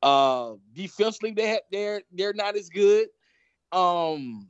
Uh, 0.01 0.55
defensively, 0.73 1.31
they 1.31 1.49
ha- 1.49 1.65
they're 1.71 2.01
they're 2.11 2.33
not 2.33 2.57
as 2.57 2.67
good. 2.67 3.07
Um, 3.71 4.49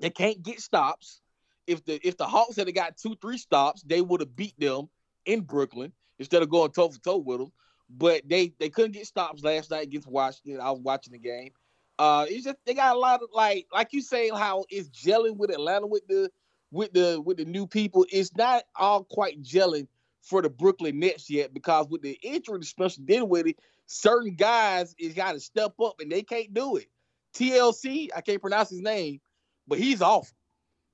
they 0.00 0.10
can't 0.10 0.40
get 0.40 0.60
stops. 0.60 1.22
If 1.66 1.84
the 1.84 2.00
if 2.06 2.16
the 2.16 2.26
Hawks 2.26 2.54
had 2.54 2.72
got 2.72 2.96
two 2.96 3.16
three 3.20 3.38
stops, 3.38 3.82
they 3.82 4.00
would 4.00 4.20
have 4.20 4.36
beat 4.36 4.54
them 4.60 4.88
in 5.26 5.40
Brooklyn 5.40 5.92
instead 6.20 6.42
of 6.42 6.50
going 6.50 6.70
toe 6.70 6.90
for 6.90 7.00
toe 7.00 7.18
with 7.18 7.38
them. 7.40 7.52
But 7.90 8.28
they 8.28 8.54
they 8.60 8.70
couldn't 8.70 8.92
get 8.92 9.08
stops 9.08 9.42
last 9.42 9.72
night 9.72 9.88
against 9.88 10.06
Washington. 10.06 10.60
I 10.60 10.70
was 10.70 10.80
watching 10.80 11.12
the 11.12 11.18
game. 11.18 11.50
Uh, 11.98 12.26
it's 12.28 12.44
just 12.44 12.56
they 12.66 12.74
got 12.74 12.96
a 12.96 12.98
lot 12.98 13.22
of 13.22 13.28
like 13.32 13.66
like 13.72 13.92
you 13.92 14.00
say 14.00 14.30
how 14.30 14.64
it's 14.70 14.88
gelling 14.88 15.36
with 15.36 15.50
Atlanta 15.50 15.86
with 15.86 16.06
the 16.08 16.30
with 16.70 16.92
the 16.92 17.20
with 17.20 17.36
the 17.36 17.44
new 17.44 17.66
people. 17.66 18.06
It's 18.10 18.34
not 18.36 18.64
all 18.76 19.04
quite 19.04 19.42
gelling 19.42 19.86
for 20.22 20.40
the 20.40 20.48
Brooklyn 20.50 20.98
Nets 20.98 21.28
yet 21.28 21.52
because 21.52 21.86
with 21.88 22.02
the 22.02 22.18
injury 22.22 22.60
to 22.60 22.64
Spencer 22.66 23.02
Dinwiddie, 23.04 23.56
certain 23.86 24.34
guys 24.34 24.94
is 24.98 25.14
got 25.14 25.32
to 25.32 25.40
step 25.40 25.74
up 25.82 25.96
and 26.00 26.10
they 26.10 26.22
can't 26.22 26.52
do 26.54 26.76
it. 26.76 26.86
TLC, 27.34 28.08
I 28.14 28.20
can't 28.20 28.40
pronounce 28.40 28.70
his 28.70 28.80
name, 28.82 29.20
but 29.66 29.78
he's 29.78 30.00
awful. 30.02 30.34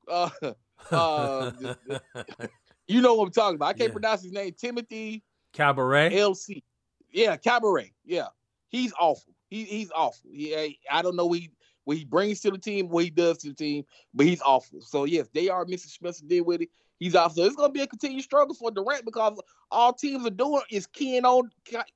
Uh, 0.07 0.30
uh, 0.92 1.51
you 2.86 3.01
know 3.01 3.14
what 3.14 3.26
I'm 3.26 3.32
talking 3.32 3.57
about. 3.57 3.66
I 3.68 3.72
can't 3.74 3.88
Yeah. 3.88 3.92
pronounce 3.92 4.22
his 4.22 4.32
name. 4.32 4.55
Timothy 4.59 5.22
Cabaret. 5.53 6.11
LC. 6.11 6.62
Yeah, 7.11 7.36
Cabaret. 7.36 7.92
Yeah, 8.05 8.28
he's 8.68 8.92
awful. 8.99 9.32
He, 9.49 9.64
he's 9.64 9.90
awful. 9.94 10.30
Yeah, 10.30 10.66
I 10.90 11.03
don't 11.03 11.16
know 11.16 11.26
what 11.26 11.38
he, 11.38 11.51
what 11.84 11.96
he 11.96 12.05
brings 12.05 12.40
to 12.40 12.51
the 12.51 12.59
team, 12.59 12.88
what 12.88 13.05
he 13.05 13.11
does 13.11 13.38
to 13.38 13.49
the 13.49 13.55
team, 13.55 13.84
but 14.14 14.26
he's 14.26 14.42
awful. 14.42 14.80
So 14.82 15.05
yes, 15.05 15.28
they 15.32 15.49
are 15.49 15.64
missing 15.64 15.90
Spencer 15.90 16.24
Dinwiddie. 16.26 16.70
He's 16.99 17.14
off. 17.14 17.34
So 17.34 17.44
it's 17.44 17.57
going 17.57 17.68
to 17.68 17.72
be 17.72 17.82
a 17.82 17.86
continued 17.86 18.24
struggle 18.24 18.55
for 18.55 18.70
Durant 18.70 19.05
because 19.05 19.40
all 19.70 19.92
teams 19.92 20.26
are 20.26 20.30
doing 20.30 20.62
is 20.70 20.86
keying 20.86 21.24
on 21.24 21.51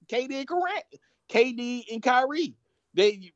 KD 0.09 0.33
and 0.33 0.47
Durant, 0.47 0.85
KD 1.29 1.85
and 1.93 2.03
Kyrie. 2.03 2.55
They 2.95 3.33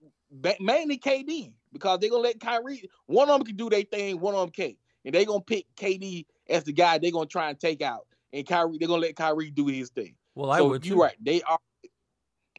mainly 0.60 0.98
KD 0.98 1.52
because 1.72 1.98
they're 1.98 2.10
gonna 2.10 2.22
let 2.22 2.40
Kyrie. 2.40 2.88
One 3.06 3.28
of 3.28 3.38
them 3.38 3.46
can 3.46 3.56
do 3.56 3.70
their 3.70 3.82
thing. 3.82 4.20
One 4.20 4.34
of 4.34 4.40
them 4.40 4.50
can't, 4.50 4.76
and 5.04 5.14
they're 5.14 5.24
gonna 5.24 5.40
pick 5.40 5.66
KD 5.76 6.26
as 6.48 6.64
the 6.64 6.72
guy 6.72 6.98
they're 6.98 7.10
gonna 7.10 7.26
try 7.26 7.48
and 7.50 7.58
take 7.58 7.82
out. 7.82 8.06
And 8.32 8.46
Kyrie, 8.46 8.78
they're 8.78 8.88
gonna 8.88 9.02
let 9.02 9.16
Kyrie 9.16 9.50
do 9.50 9.66
his 9.66 9.90
thing. 9.90 10.14
well, 10.34 10.50
I 10.50 10.58
so 10.58 10.68
would. 10.68 10.86
you're 10.86 10.96
too. 10.96 11.02
right. 11.02 11.16
They 11.20 11.42
are. 11.42 11.58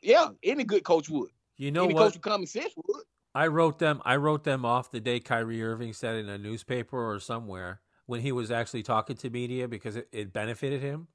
Yeah, 0.01 0.30
any 0.43 0.64
good 0.64 0.84
coach 0.84 1.10
would. 1.10 1.30
You 1.58 1.72
know 1.72 1.86
any 1.86 1.93
what? 1.93 2.03
coach 2.03 2.14
with 2.14 2.22
common 2.22 2.47
sense 2.47 2.74
would. 2.76 3.03
I 3.34 3.47
wrote 3.47 3.80
them. 3.80 4.01
I 4.05 4.16
wrote 4.16 4.43
them 4.43 4.66
off 4.66 4.91
the 4.91 4.99
day 4.99 5.20
Kyrie 5.20 5.64
Irving 5.64 5.93
said 5.93 6.16
in 6.16 6.30
a 6.30 6.38
newspaper 6.38 7.12
or 7.12 7.20
somewhere 7.20 7.82
when 8.05 8.22
he 8.22 8.32
was 8.32 8.49
actually 8.51 8.84
talking 8.84 9.16
to 9.18 9.30
media 9.30 9.68
because 9.68 9.95
it, 9.95 10.08
it 10.12 10.34
benefited 10.34 10.82
him. 10.82 11.08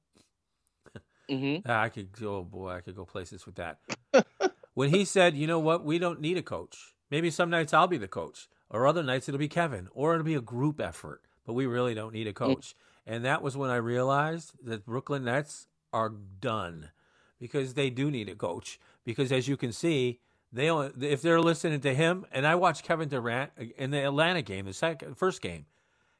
Mm-hmm. 1.29 1.69
Ah, 1.69 1.81
I 1.81 1.89
could. 1.89 2.09
Oh 2.21 2.43
boy, 2.43 2.71
I 2.71 2.81
could 2.81 2.95
go 2.95 3.05
places 3.05 3.45
with 3.45 3.55
that. 3.55 3.79
when 4.73 4.89
he 4.89 5.05
said, 5.05 5.35
"You 5.35 5.47
know 5.47 5.59
what? 5.59 5.83
We 5.83 5.99
don't 5.99 6.21
need 6.21 6.37
a 6.37 6.43
coach. 6.43 6.95
Maybe 7.09 7.29
some 7.29 7.49
nights 7.49 7.73
I'll 7.73 7.87
be 7.87 7.97
the 7.97 8.07
coach, 8.07 8.47
or 8.69 8.87
other 8.87 9.03
nights 9.03 9.29
it'll 9.29 9.39
be 9.39 9.47
Kevin, 9.47 9.87
or 9.93 10.13
it'll 10.13 10.25
be 10.25 10.35
a 10.35 10.41
group 10.41 10.79
effort. 10.81 11.21
But 11.45 11.53
we 11.53 11.65
really 11.65 11.93
don't 11.93 12.13
need 12.13 12.27
a 12.27 12.33
coach." 12.33 12.75
And 13.05 13.25
that 13.25 13.41
was 13.41 13.57
when 13.57 13.69
I 13.69 13.75
realized 13.75 14.53
that 14.63 14.85
Brooklyn 14.85 15.25
Nets 15.25 15.67
are 15.91 16.09
done 16.09 16.91
because 17.39 17.73
they 17.73 17.89
do 17.89 18.09
need 18.09 18.29
a 18.29 18.35
coach. 18.35 18.79
Because 19.03 19.31
as 19.31 19.47
you 19.47 19.57
can 19.57 19.73
see, 19.73 20.21
they 20.53 20.69
only, 20.69 20.91
if 21.09 21.21
they're 21.21 21.41
listening 21.41 21.81
to 21.81 21.93
him, 21.93 22.25
and 22.31 22.45
I 22.47 22.55
watched 22.55 22.83
Kevin 22.85 23.09
Durant 23.09 23.51
in 23.77 23.91
the 23.91 24.03
Atlanta 24.03 24.41
game, 24.41 24.65
the 24.65 24.73
second 24.73 25.17
first 25.17 25.41
game. 25.41 25.65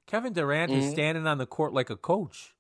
Kevin 0.08 0.34
Durant 0.34 0.72
is 0.72 0.86
Mhm. 0.86 0.92
standing 0.92 1.28
on 1.28 1.38
the 1.38 1.46
court 1.46 1.72
like 1.74 1.90
a 1.90 1.96
coach, 1.96 2.54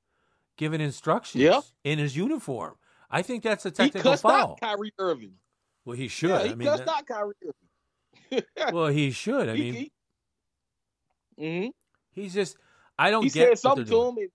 giving 0.55 0.79
instructions 0.79 1.43
Yeah. 1.43 1.61
in 1.83 1.99
his 1.99 2.15
uniform. 2.15 2.77
I 3.09 3.21
think 3.21 3.43
that's 3.43 3.65
a 3.65 3.69
He 3.69 3.73
technical 3.75 4.11
cussed 4.11 4.23
foul. 4.23 4.51
out 4.51 4.61
Kyrie 4.61 4.93
Irving. 4.97 5.39
Well, 5.83 5.97
he 5.97 6.07
should. 6.07 6.29
Yeah, 6.29 6.43
he 6.43 6.49
I 6.51 6.55
mean, 6.55 6.67
that- 6.67 6.87
out 6.87 7.05
Kyrie 7.05 7.33
Irving. 7.43 8.45
well, 8.73 8.87
he 8.87 9.11
should. 9.11 9.49
I 9.49 9.55
He- 9.55 9.71
mean, 9.71 9.73
he- 9.73 9.91
Mhm. 11.67 11.71
he's 12.11 12.33
just. 12.33 12.55
I 12.97 13.09
don't 13.11 13.23
he 13.23 13.29
get 13.29 13.33
said 13.41 13.49
what 13.49 13.59
something 13.59 13.85
to 13.85 14.03
him. 14.21 14.29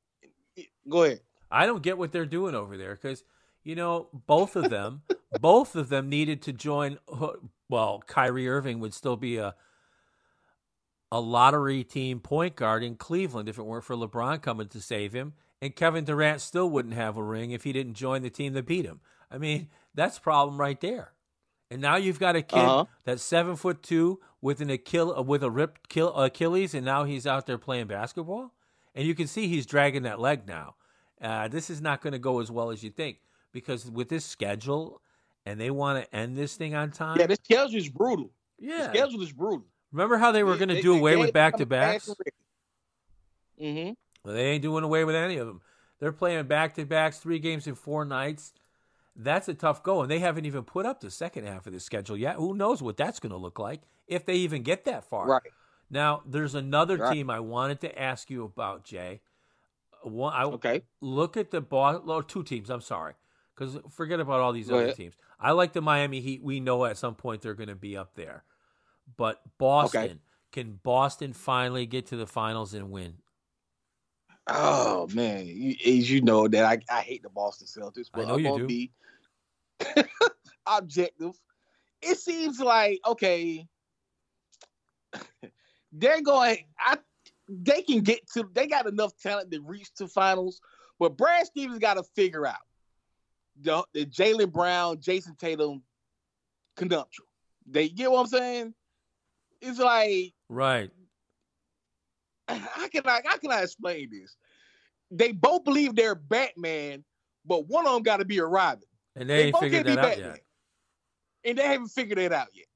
and- 0.56 0.66
go 0.88 1.04
ahead. 1.04 1.20
I 1.50 1.64
don't 1.66 1.82
get 1.82 1.96
what 1.96 2.12
they're 2.12 2.26
doing 2.26 2.54
over 2.54 2.76
there 2.76 2.94
because 2.94 3.24
you 3.68 3.74
know 3.74 4.08
both 4.26 4.56
of 4.56 4.70
them, 4.70 5.02
both 5.40 5.76
of 5.76 5.90
them 5.90 6.08
needed 6.08 6.40
to 6.42 6.54
join. 6.54 6.98
Well, 7.68 8.02
Kyrie 8.06 8.48
Irving 8.48 8.80
would 8.80 8.94
still 8.94 9.16
be 9.16 9.36
a 9.36 9.54
a 11.12 11.20
lottery 11.20 11.84
team 11.84 12.18
point 12.18 12.56
guard 12.56 12.82
in 12.82 12.96
Cleveland 12.96 13.46
if 13.48 13.58
it 13.58 13.62
weren't 13.62 13.84
for 13.84 13.94
LeBron 13.94 14.40
coming 14.40 14.68
to 14.68 14.80
save 14.80 15.12
him, 15.12 15.34
and 15.60 15.76
Kevin 15.76 16.04
Durant 16.04 16.40
still 16.40 16.70
wouldn't 16.70 16.94
have 16.94 17.18
a 17.18 17.22
ring 17.22 17.50
if 17.50 17.64
he 17.64 17.72
didn't 17.74 17.92
join 17.94 18.22
the 18.22 18.30
team 18.30 18.54
that 18.54 18.66
beat 18.66 18.86
him. 18.86 19.00
I 19.30 19.36
mean, 19.36 19.68
that's 19.94 20.16
a 20.16 20.22
problem 20.22 20.58
right 20.58 20.80
there. 20.80 21.12
And 21.70 21.82
now 21.82 21.96
you've 21.96 22.18
got 22.18 22.36
a 22.36 22.40
kid 22.42 22.58
Uh-huh. 22.58 22.86
that's 23.04 23.22
seven 23.22 23.54
foot 23.54 23.82
two 23.82 24.18
with 24.40 24.62
an 24.62 24.70
Achille, 24.70 25.22
with 25.24 25.42
a 25.42 25.50
ripped 25.50 25.90
kill, 25.90 26.14
Achilles, 26.14 26.72
and 26.72 26.86
now 26.86 27.04
he's 27.04 27.26
out 27.26 27.46
there 27.46 27.58
playing 27.58 27.88
basketball. 27.88 28.54
And 28.94 29.06
you 29.06 29.14
can 29.14 29.26
see 29.26 29.46
he's 29.46 29.66
dragging 29.66 30.04
that 30.04 30.18
leg 30.18 30.46
now. 30.46 30.76
Uh, 31.20 31.48
this 31.48 31.68
is 31.68 31.82
not 31.82 32.00
going 32.00 32.14
to 32.14 32.18
go 32.18 32.40
as 32.40 32.50
well 32.50 32.70
as 32.70 32.82
you 32.82 32.88
think 32.90 33.18
because 33.52 33.90
with 33.90 34.08
this 34.08 34.24
schedule, 34.24 35.02
and 35.46 35.60
they 35.60 35.70
want 35.70 36.02
to 36.04 36.14
end 36.14 36.36
this 36.36 36.56
thing 36.56 36.74
on 36.74 36.90
time. 36.90 37.18
Yeah, 37.18 37.26
the 37.26 37.36
schedule 37.36 37.76
is 37.76 37.88
brutal. 37.88 38.30
Yeah, 38.58 38.78
The 38.78 38.98
schedule 38.98 39.22
is 39.22 39.32
brutal. 39.32 39.66
Remember 39.92 40.18
how 40.18 40.32
they 40.32 40.42
were 40.42 40.56
going 40.56 40.68
to 40.68 40.82
do 40.82 40.94
away 40.94 41.16
with 41.16 41.32
back 41.32 41.56
to 41.56 41.66
backs? 41.66 42.10
Mm-hmm. 43.60 43.92
Well, 44.24 44.34
they 44.34 44.46
ain't 44.50 44.62
doing 44.62 44.84
away 44.84 45.04
with 45.04 45.14
any 45.14 45.36
of 45.38 45.46
them. 45.46 45.60
They're 46.00 46.12
playing 46.12 46.46
back 46.46 46.74
to 46.74 46.84
backs, 46.84 47.18
three 47.18 47.38
games 47.38 47.66
in 47.66 47.74
four 47.74 48.04
nights. 48.04 48.52
That's 49.16 49.48
a 49.48 49.54
tough 49.54 49.82
go, 49.82 50.02
and 50.02 50.10
they 50.10 50.20
haven't 50.20 50.44
even 50.44 50.62
put 50.62 50.86
up 50.86 51.00
the 51.00 51.10
second 51.10 51.44
half 51.46 51.66
of 51.66 51.72
the 51.72 51.80
schedule 51.80 52.16
yet. 52.16 52.36
Who 52.36 52.54
knows 52.54 52.80
what 52.82 52.96
that's 52.96 53.18
going 53.18 53.32
to 53.32 53.36
look 53.38 53.58
like 53.58 53.80
if 54.06 54.24
they 54.24 54.34
even 54.34 54.62
get 54.62 54.84
that 54.84 55.04
far? 55.04 55.26
Right. 55.26 55.42
Now, 55.90 56.22
there's 56.26 56.54
another 56.54 56.98
Right. 56.98 57.12
team 57.12 57.30
I 57.30 57.40
wanted 57.40 57.80
to 57.80 57.98
ask 57.98 58.30
you 58.30 58.44
about, 58.44 58.84
Jay. 58.84 59.22
One, 60.02 60.32
I, 60.34 60.44
Okay. 60.44 60.82
look 61.00 61.36
at 61.36 61.50
the 61.50 61.60
Boston, 61.60 62.22
two 62.28 62.44
teams. 62.44 62.70
I'm 62.70 62.80
sorry, 62.80 63.14
because 63.58 63.78
forget 63.90 64.20
about 64.20 64.40
all 64.40 64.52
these 64.52 64.70
other 64.70 64.92
teams. 64.92 65.14
I 65.40 65.52
like 65.52 65.72
the 65.72 65.80
Miami 65.80 66.20
Heat. 66.20 66.42
We 66.42 66.60
know 66.60 66.84
at 66.84 66.96
some 66.96 67.14
point 67.14 67.42
they're 67.42 67.54
going 67.54 67.68
to 67.68 67.74
be 67.74 67.96
up 67.96 68.14
there, 68.14 68.44
but 69.16 69.40
Boston 69.58 70.20
can 70.52 70.78
Boston 70.82 71.32
finally 71.32 71.86
get 71.86 72.06
to 72.06 72.16
the 72.16 72.26
finals 72.26 72.74
and 72.74 72.90
win? 72.90 73.14
Oh 74.46 75.08
man, 75.12 75.46
you, 75.46 75.74
as 75.86 76.10
you 76.10 76.22
know 76.22 76.48
that 76.48 76.64
I, 76.64 76.78
I 76.90 77.00
hate 77.02 77.22
the 77.22 77.28
Boston 77.28 77.66
Celtics, 77.66 78.08
but 78.12 78.26
I 78.26 78.36
you 78.36 78.44
gonna 78.44 78.58
do. 78.62 78.66
be 78.66 78.92
objective. 80.66 81.32
It 82.00 82.18
seems 82.18 82.60
like 82.60 83.00
okay, 83.06 83.66
they're 85.92 86.22
going. 86.22 86.58
I 86.78 86.98
they 87.48 87.82
can 87.82 88.00
get 88.00 88.20
to. 88.32 88.48
They 88.54 88.66
got 88.66 88.86
enough 88.86 89.12
talent 89.20 89.50
to 89.50 89.60
reach 89.60 89.92
to 89.96 90.08
finals, 90.08 90.60
but 90.98 91.16
Brad 91.16 91.46
Stevens 91.46 91.80
got 91.80 91.94
to 91.94 92.02
figure 92.02 92.46
out 92.46 92.56
the, 93.60 93.84
the 93.94 94.06
Jaylen 94.06 94.52
Brown, 94.52 94.98
Jayson 94.98 95.36
Tatum 95.38 95.82
conundrum. 96.76 97.26
They 97.66 97.88
get 97.88 98.10
what 98.10 98.20
I'm 98.20 98.26
saying? 98.26 98.74
It's 99.60 99.78
like 99.78 100.32
Right. 100.48 100.90
how 102.48 102.88
can 102.88 103.02
I 103.06 103.20
how 103.24 103.36
can 103.36 103.50
I 103.50 103.62
explain 103.62 104.08
this? 104.10 104.36
They 105.10 105.32
both 105.32 105.64
believe 105.64 105.94
they're 105.94 106.14
Batman, 106.14 107.04
but 107.44 107.66
one 107.66 107.86
of 107.86 107.92
them 107.94 108.02
got 108.02 108.18
to 108.18 108.24
be 108.24 108.38
a 108.38 108.44
Robin. 108.44 108.84
And 109.16 109.28
they, 109.28 109.44
ain't 109.44 109.52
both 109.52 109.62
figured 109.62 109.86
can't 109.86 109.96
that 109.96 110.02
be 110.02 110.06
out 110.06 110.16
Batman. 110.16 110.30
yet. 110.32 110.44
And 111.44 111.58
they 111.58 111.66
haven't 111.66 111.88
figured 111.88 112.18
it 112.18 112.32
out 112.32 112.48
yet. 112.52 112.66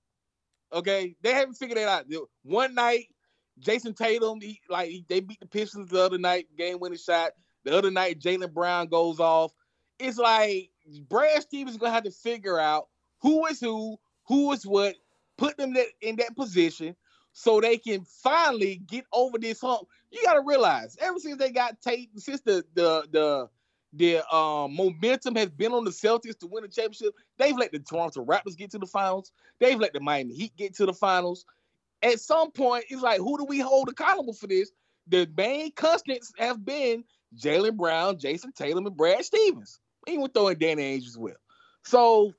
Okay, 0.73 1.15
they 1.21 1.33
haven't 1.33 1.55
figured 1.55 1.79
it 1.79 1.87
out. 1.87 2.07
One 2.43 2.75
night, 2.75 3.07
Jayson 3.61 3.95
Tatum, 3.95 4.41
he, 4.41 4.61
like 4.69 4.89
he- 4.89 5.05
they 5.09 5.21
beat 5.21 5.41
the 5.41 5.47
Pistons 5.47 5.91
the 5.91 6.03
other 6.03 6.19
night, 6.19 6.47
game 6.57 6.79
winning 6.81 6.99
shot. 6.99 7.33
The 7.65 7.77
other 7.77 7.91
night, 7.91 8.19
Jaylen 8.19 8.53
Brown 8.53 8.89
goes 8.89 9.21
off. 9.21 9.53
It's 9.99 10.19
like 10.19 10.71
Brad 11.09 11.43
Stevens 11.43 11.77
gonna 11.77 11.93
have 11.93 12.05
to 12.05 12.11
figure 12.11 12.59
out 12.59 12.89
who 13.21 13.47
is 13.47 13.61
who, 13.61 13.99
who 14.27 14.53
is 14.53 14.67
what, 14.67 14.97
put 15.39 15.57
them 15.57 15.75
that, 15.75 15.87
in 16.01 16.17
that 16.17 16.37
position 16.37 16.97
so 17.33 17.61
they 17.61 17.79
can 17.79 18.05
finally 18.05 18.77
get 18.87 19.05
over 19.13 19.39
this 19.39 19.61
hump. 19.61 19.89
You 20.11 20.23
got 20.25 20.35
to 20.35 20.43
realize, 20.45 20.97
ever 21.01 21.19
since 21.19 21.39
they 21.39 21.51
got 21.51 21.81
Tate, 21.81 22.11
since 22.21 22.41
the 22.43 22.65
the 22.75 23.07
the 23.11 23.49
the 23.95 24.35
um, 24.35 24.75
momentum 24.75 25.37
has 25.37 25.51
been 25.51 25.73
on 25.73 25.85
the 25.85 25.91
Celtics 25.91 26.39
to 26.41 26.47
win 26.47 26.63
the 26.63 26.69
championship, 26.69 27.15
they've 27.39 27.57
let 27.57 27.73
the 27.73 27.79
Toronto 27.79 28.25
Raptors 28.25 28.57
get 28.57 28.71
to 28.73 28.79
the 28.79 28.87
finals. 28.87 29.33
They've 29.61 29.79
let 29.79 29.93
the 29.93 30.01
Miami 30.01 30.35
Heat 30.35 30.57
get 30.57 30.75
to 30.77 30.87
the 30.87 30.95
finals. 30.95 31.45
at 32.03 32.21
some 32.21 32.51
point, 32.51 32.85
it's 32.91 33.03
like, 33.03 33.19
who 33.21 33.39
do 33.39 33.45
we 33.45 33.61
hold 33.61 33.89
accountable 33.89 34.33
for 34.33 34.47
this? 34.47 34.73
The 35.09 35.29
main 35.37 35.73
constants 35.73 36.33
have 36.39 36.65
been 36.65 37.05
Jaylen 37.37 37.77
Brown, 37.77 38.19
Jayson 38.19 38.53
Tatum, 38.55 38.87
and 38.87 38.97
Brad 38.97 39.25
Stevens. 39.25 39.81
Even 40.07 40.29
throwing 40.29 40.59
Danny 40.59 40.99
Ainge 40.99 41.07
as 41.07 41.19
well. 41.19 41.37
So 41.85 42.33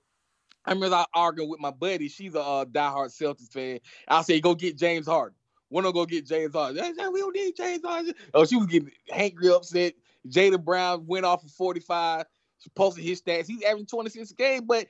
I 0.65 0.71
remember 0.71 0.95
I 0.95 1.05
arguing 1.13 1.49
with 1.49 1.59
my 1.59 1.71
buddy. 1.71 2.07
She's 2.07 2.35
a 2.35 2.41
uh, 2.41 2.65
diehard 2.65 3.09
Celtics 3.09 3.51
fan. 3.51 3.79
I 4.07 4.21
say, 4.21 4.39
go 4.39 4.55
get 4.55 4.77
James 4.77 5.07
Harden. 5.07 5.37
When 5.69 5.85
I 5.85 5.91
go 5.91 6.05
get 6.05 6.27
James 6.27 6.53
Harden? 6.53 6.83
We 7.11 7.19
don't 7.19 7.35
need 7.35 7.55
James 7.55 7.83
Harden. 7.83 8.13
Oh, 8.33 8.45
she 8.45 8.55
was 8.55 8.67
getting 8.67 8.91
angry, 9.11 9.49
upset. 9.49 9.93
Jaylen 10.27 10.63
Brown 10.63 11.05
went 11.05 11.25
off 11.25 11.41
for 11.41 11.49
45. 11.49 12.25
She 12.59 12.69
posted 12.69 13.03
his 13.03 13.21
stats. 13.21 13.47
He's 13.47 13.63
averaging 13.63 13.87
26 13.87 14.31
a 14.31 14.35
game, 14.35 14.65
but 14.65 14.87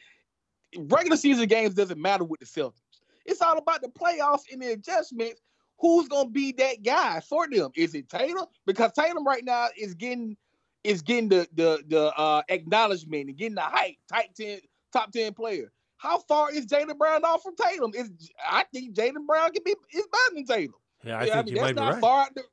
regular 0.78 1.18
season 1.18 1.48
games 1.48 1.74
doesn't 1.74 2.00
matter 2.00 2.24
with 2.24 2.40
the 2.40 2.46
Celtics. 2.46 2.82
It's 3.26 3.42
all 3.42 3.58
about 3.58 3.82
the 3.82 3.88
playoffs 3.88 4.44
and 4.52 4.62
the 4.62 4.74
adjustments. 4.74 5.42
Who's 5.80 6.08
gonna 6.08 6.30
be 6.30 6.52
that 6.54 6.84
guy 6.84 7.20
for 7.22 7.48
them? 7.50 7.72
Is 7.76 7.96
it 7.96 8.10
Tatum? 8.10 8.46
Because 8.66 8.92
Tatum 8.94 9.26
right 9.26 9.44
now 9.44 9.70
is 9.76 9.96
getting 9.96 10.38
is 10.84 11.02
getting 11.02 11.30
the 11.30 11.48
the 11.54 11.84
the 11.88 12.14
uh, 12.18 12.42
acknowledgement 12.50 13.30
and 13.30 13.38
getting 13.38 13.56
the 13.56 13.62
hype, 13.62 13.96
top 14.10 14.26
ten 14.36 14.60
top 14.92 15.12
ten 15.12 15.34
player. 15.34 15.72
How 15.98 16.20
far 16.20 16.52
is 16.52 16.66
Jaylen 16.66 16.98
Brown 16.98 17.24
off 17.24 17.44
from 17.44 17.56
Tatum? 17.56 17.92
Is 17.96 18.12
I 18.46 18.66
think 18.74 18.94
Jaylen 18.94 19.26
Brown 19.26 19.52
can 19.52 19.64
be 19.64 19.76
is 19.94 20.08
better 20.12 20.36
than 20.36 20.46
Tatum. 20.46 20.76
Yeah, 21.04 21.20
I 21.20 21.24
yeah, 21.26 21.26
think 21.26 21.36
I 21.36 21.42
mean, 21.44 21.48
you 21.48 21.56
that's 21.56 21.66
might 21.66 21.76
not 21.76 21.90
be 21.90 21.94
right. 21.94 22.02
far 22.02 22.22
out 22.24 22.36
the, 22.36 22.44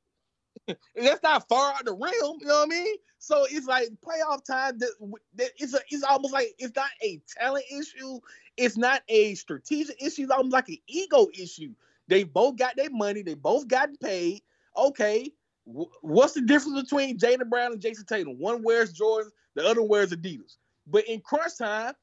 that's 1.03 1.22
not 1.22 1.49
far 1.49 1.72
out 1.72 1.85
the 1.85 1.93
realm. 1.93 2.39
You 2.41 2.47
know 2.47 2.61
what 2.61 2.66
I 2.66 2.68
mean? 2.68 2.97
So 3.18 3.45
it's 3.51 3.66
like 3.66 3.89
playoff 4.07 4.45
time. 4.45 4.78
That, 4.78 4.93
that 5.35 5.51
it's 5.59 5.74
a, 5.74 5.81
it's 5.91 6.05
almost 6.05 6.33
like 6.33 6.55
it's 6.59 6.74
not 6.76 6.91
a 7.03 7.20
talent 7.39 7.64
issue. 7.70 8.20
It's 8.57 8.76
not 8.76 9.03
a 9.09 9.35
strategic 9.35 10.01
issue. 10.03 10.22
It's 10.22 10.31
almost 10.31 10.53
like 10.53 10.68
an 10.68 10.78
ego 10.87 11.26
issue. 11.35 11.74
They 12.09 12.24
both 12.24 12.57
got 12.57 12.76
their 12.76 12.91
money. 12.91 13.22
They 13.22 13.35
both 13.35 13.68
got 13.68 13.89
paid. 14.01 14.43
Okay, 14.76 15.33
what's 15.65 16.35
the 16.35 16.41
difference 16.41 16.83
between 16.83 17.19
Jaylen 17.19 17.49
Brown 17.49 17.73
and 17.73 17.81
Jayson 17.81 18.07
Tatum? 18.07 18.39
One 18.39 18.63
wears 18.63 18.93
Jordans, 18.93 19.31
the 19.55 19.67
other 19.67 19.83
wears 19.83 20.13
Adidas. 20.13 20.57
But 20.87 21.07
in 21.07 21.21
crunch 21.21 21.59
time, 21.59 21.95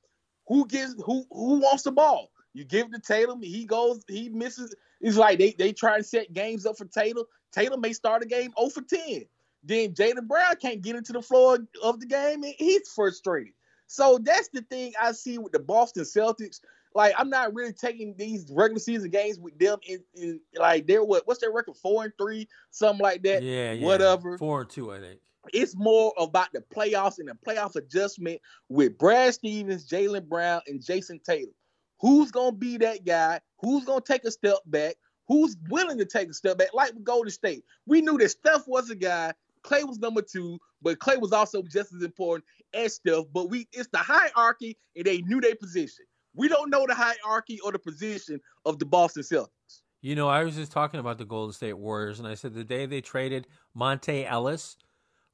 who 0.48 0.66
gives 0.68 0.96
who 1.04 1.26
who 1.32 1.60
wants 1.60 1.84
the 1.84 1.92
ball? 1.92 2.32
You 2.54 2.64
give 2.64 2.88
it 2.88 2.94
to 2.94 3.00
Tatum, 3.00 3.42
he 3.42 3.66
goes, 3.66 4.04
he 4.08 4.30
misses. 4.30 4.76
It's 5.02 5.18
like 5.18 5.38
they 5.40 5.52
they 5.52 5.74
try 5.74 5.96
and 5.96 6.06
set 6.06 6.34
games 6.34 6.66
up 6.66 6.78
for 6.78 6.86
Tatum. 6.86 7.26
Tatum 7.52 7.82
may 7.82 7.94
start 7.94 8.24
a 8.24 8.26
game 8.26 8.52
0 8.58 8.70
for 8.70 8.82
10. 8.82 9.26
Then 9.64 9.94
Jaylen 9.94 10.28
Brown 10.28 10.56
can't 10.56 10.82
get 10.82 10.96
into 10.96 11.14
the 11.14 11.22
floor 11.22 11.60
of 11.84 12.00
the 12.00 12.06
game 12.06 12.44
and 12.44 12.54
he's 12.58 12.88
frustrated. 12.90 13.54
So 13.88 14.20
that's 14.22 14.50
the 14.50 14.62
thing 14.62 14.94
I 15.02 15.14
see 15.14 15.38
with 15.38 15.54
the 15.54 15.60
Boston 15.60 16.04
Celtics. 16.04 16.60
Like 16.98 17.14
I'm 17.16 17.30
not 17.30 17.54
really 17.54 17.74
taking 17.74 18.16
these 18.18 18.52
regular 18.52 18.80
season 18.80 19.12
games 19.12 19.38
with 19.40 19.58
them 19.60 19.78
in, 19.88 20.04
in 20.16 20.40
like 20.56 20.88
they're 20.88 21.04
what 21.04 21.28
what's 21.28 21.40
their 21.40 21.52
record 21.52 21.78
four 21.78 22.04
and 22.04 22.14
three 22.20 22.48
something 22.72 23.04
like 23.04 23.22
that. 23.22 23.44
Yeah, 23.44 23.74
yeah. 23.74 23.86
whatever. 23.86 24.36
Four 24.40 24.62
and 24.62 24.70
two, 24.70 24.92
I 24.92 25.00
think. 25.00 25.20
It's 25.54 25.76
more 25.76 26.12
about 26.18 26.52
the 26.54 26.64
playoffs 26.76 27.20
and 27.20 27.30
the 27.30 27.36
playoff 27.48 27.76
adjustment 27.76 28.42
with 28.68 28.98
Brad 28.98 29.36
Stevens, 29.36 29.88
Jaylen 29.88 30.28
Brown, 30.28 30.62
and 30.66 30.84
Jason 30.84 31.20
Taylor. 31.24 31.52
Who's 32.00 32.32
gonna 32.32 32.54
be 32.54 32.78
that 32.78 33.06
guy? 33.06 33.42
Who's 33.60 33.86
gonna 33.86 34.02
take 34.02 34.26
a 34.26 34.32
step 34.32 34.58
back? 34.66 34.96
Who's 35.28 35.56
willing 35.70 36.00
to 36.00 36.06
take 36.06 36.32
a 36.32 36.34
step 36.34 36.58
back? 36.58 36.74
Like 36.74 36.96
with 36.96 37.04
Golden 37.04 37.30
State, 37.30 37.64
we 37.86 38.02
knew 38.02 38.18
that 38.18 38.30
Steph 38.30 38.68
was 38.68 38.90
a 38.90 38.96
guy. 38.96 39.36
Klay 39.64 39.88
was 39.88 40.00
number 40.00 40.24
two, 40.24 40.58
but 40.82 40.98
Klay 40.98 41.22
was 41.22 41.32
also 41.32 41.62
just 41.62 41.94
as 41.94 42.02
important 42.02 42.44
as 42.74 42.96
Steph. 42.96 43.26
But 43.32 43.52
we 43.52 43.68
it's 43.72 43.90
the 43.90 44.00
hierarchy, 44.00 44.80
and 44.96 45.06
they 45.06 45.22
knew 45.22 45.40
their 45.40 45.56
position. 45.56 46.06
We 46.38 46.48
don't 46.48 46.70
know 46.70 46.86
the 46.88 46.96
hierarchy 46.96 47.60
or 47.60 47.72
the 47.72 47.80
position 47.80 48.40
of 48.66 48.80
the 48.80 48.86
Boston 48.86 49.24
Celtics. 49.24 49.82
You 50.02 50.16
know, 50.16 50.30
I 50.30 50.44
was 50.44 50.56
just 50.56 50.72
talking 50.72 51.00
about 51.00 51.18
the 51.18 51.26
Golden 51.26 51.52
State 51.52 51.74
Warriors, 51.74 52.20
and 52.20 52.28
I 52.28 52.36
said 52.36 52.54
the 52.54 52.64
day 52.64 52.86
they 52.86 53.02
traded 53.02 53.48
Monta 53.76 54.26
Ellis 54.26 54.78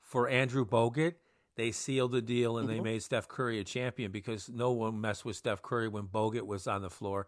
for 0.02 0.30
Andrew 0.30 0.66
Bogut, 0.66 1.16
they 1.56 1.72
sealed 1.72 2.12
the 2.12 2.22
deal 2.22 2.58
and 2.58 2.68
mm-hmm. 2.68 2.78
they 2.78 2.84
made 2.84 3.04
Steph 3.04 3.28
Curry 3.28 3.60
a 3.60 3.64
champion 3.64 4.12
because 4.12 4.50
no 4.50 4.72
one 4.72 5.00
messed 5.00 5.26
with 5.26 5.36
Steph 5.36 5.62
Curry 5.62 5.88
when 5.88 6.04
Bogut 6.04 6.46
was 6.46 6.68
on 6.68 6.82
the 6.82 6.90
floor. 6.90 7.28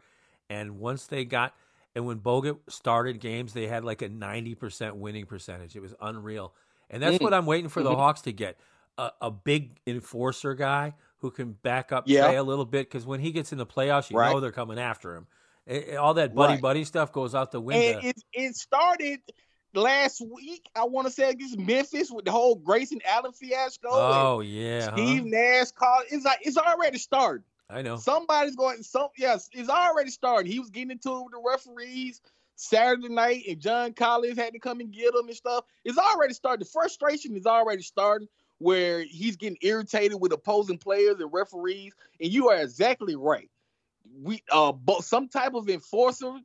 And 0.50 0.80
once 0.80 1.08
they 1.08 1.26
got, 1.26 1.56
and 1.96 2.06
when 2.06 2.20
Bogut 2.20 2.58
started 2.68 3.20
games, 3.20 3.54
they 3.54 3.68
had 3.68 3.84
like 3.84 4.02
a 4.02 4.10
90% 4.10 4.94
winning 4.94 5.26
percentage. 5.26 5.76
It 5.76 5.82
was 5.82 5.94
unreal. 6.02 6.54
And 6.90 7.02
that's 7.02 7.18
mm. 7.18 7.22
what 7.22 7.34
I'm 7.34 7.46
waiting 7.46 7.70
for 7.70 7.84
the 7.84 7.90
mm-hmm. 7.90 8.00
Hawks 8.00 8.22
to 8.22 8.34
get 8.34 8.60
a, 8.98 9.12
a, 9.22 9.32
big 9.32 9.80
enforcer 9.88 10.54
guy 10.54 10.94
who 11.26 11.32
can 11.32 11.54
back 11.54 11.92
up 11.92 12.04
yeah. 12.06 12.28
Trae 12.28 12.38
a 12.38 12.44
little 12.44 12.66
bit 12.66 12.88
because 12.88 13.04
when 13.06 13.20
he 13.20 13.32
gets 13.32 13.52
in 13.52 13.58
the 13.58 13.66
playoffs, 13.66 14.12
you 14.12 14.18
right. 14.18 14.32
know 14.32 14.40
they're 14.40 14.52
coming 14.52 14.78
after 14.78 15.16
him. 15.16 15.26
It, 15.66 15.96
all 15.96 16.14
that 16.14 16.36
buddy 16.36 16.54
right. 16.54 16.62
buddy 16.62 16.84
stuff 16.84 17.12
goes 17.12 17.34
out 17.34 17.52
the 17.52 17.60
window. 17.60 17.98
And 17.98 18.08
it, 18.08 18.24
it 18.34 18.56
started 18.56 19.22
last 19.74 20.22
week. 20.22 20.70
I 20.76 20.84
want 20.84 21.08
to 21.08 21.12
say 21.14 21.32
against 21.32 21.58
Memphis 21.58 22.12
with 22.12 22.26
the 22.26 22.32
whole 22.32 22.56
Grayson 22.56 23.00
Allen 23.04 23.34
fiasco. 23.34 23.90
Oh 23.92 24.42
yeah, 24.42 24.94
Steve 24.94 25.24
huh? 25.24 25.30
Nash 25.30 25.72
called. 25.72 26.04
It's 26.12 26.24
like 26.24 26.40
it's 26.44 26.58
already 26.58 27.00
started. 27.00 27.44
I 27.72 27.82
know 27.82 27.98
somebody's 27.98 28.56
going. 28.56 28.84
Some 28.84 29.08
yes, 29.18 29.50
it's 29.52 29.70
already 29.70 30.12
started. 30.12 30.52
He 30.52 30.60
was 30.60 30.70
getting 30.70 30.92
into 30.92 31.18
it 31.18 31.24
with 31.24 31.32
the 31.32 31.42
referees 31.44 32.22
Saturday 32.56 33.10
night, 33.10 33.46
and 33.50 33.60
John 33.60 33.94
Collins 33.94 34.38
had 34.38 34.54
to 34.54 34.60
come 34.60 34.80
and 34.80 34.92
get 34.92 35.16
him 35.16 35.28
and 35.28 35.36
stuff. 35.36 35.66
It's 35.84 35.98
already 35.98 36.36
started. 36.36 36.68
The 36.68 36.70
frustration 36.70 37.36
is 37.36 37.48
already 37.48 37.82
starting. 37.82 38.28
Where 38.60 39.04
he's 39.04 39.36
getting 39.36 39.58
irritated 39.62 40.20
with 40.20 40.32
opposing 40.32 40.78
players 40.78 41.20
and 41.20 41.32
referees, 41.32 41.94
and 42.22 42.32
you 42.32 42.50
are 42.50 42.58
exactly 42.58 43.16
right. 43.16 43.50
We 44.22 44.42
uh, 44.52 44.74
some 45.02 45.28
type 45.28 45.56
of 45.56 45.68
enforcer 45.70 46.40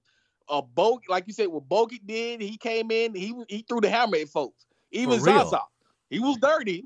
a 0.50 0.60
Bog, 0.60 1.02
like 1.08 1.24
you 1.26 1.32
said, 1.32 1.48
what 1.48 1.68
Bogut 1.68 2.04
did, 2.04 2.40
he 2.42 2.56
came 2.56 2.90
in, 2.90 3.14
he 3.14 3.34
he 3.48 3.64
threw 3.66 3.80
the 3.80 3.88
hammer 3.88 4.16
at 4.16 4.28
folks. 4.28 4.66
Even 4.90 5.20
Zaza, 5.20 5.60
he 6.10 6.18
was 6.18 6.36
dirty. 6.38 6.84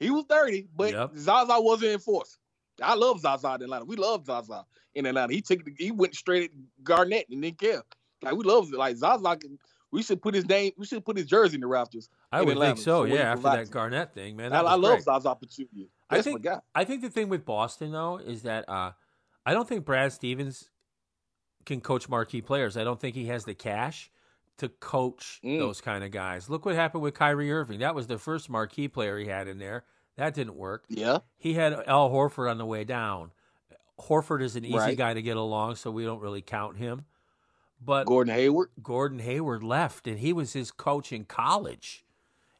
He 0.00 0.10
was 0.10 0.24
dirty, 0.28 0.66
but 0.74 0.92
yep. 0.92 1.10
Zaza 1.16 1.60
wasn't 1.60 1.92
enforced. 1.92 2.38
I 2.82 2.94
love 2.94 3.20
Zaza 3.20 3.54
in 3.54 3.62
Atlanta. 3.62 3.84
We 3.84 3.96
love 3.96 4.26
Zaza 4.26 4.64
in 4.94 5.06
Atlanta. 5.06 5.32
He 5.32 5.40
took 5.40 5.60
he 5.78 5.92
went 5.92 6.14
straight 6.14 6.50
at 6.50 6.50
Garnett 6.82 7.28
and 7.30 7.40
didn't 7.40 7.60
care. 7.60 7.82
Like 8.22 8.34
we 8.34 8.44
love 8.44 8.70
like 8.70 8.96
Zaza. 8.96 9.38
We 9.92 10.02
should 10.02 10.22
put 10.22 10.34
his 10.34 10.46
name. 10.48 10.72
We 10.76 10.86
should 10.86 11.04
put 11.04 11.16
his 11.16 11.26
jersey 11.26 11.56
in 11.56 11.60
the 11.60 11.66
rafters. 11.66 12.08
I 12.30 12.42
would 12.42 12.52
Atlanta, 12.52 12.74
think 12.74 12.84
so. 12.84 13.04
yeah, 13.04 13.32
after 13.32 13.42
that 13.42 13.70
Garnett 13.70 14.14
thing, 14.14 14.36
man. 14.36 14.52
I, 14.52 14.60
I 14.60 14.74
love 14.76 15.02
Zaza 15.02 15.36
Pachulia. 15.36 15.88
I 16.08 16.22
think. 16.22 16.46
I 16.74 16.84
think 16.84 17.02
the 17.02 17.10
thing 17.10 17.28
with 17.28 17.44
Boston 17.44 17.92
though 17.92 18.18
is 18.18 18.42
that 18.42 18.68
uh, 18.68 18.92
I 19.44 19.52
don't 19.52 19.68
think 19.68 19.84
Brad 19.84 20.12
Stevens 20.12 20.70
can 21.66 21.80
coach 21.80 22.08
marquee 22.08 22.40
players. 22.40 22.76
I 22.76 22.84
don't 22.84 23.00
think 23.00 23.14
he 23.14 23.26
has 23.26 23.44
the 23.44 23.54
cash 23.54 24.10
to 24.58 24.68
coach 24.68 25.40
mm. 25.44 25.58
those 25.58 25.80
kind 25.80 26.04
of 26.04 26.10
guys. 26.10 26.50
Look 26.50 26.64
what 26.66 26.74
happened 26.74 27.02
with 27.02 27.14
Kyrie 27.14 27.50
Irving. 27.50 27.80
That 27.80 27.94
was 27.94 28.06
the 28.06 28.18
first 28.18 28.50
marquee 28.50 28.88
player 28.88 29.18
he 29.18 29.26
had 29.26 29.48
in 29.48 29.58
there. 29.58 29.84
That 30.16 30.34
didn't 30.34 30.56
work. 30.56 30.84
Yeah. 30.88 31.18
He 31.38 31.54
had 31.54 31.72
Al 31.86 32.10
Horford 32.10 32.50
on 32.50 32.58
the 32.58 32.66
way 32.66 32.84
down. 32.84 33.30
Horford 33.98 34.42
is 34.42 34.56
an 34.56 34.64
easy 34.64 34.76
right. 34.76 34.96
guy 34.96 35.14
to 35.14 35.22
get 35.22 35.36
along, 35.36 35.76
so 35.76 35.90
we 35.90 36.04
don't 36.04 36.20
really 36.20 36.42
count 36.42 36.76
him. 36.76 37.04
But 37.80 38.06
Gordon 38.06 38.34
Hayward? 38.34 38.70
Gordon 38.82 39.20
Hayward 39.20 39.62
left, 39.62 40.06
and 40.06 40.18
he 40.18 40.32
was 40.32 40.52
his 40.52 40.70
coach 40.70 41.12
in 41.12 41.24
college, 41.24 42.04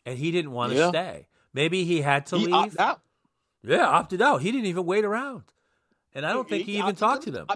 and 0.07 0.18
he 0.18 0.31
didn't 0.31 0.53
want 0.53 0.73
to 0.73 0.79
yeah. 0.79 0.89
stay. 0.89 1.27
Maybe 1.53 1.85
he 1.85 2.01
had 2.01 2.27
to 2.27 2.39
he 2.39 2.47
leave. 2.47 2.55
Opted 2.55 2.81
out. 2.81 3.01
Yeah, 3.62 3.87
opted 3.87 4.23
out. 4.23 4.43
He 4.43 4.51
didn't 4.51 4.66
even 4.66 4.87
wait 4.87 5.05
around. 5.05 5.43
And 6.14 6.25
I 6.25 6.33
don't 6.33 6.49
he, 6.49 6.57
think 6.57 6.66
he, 6.66 6.73
he 6.73 6.79
even 6.79 6.95
talked 6.95 7.25
to 7.25 7.31
them. 7.31 7.47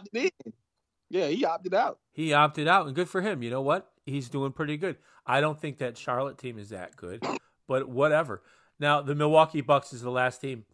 Yeah, 1.11 1.29
he 1.29 1.45
opted 1.45 1.75
out. 1.75 1.99
He 2.13 2.33
opted 2.33 2.69
out, 2.69 2.87
and 2.87 2.95
good 2.95 3.09
for 3.09 3.21
him. 3.21 3.43
You 3.43 3.51
know 3.51 3.63
what? 3.63 3.91
He's 4.05 4.29
doing 4.29 4.53
pretty 4.53 4.77
good. 4.77 4.97
I 5.27 5.41
don't 5.41 5.59
think 5.59 5.79
that 5.79 5.97
Charlotte 5.97 6.39
team 6.39 6.59
is 6.59 6.71
that 6.71 6.97
good, 6.97 7.25
but 7.69 7.89
whatever. 7.89 8.43
Now, 8.79 9.01
the 9.01 9.15
Milwaukee 9.15 9.61
Bucks 9.61 9.93
is 9.93 10.03
the 10.03 10.11
last 10.11 10.41
team. 10.41 10.65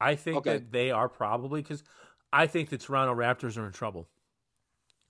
I 0.00 0.14
think 0.14 0.38
okay. 0.38 0.52
that 0.54 0.72
they 0.72 0.90
are 0.90 1.08
probably 1.08 1.62
because 1.62 1.82
I 2.32 2.46
think 2.46 2.70
the 2.70 2.78
Toronto 2.78 3.14
Raptors 3.14 3.58
are 3.58 3.66
in 3.66 3.72
trouble. 3.72 4.08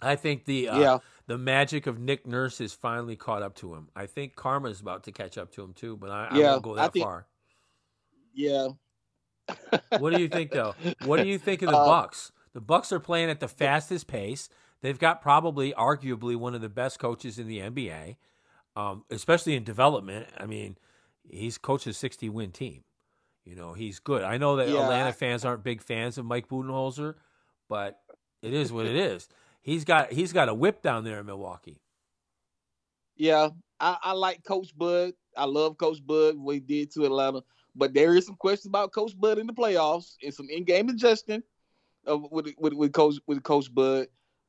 I 0.02 0.16
think 0.16 0.44
the 0.44 0.68
uh, 0.68 0.78
yeah. 0.78 0.98
the 1.26 1.38
magic 1.38 1.86
of 1.86 1.98
Nick 1.98 2.26
Nurse 2.26 2.60
is 2.60 2.72
finally 2.72 3.16
caught 3.16 3.42
up 3.42 3.54
to 3.56 3.74
him. 3.74 3.88
I 3.94 4.06
think 4.06 4.34
Karma 4.34 4.68
is 4.68 4.80
about 4.80 5.04
to 5.04 5.12
catch 5.12 5.38
up 5.38 5.52
to 5.52 5.62
him 5.62 5.72
too, 5.72 5.96
but 5.96 6.10
I, 6.10 6.28
yeah, 6.34 6.46
I 6.46 6.50
won't 6.52 6.62
go 6.62 6.74
that 6.76 6.92
think, 6.92 7.04
far. 7.04 7.26
Yeah. 8.34 8.68
what 9.98 10.14
do 10.14 10.20
you 10.20 10.28
think 10.28 10.52
though? 10.52 10.74
What 11.04 11.22
do 11.22 11.28
you 11.28 11.38
think 11.38 11.62
of 11.62 11.70
the 11.70 11.76
uh, 11.76 11.84
Bucks? 11.84 12.32
The 12.52 12.60
Bucks 12.60 12.92
are 12.92 13.00
playing 13.00 13.30
at 13.30 13.40
the 13.40 13.48
fastest 13.48 14.06
pace. 14.06 14.48
They've 14.82 14.98
got 14.98 15.20
probably, 15.20 15.72
arguably, 15.72 16.36
one 16.36 16.54
of 16.54 16.62
the 16.62 16.68
best 16.68 16.98
coaches 16.98 17.38
in 17.38 17.46
the 17.46 17.58
NBA, 17.58 18.16
um, 18.76 19.04
especially 19.10 19.54
in 19.54 19.62
development. 19.62 20.26
I 20.38 20.46
mean, 20.46 20.78
he's 21.28 21.58
coached 21.58 21.86
a 21.86 21.92
60 21.92 22.28
win 22.30 22.50
team. 22.50 22.82
You 23.44 23.56
know, 23.56 23.72
he's 23.72 23.98
good. 23.98 24.22
I 24.22 24.38
know 24.38 24.56
that 24.56 24.68
yeah. 24.68 24.82
Atlanta 24.82 25.12
fans 25.12 25.44
aren't 25.44 25.64
big 25.64 25.82
fans 25.82 26.18
of 26.18 26.24
Mike 26.24 26.48
Budenholzer, 26.48 27.14
but 27.68 28.00
it 28.42 28.52
is 28.52 28.72
what 28.72 28.86
it 28.86 28.96
is. 28.96 29.28
He's 29.70 29.84
got 29.84 30.12
he's 30.12 30.32
got 30.32 30.48
a 30.48 30.54
whip 30.54 30.82
down 30.82 31.04
there 31.04 31.20
in 31.20 31.26
Milwaukee. 31.26 31.80
Yeah, 33.14 33.50
I, 33.78 33.98
I 34.02 34.12
like 34.14 34.42
Coach 34.42 34.76
Bud. 34.76 35.12
I 35.36 35.44
love 35.44 35.78
Coach 35.78 36.04
Bud. 36.04 36.34
What 36.36 36.54
he 36.54 36.60
did 36.60 36.90
to 36.94 37.04
Atlanta, 37.04 37.44
but 37.76 37.94
there 37.94 38.16
is 38.16 38.26
some 38.26 38.34
questions 38.34 38.66
about 38.66 38.92
Coach 38.92 39.12
Bud 39.16 39.38
in 39.38 39.46
the 39.46 39.52
playoffs 39.52 40.16
and 40.24 40.34
some 40.34 40.48
in-game 40.50 40.88
adjusting 40.88 41.44
uh, 42.10 42.18
with, 42.18 42.48
with 42.58 42.72
with 42.72 42.92
Coach 42.92 43.14
with 43.28 43.44
Coach 43.44 43.72
Bud. 43.72 44.08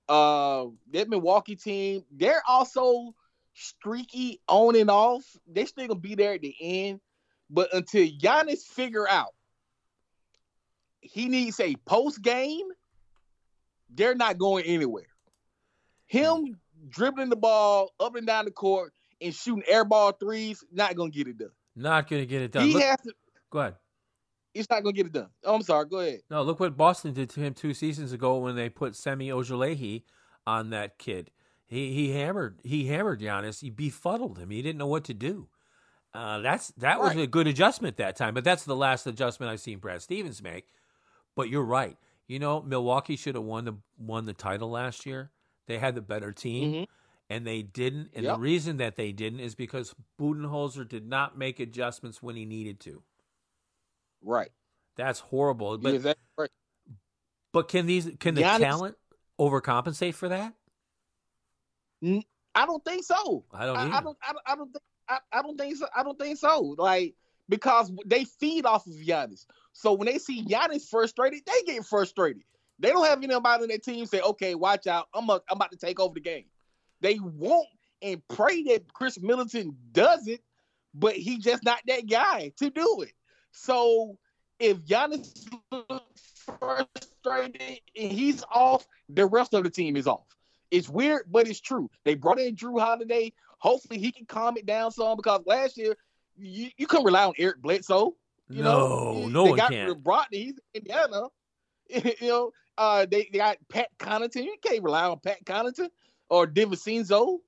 Uh, 0.09 0.65
that 0.91 1.07
Milwaukee 1.07 1.55
team, 1.55 2.03
they're 2.09 2.41
also 2.47 3.13
streaky 3.53 4.41
on 4.47 4.75
and 4.75 4.89
off. 4.89 5.23
They 5.47 5.65
still 5.65 5.87
gonna 5.87 5.99
be 5.99 6.15
there 6.15 6.33
at 6.33 6.41
the 6.41 6.55
end, 6.59 6.99
but 7.47 7.71
until 7.75 8.07
Giannis 8.07 8.63
figure 8.63 9.07
out 9.07 9.35
he 10.99 11.29
needs 11.29 11.59
a 11.59 11.75
post 11.85 12.23
game, 12.23 12.69
they're 13.93 14.15
not 14.15 14.39
going 14.39 14.65
anywhere. 14.65 15.05
Him 16.11 16.59
dribbling 16.89 17.29
the 17.29 17.35
ball 17.37 17.91
up 17.99 18.15
and 18.15 18.27
down 18.27 18.45
the 18.45 18.51
court 18.51 18.91
and 19.21 19.33
shooting 19.33 19.63
airball 19.71 20.19
threes, 20.19 20.63
not 20.71 20.95
gonna 20.95 21.09
get 21.09 21.27
it 21.27 21.37
done. 21.37 21.51
Not 21.75 22.09
going 22.09 22.21
to 22.21 22.25
get 22.25 22.41
it 22.41 22.51
done. 22.51 22.67
He 22.67 22.73
Look- 22.73 22.83
has 22.83 22.97
to. 23.01 23.13
go 23.49 23.59
ahead. 23.59 23.75
It's 24.53 24.69
not 24.69 24.83
gonna 24.83 24.91
get 24.91 25.05
it 25.05 25.13
done. 25.13 25.29
Oh, 25.45 25.55
I'm 25.55 25.61
sorry. 25.61 25.85
Go 25.85 25.99
ahead. 25.99 26.19
No, 26.29 26.43
look 26.43 26.59
what 26.59 26.75
Boston 26.75 27.13
did 27.13 27.29
to 27.29 27.39
him 27.39 27.53
two 27.53 27.73
seasons 27.73 28.11
ago 28.11 28.39
when 28.39 28.57
they 28.57 28.67
put 28.67 28.97
Semi 28.97 29.29
Ojeleye 29.29 30.03
on 30.45 30.71
that 30.71 30.97
kid. 30.97 31.31
He 31.65 31.93
he 31.93 32.11
hammered 32.11 32.59
he 32.65 32.87
hammered 32.87 33.21
Giannis. 33.21 33.61
He 33.61 33.69
befuddled 33.69 34.37
him. 34.37 34.49
He 34.49 34.61
didn't 34.61 34.79
know 34.79 34.87
what 34.87 35.05
to 35.05 35.13
do. 35.13 35.47
Uh, 36.13 36.39
that's 36.39 36.71
that 36.71 36.99
was 36.99 37.15
a 37.15 37.25
good 37.27 37.47
adjustment 37.47 37.95
that 37.95 38.17
time, 38.17 38.33
but 38.33 38.43
that's 38.43 38.65
the 38.65 38.75
last 38.75 39.07
adjustment 39.07 39.49
I've 39.49 39.61
seen 39.61 39.79
Brad 39.79 40.01
Stevens 40.01 40.43
make. 40.43 40.65
But 41.37 41.47
you're 41.49 41.63
right. 41.63 41.95
You 42.27 42.39
know, 42.39 42.61
Milwaukee 42.61 43.15
should 43.15 43.35
have 43.35 43.45
won 43.45 43.63
the 43.63 43.77
won 43.97 44.25
the 44.25 44.33
title 44.33 44.69
last 44.69 45.05
year. 45.05 45.31
They 45.71 45.77
had 45.77 45.95
the 45.95 46.01
better 46.01 46.33
team, 46.33 46.73
Mhm. 46.73 46.87
and 47.29 47.47
they 47.47 47.61
didn't. 47.61 48.11
And 48.13 48.25
Yep. 48.25 48.35
the 48.35 48.39
reason 48.41 48.75
that 48.77 48.97
they 48.97 49.13
didn't 49.13 49.39
is 49.39 49.55
because 49.55 49.95
Budenholzer 50.19 50.85
did 50.85 51.07
not 51.07 51.37
make 51.37 51.61
adjustments 51.61 52.21
when 52.21 52.35
he 52.35 52.43
needed 52.45 52.81
to. 52.81 53.01
Right. 54.21 54.51
That's 54.97 55.21
horrible. 55.21 55.77
But 55.77 55.87
You're 55.89 55.95
exactly 55.95 56.25
right. 56.37 56.49
but 57.53 57.69
can 57.69 57.85
these 57.85 58.09
can 58.19 58.35
the 58.35 58.41
Giannis- 58.41 58.59
talent 58.59 58.97
overcompensate 59.39 60.13
for 60.13 60.27
that? 60.27 60.53
I 62.03 62.65
don't 62.65 62.83
think 62.83 63.05
so. 63.05 63.45
I 63.53 63.65
don't 63.65 63.77
I. 63.77 63.97
I 63.97 64.01
don't. 64.01 64.17
I, 64.27 64.33
don't- 64.33 64.43
I 64.47 64.55
don't 64.55 64.73
think. 64.73 64.83
I, 65.07 65.19
I 65.31 65.41
don't 65.41 65.57
think 65.57 65.77
so. 65.77 65.87
I 65.95 66.03
don't 66.03 66.19
think 66.19 66.37
so. 66.37 66.75
Like 66.77 67.15
because 67.47 67.91
they 68.05 68.25
feed 68.25 68.65
off 68.65 68.85
of 68.87 68.93
Giannis. 68.93 69.45
So 69.71 69.93
when 69.93 70.07
they 70.07 70.17
see 70.17 70.43
Giannis 70.43 70.89
frustrated, 70.89 71.43
they 71.45 71.63
get 71.73 71.85
frustrated. 71.85 72.43
They 72.81 72.89
don't 72.89 73.05
have 73.05 73.23
anybody 73.23 73.63
on 73.63 73.67
their 73.67 73.77
team 73.77 74.05
say, 74.05 74.21
"Okay, 74.21 74.55
watch 74.55 74.87
out. 74.87 75.07
I'm 75.13 75.29
a, 75.29 75.41
I'm 75.49 75.57
about 75.57 75.71
to 75.71 75.77
take 75.77 75.99
over 75.99 76.15
the 76.15 76.19
game." 76.19 76.45
They 76.99 77.19
won't 77.19 77.67
and 78.01 78.21
pray 78.27 78.63
that 78.63 78.91
Khris 78.93 79.21
Middleton 79.21 79.75
does 79.91 80.27
it, 80.27 80.41
but 80.93 81.15
he 81.15 81.37
just 81.37 81.63
not 81.63 81.79
that 81.87 82.09
guy 82.09 82.51
to 82.57 82.69
do 82.69 83.01
it. 83.01 83.13
So 83.51 84.17
if 84.59 84.79
Giannis 84.79 85.47
looks 85.71 86.43
frustrated 86.45 87.79
and 87.95 88.11
he's 88.11 88.43
off, 88.51 88.87
the 89.09 89.25
rest 89.25 89.53
of 89.53 89.63
the 89.63 89.69
team 89.69 89.95
is 89.95 90.07
off. 90.07 90.25
It's 90.71 90.89
weird, 90.89 91.23
but 91.29 91.47
it's 91.47 91.59
true. 91.59 91.89
They 92.03 92.15
brought 92.15 92.39
in 92.39 92.55
Jrue 92.55 92.79
Holiday. 92.79 93.33
Hopefully, 93.59 93.99
he 93.99 94.11
can 94.11 94.25
calm 94.25 94.57
it 94.57 94.65
down 94.65 94.91
some 94.91 95.17
because 95.17 95.41
last 95.45 95.77
year 95.77 95.95
you, 96.37 96.69
you 96.77 96.87
couldn't 96.87 97.05
rely 97.05 97.25
on 97.25 97.33
Eric 97.37 97.61
Bledsoe. 97.61 98.15
You 98.49 98.63
no, 98.63 98.77
know, 98.77 99.27
no 99.27 99.43
they 99.43 99.49
one 99.51 99.57
got 99.57 99.71
can. 99.71 99.93
Brogdon. 99.95 100.25
He's 100.31 100.59
in 100.73 100.81
Indiana. 100.81 101.27
you 101.89 102.27
know, 102.27 102.51
uh, 102.77 103.05
they, 103.09 103.29
they 103.31 103.37
got 103.39 103.57
Pat 103.69 103.89
Connaughton. 103.99 104.43
You 104.43 104.55
can't 104.61 104.83
rely 104.83 105.03
on 105.05 105.19
Pat 105.19 105.43
Connaughton 105.45 105.89
or 106.29 106.47
DiVincenzo. 106.47 107.39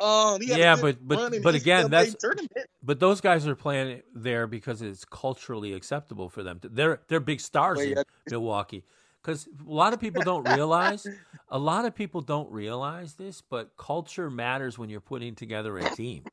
Um, 0.00 0.40
Yeah, 0.42 0.76
but- 0.80 1.06
but- 1.06 1.42
but 1.42 1.54
again, 1.54 1.88
that's- 1.90 2.16
tournament. 2.18 2.50
But 2.82 2.98
those 2.98 3.20
guys 3.20 3.46
are 3.46 3.54
playing 3.54 4.02
there 4.14 4.46
because 4.48 4.82
it's 4.82 5.04
culturally 5.04 5.74
acceptable 5.74 6.28
for 6.28 6.42
them. 6.42 6.58
They're 6.62 7.00
they're 7.08 7.20
big 7.20 7.40
stars 7.40 7.78
Well, 7.78 7.86
in. 7.88 8.04
Milwaukee. 8.30 8.84
Because 9.22 9.46
a 9.64 9.72
lot 9.72 9.92
of 9.92 10.00
people 10.00 10.22
don't 10.22 10.48
realize, 10.48 11.06
a 11.48 11.58
lot 11.58 11.84
of 11.84 11.94
people 11.94 12.22
don't 12.22 12.50
realize 12.50 13.14
this, 13.14 13.40
but 13.40 13.76
culture 13.76 14.28
matters 14.28 14.76
when 14.76 14.90
you're 14.90 15.00
putting 15.00 15.36
together 15.36 15.78
a 15.78 15.88
team. 15.94 16.24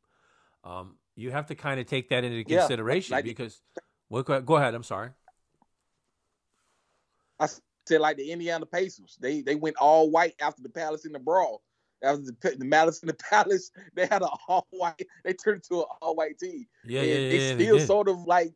Um, 0.64 0.96
you 1.16 1.30
have 1.30 1.46
to 1.48 1.56
kind 1.56 1.80
of 1.80 1.86
take 1.86 2.10
that 2.10 2.24
into 2.24 2.44
Yeah, 2.50 2.60
consideration 2.62 3.14
like- 3.14 3.26
because. 3.26 3.62
Well, 4.10 4.24
go, 4.24 4.42
go 4.42 4.56
ahead. 4.56 4.74
I'm 4.74 4.82
sorry. 4.82 5.12
I 7.40 7.48
said 7.90 8.02
like 8.02 8.18
the 8.18 8.32
Indiana 8.32 8.66
Pacers. 8.66 9.18
They 9.20 9.42
they 9.42 9.56
went 9.56 9.76
all 9.78 10.10
white 10.10 10.36
after 10.40 10.62
the 10.62 10.70
Palace 10.70 11.06
in 11.06 11.12
the 11.12 11.20
brawl. 11.20 11.62
After 12.02 12.22
the, 12.22 12.56
the 12.58 12.66
Malice 12.66 13.00
in 13.02 13.08
the 13.08 13.14
Palace, 13.30 13.72
they 13.94 14.06
had 14.06 14.22
an 14.22 14.30
all 14.48 14.68
white. 14.70 15.06
They 15.26 15.34
turned 15.34 15.64
to 15.64 15.80
an 15.80 15.86
all 16.02 16.16
white 16.16 16.40
team. 16.40 16.66
Yeah, 16.86 17.02
and 17.02 17.10
yeah, 17.10 17.16
yeah. 17.16 17.30
they 17.30 17.50
yeah, 17.50 17.56
still 17.56 17.80
sort 17.80 18.08
of 18.08 18.20
like 18.24 18.54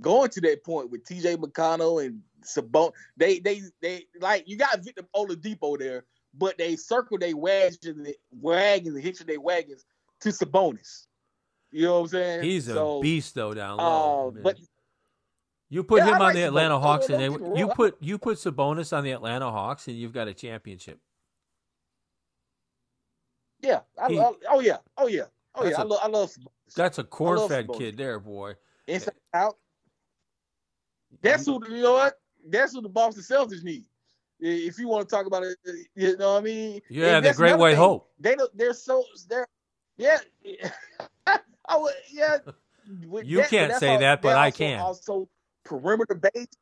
going 0.00 0.30
to 0.30 0.40
that 0.42 0.64
point 0.64 0.90
with 0.90 1.04
TJ 1.04 1.36
McConnell 1.36 2.04
and 2.04 2.22
Sabon. 2.42 2.92
They 3.16 3.40
they 3.40 3.62
they 3.82 4.06
like 4.20 4.44
you 4.46 4.56
got 4.56 4.82
Victor 4.82 5.04
Oladipo 5.14 5.78
there, 5.78 6.04
but 6.32 6.56
they 6.56 6.76
circle 6.76 7.18
their 7.18 7.36
wagons, 7.36 8.08
wagons 8.30 8.94
and 8.94 9.04
hitching 9.04 9.26
their 9.26 9.40
wagons 9.40 9.84
to 10.20 10.30
Sabonis. 10.30 11.06
You 11.72 11.84
know 11.84 11.94
what 11.94 12.00
I'm 12.00 12.08
saying? 12.08 12.42
He's 12.42 12.68
a 12.68 12.74
So, 12.74 13.00
beast 13.00 13.34
though 13.34 13.54
down 13.54 13.78
low. 13.78 14.28
Uh, 14.28 14.30
man. 14.32 14.42
but 14.42 14.56
You 15.72 15.84
put 15.84 15.98
Yeah, 15.98 16.06
him 16.08 16.14
I 16.14 16.16
on 16.16 16.20
like 16.22 16.34
the 16.34 16.42
Atlanta 16.42 16.70
Don't- 16.74 16.82
Hawks, 16.82 17.08
and 17.10 17.20
they, 17.20 17.58
you 17.58 17.68
put 17.68 17.96
you 18.02 18.18
put 18.18 18.38
Sabonis 18.38 18.94
on 18.96 19.04
the 19.04 19.12
Atlanta 19.12 19.50
Hawks, 19.50 19.86
and 19.86 19.96
you've 19.96 20.12
got 20.12 20.26
a 20.26 20.34
championship. 20.34 20.98
yeah, 23.62 23.80
I, 24.00 24.08
He- 24.08 24.18
I- 24.18 24.32
oh 24.50 24.60
yeah, 24.60 24.78
oh 24.96 25.06
yeah, 25.06 25.24
oh 25.54 25.64
yeah. 25.64 25.78
I 25.78 25.82
a- 25.82 25.84
love 25.84 26.00
I 26.02 26.08
love 26.08 26.30
Sabonis. 26.30 26.74
That's 26.74 26.98
a 26.98 27.04
corn-fed 27.04 27.66
Sabonis. 27.68 27.78
kid 27.78 27.96
there, 27.96 28.18
boy. 28.18 28.54
inside 28.86 29.14
out. 29.34 29.56
That's 31.22 31.46
who 31.46 31.60
you 31.68 31.82
know 31.82 31.92
what? 31.94 32.14
That's 32.48 32.72
who 32.74 32.80
the 32.80 32.88
Boston 32.88 33.22
Celtics 33.22 33.62
need. 33.62 33.84
If 34.40 34.78
you 34.78 34.88
want 34.88 35.06
to 35.08 35.14
talk 35.14 35.26
about 35.26 35.42
it, 35.44 35.56
you 35.94 36.16
know 36.16 36.32
what 36.32 36.38
I 36.38 36.44
mean. 36.44 36.80
Yeah, 36.88 37.18
And 37.18 37.26
the 37.26 37.34
Great 37.34 37.58
White 37.58 37.72
thing. 37.72 37.78
Hope. 37.78 38.10
They. 38.18 38.36
They're 38.54 38.72
so. 38.72 39.04
They're 39.28 39.46
yeah. 39.98 40.18
I 41.26 41.76
would 41.76 41.94
yeah. 42.10 42.38
You 43.22 43.36
that, 43.36 43.50
can't 43.50 43.74
say 43.74 43.90
all- 43.92 43.98
that, 44.00 44.20
but 44.22 44.36
I 44.36 44.46
also- 44.46 44.56
can. 44.58 44.80
Also, 44.80 45.28
perimeter 45.64 46.14
based. 46.14 46.56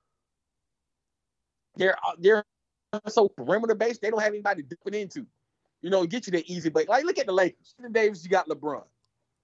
They're 1.76 1.96
uh, 1.96 2.16
they're 2.18 2.44
so 3.06 3.28
perimeter 3.28 3.74
based. 3.74 4.02
They 4.02 4.10
don't 4.10 4.20
have 4.20 4.32
anybody 4.32 4.62
to 4.62 4.68
dip 4.68 4.80
it 4.86 4.94
into. 4.94 5.26
You 5.82 5.90
know, 5.90 6.04
get 6.06 6.26
you 6.26 6.32
that 6.32 6.46
easy. 6.46 6.70
But 6.70 6.88
like, 6.88 7.04
look 7.04 7.18
at 7.18 7.26
the 7.26 7.32
Lakers. 7.32 7.74
Anthony 7.78 7.92
Davis, 7.92 8.24
you 8.24 8.30
got 8.30 8.48
LeBron. 8.48 8.84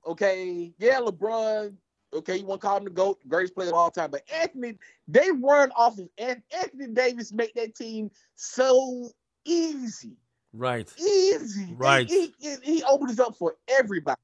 Okay, 0.06 0.72
yeah, 0.78 1.00
LeBron. 1.00 1.74
Okay, 2.12 2.36
you 2.36 2.46
want 2.46 2.60
to 2.60 2.66
call 2.66 2.76
him 2.76 2.84
the 2.84 2.90
GOAT, 2.90 3.18
greatest 3.28 3.54
player 3.54 3.68
of 3.68 3.74
all 3.74 3.90
time. 3.90 4.10
But 4.10 4.22
Anthony, 4.32 4.78
they 5.08 5.30
run 5.32 5.72
off 5.74 5.98
of 5.98 6.08
An- 6.18 6.42
Anthony 6.56 6.88
Davis, 6.88 7.32
make 7.32 7.54
that 7.54 7.74
team 7.74 8.10
so 8.36 9.10
easy. 9.44 10.16
Right. 10.52 10.88
Easy. 10.98 11.74
Right. 11.76 12.08
He, 12.08 12.32
he, 12.38 12.56
he 12.62 12.82
opens 12.84 13.18
up 13.18 13.36
for 13.36 13.56
everybody. 13.68 14.20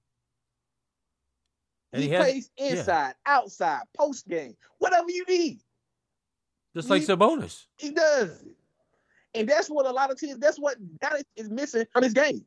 And 1.93 2.03
he, 2.03 2.09
he 2.09 2.17
plays 2.17 2.51
yeah. 2.57 2.67
inside, 2.67 3.15
outside, 3.27 3.83
post 3.97 4.29
game, 4.29 4.57
whatever 4.79 5.11
you 5.11 5.25
need. 5.29 5.61
Just 6.75 6.89
like 6.89 7.03
He- 7.03 7.09
Sabonis. 7.09 7.67
He 7.79 7.91
does. 7.91 8.45
And 9.35 9.49
that's 9.49 9.69
what 9.69 9.87
a 9.87 9.91
lot 9.91 10.11
of 10.11 10.19
teams, 10.19 10.39
that's 10.39 10.59
what 10.59 10.77
Dallas 11.01 11.23
is 11.37 11.51
missing 11.51 11.85
from 11.93 12.03
his 12.03 12.13
game. 12.13 12.45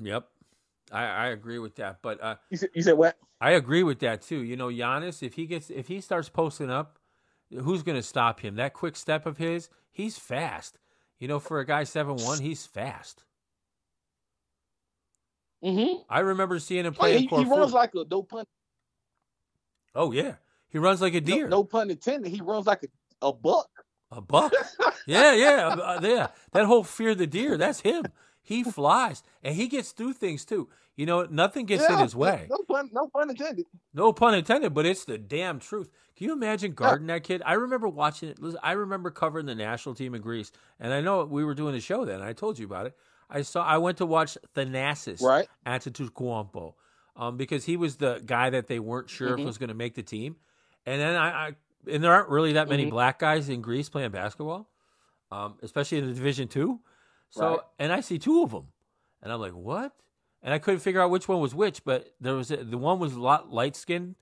Yep. 0.00 0.26
I, 0.90 1.04
I 1.04 1.26
agree 1.28 1.58
with 1.58 1.76
that. 1.76 1.98
But 2.02 2.22
uh, 2.22 2.36
You 2.50 2.56
said, 2.56 2.70
you 2.74 2.82
said 2.82 2.94
what? 2.94 3.16
I 3.40 3.52
agree 3.52 3.82
with 3.82 3.98
that 4.00 4.22
too. 4.22 4.42
You 4.42 4.56
know, 4.56 4.68
Giannis, 4.68 5.22
if 5.22 5.34
he 5.34 5.46
gets 5.46 5.68
if 5.70 5.88
he 5.88 6.00
starts 6.00 6.28
posting 6.28 6.70
up, 6.70 6.98
who's 7.50 7.82
gonna 7.82 8.02
stop 8.02 8.40
him? 8.40 8.54
That 8.56 8.72
quick 8.72 8.94
step 8.96 9.26
of 9.26 9.36
his, 9.38 9.68
he's 9.90 10.16
fast. 10.18 10.78
You 11.18 11.28
know, 11.28 11.38
for 11.38 11.58
a 11.60 11.66
guy 11.66 11.84
seven 11.84 12.16
one, 12.16 12.40
he's 12.40 12.66
fast. 12.66 13.24
Mm-hmm. 15.64 16.02
I 16.08 16.20
remember 16.20 16.58
seeing 16.58 16.84
him 16.84 16.94
Oh, 16.96 17.00
play 17.00 17.18
he, 17.18 17.24
in 17.24 17.44
he 17.44 17.50
runs 17.50 17.72
like 17.72 17.94
a 17.94 18.04
dope 18.04 18.28
pun, 18.28 18.44
Oh 19.94 20.12
yeah. 20.12 20.36
He 20.68 20.78
runs 20.78 21.00
like 21.02 21.14
a 21.14 21.20
deer. 21.20 21.48
no 21.48 21.64
pun 21.64 21.90
intended. 21.90 22.30
He 22.32 22.40
runs 22.40 22.66
like 22.66 22.82
a, 22.84 23.26
a 23.26 23.32
buck. 23.32 23.68
A 24.10 24.20
buck. 24.20 24.52
yeah, 25.06 25.34
yeah, 25.34 25.68
uh, 25.68 26.00
yeah. 26.02 26.28
That 26.52 26.64
whole 26.66 26.84
fear 26.84 27.14
the 27.14 27.26
deer, 27.26 27.56
that's 27.56 27.80
him. 27.80 28.04
He 28.42 28.62
flies 28.78 29.22
and 29.42 29.54
he 29.54 29.68
gets 29.68 29.92
through 29.92 30.14
things 30.14 30.44
too. 30.44 30.68
You 30.96 31.06
know, 31.06 31.26
nothing 31.30 31.64
gets 31.64 31.88
in 31.88 31.98
his 31.98 32.14
way. 32.14 32.46
No 32.50 32.58
pun, 32.68 32.90
no 32.92 33.08
pun 33.08 33.30
intended. 33.30 33.64
No 33.94 34.12
pun 34.12 34.34
intended, 34.34 34.74
but 34.74 34.84
it's 34.84 35.06
the 35.06 35.16
damn 35.16 35.58
truth. 35.58 35.88
Can 36.16 36.26
you 36.26 36.32
imagine 36.34 36.72
guarding 36.72 37.06
that 37.06 37.24
kid? 37.24 37.42
I 37.46 37.54
remember 37.54 37.88
watching 37.88 38.28
it. 38.28 38.38
listen, 38.42 38.60
I 38.62 38.72
remember 38.72 39.10
covering 39.10 39.46
the 39.46 39.54
national 39.54 39.94
team 39.94 40.14
in 40.14 40.20
Greece, 40.20 40.52
and 40.78 40.92
I 40.92 41.00
know 41.00 41.24
we 41.24 41.44
were 41.44 41.54
doing 41.54 41.72
the 41.72 41.80
show 41.80 42.04
then. 42.04 42.20
I 42.20 42.34
told 42.34 42.58
you 42.58 42.66
about 42.66 42.84
it. 42.86 42.96
I 43.30 43.40
saw. 43.40 43.64
I 43.64 43.78
went 43.78 43.96
to 43.98 44.06
watch 44.06 44.36
Thanasis 44.54 45.22
Right. 45.22 45.48
at 45.64 45.82
Antetokounmpo, 45.82 46.74
um, 47.16 47.36
because 47.36 47.64
he 47.64 47.76
was 47.76 47.96
the 47.96 48.22
guy 48.24 48.50
that 48.50 48.66
they 48.66 48.78
weren't 48.78 49.10
sure 49.10 49.36
Mhm. 49.36 49.40
if 49.40 49.46
was 49.46 49.58
going 49.58 49.68
to 49.68 49.74
make 49.74 49.94
the 49.94 50.02
team. 50.02 50.36
And 50.86 51.00
then 51.00 51.14
I, 51.16 51.48
I, 51.48 51.56
and 51.88 52.02
there 52.02 52.12
aren't 52.12 52.28
really 52.28 52.54
that 52.54 52.68
many 52.68 52.86
Mhm. 52.86 52.90
black 52.90 53.18
guys 53.18 53.48
in 53.48 53.60
Greece 53.60 53.88
playing 53.88 54.10
basketball, 54.10 54.68
um, 55.30 55.58
especially 55.62 55.98
in 55.98 56.06
the 56.06 56.14
Division 56.14 56.48
Two. 56.48 56.80
So, 57.30 57.48
Right. 57.50 57.60
and 57.78 57.92
I 57.92 58.00
see 58.00 58.18
two 58.18 58.42
of 58.42 58.50
them, 58.50 58.68
and 59.22 59.32
I'm 59.32 59.40
like, 59.40 59.52
what? 59.54 59.92
And 60.42 60.52
I 60.52 60.58
couldn't 60.58 60.80
figure 60.80 61.00
out 61.00 61.10
which 61.10 61.28
one 61.28 61.40
was 61.40 61.54
which, 61.54 61.84
but 61.84 62.14
there 62.20 62.34
was 62.34 62.50
a, 62.50 62.58
the 62.58 62.76
one 62.78 62.98
was 62.98 63.14
a 63.14 63.20
lot 63.20 63.50
light 63.52 63.76
skinned, 63.76 64.16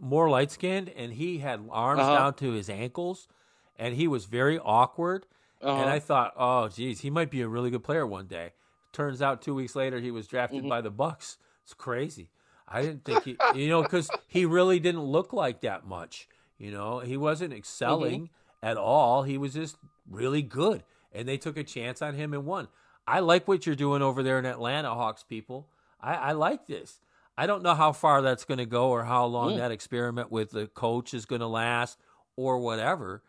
more 0.00 0.28
light 0.30 0.50
skinned, 0.50 0.88
and 0.90 1.12
he 1.12 1.38
had 1.38 1.66
arms 1.70 2.00
Uh-huh. 2.00 2.14
down 2.14 2.34
to 2.34 2.52
his 2.52 2.68
ankles, 2.70 3.28
and 3.76 3.94
he 3.94 4.08
was 4.08 4.24
very 4.24 4.58
awkward. 4.58 5.26
Uh-huh. 5.62 5.80
And 5.82 5.90
I 5.90 5.98
thought, 5.98 6.32
oh, 6.36 6.68
geez, 6.68 7.00
he 7.00 7.10
might 7.10 7.30
be 7.30 7.40
a 7.42 7.48
really 7.48 7.70
good 7.70 7.82
player 7.84 8.06
one 8.06 8.26
day. 8.26 8.52
Turns 8.92 9.20
out, 9.22 9.42
two 9.42 9.54
weeks 9.54 9.74
later, 9.76 10.00
he 10.00 10.10
was 10.10 10.26
drafted 10.26 10.64
Mhm. 10.64 10.68
by 10.68 10.80
the 10.80 10.90
Bucks. 10.90 11.38
It's 11.62 11.74
crazy. 11.74 12.30
I 12.68 12.82
didn't 12.82 13.04
think 13.04 13.22
he, 13.24 13.36
you 13.54 13.68
know, 13.68 13.82
because 13.82 14.10
he 14.26 14.44
really 14.44 14.80
didn't 14.80 15.02
look 15.02 15.32
like 15.32 15.60
that 15.60 15.86
much. 15.86 16.28
You 16.58 16.70
know, 16.72 17.00
he 17.00 17.16
wasn't 17.16 17.52
excelling 17.52 18.30
at 18.62 18.76
all. 18.76 19.22
He 19.22 19.38
was 19.38 19.54
just 19.54 19.76
really 20.10 20.42
good, 20.42 20.82
and 21.12 21.28
they 21.28 21.36
took 21.36 21.56
a 21.56 21.64
chance 21.64 22.02
on 22.02 22.14
him 22.14 22.32
and 22.34 22.44
won. 22.44 22.68
I 23.06 23.20
like 23.20 23.46
what 23.46 23.66
you're 23.66 23.76
doing 23.76 24.02
over 24.02 24.22
there 24.22 24.38
in 24.38 24.46
Atlanta, 24.46 24.90
Hawks 24.94 25.22
people. 25.22 25.68
I, 26.00 26.14
I 26.14 26.32
like 26.32 26.66
this. 26.66 27.00
I 27.38 27.46
don't 27.46 27.62
know 27.62 27.74
how 27.74 27.92
far 27.92 28.22
that's 28.22 28.44
going 28.44 28.58
to 28.58 28.66
go 28.66 28.88
or 28.88 29.04
how 29.04 29.26
long 29.26 29.52
Mm. 29.52 29.56
that 29.58 29.70
experiment 29.70 30.32
with 30.32 30.50
the 30.50 30.66
coach 30.66 31.12
is 31.14 31.26
going 31.26 31.42
to 31.42 31.46
last 31.46 31.98
or 32.34 32.58
whatever, 32.58 33.22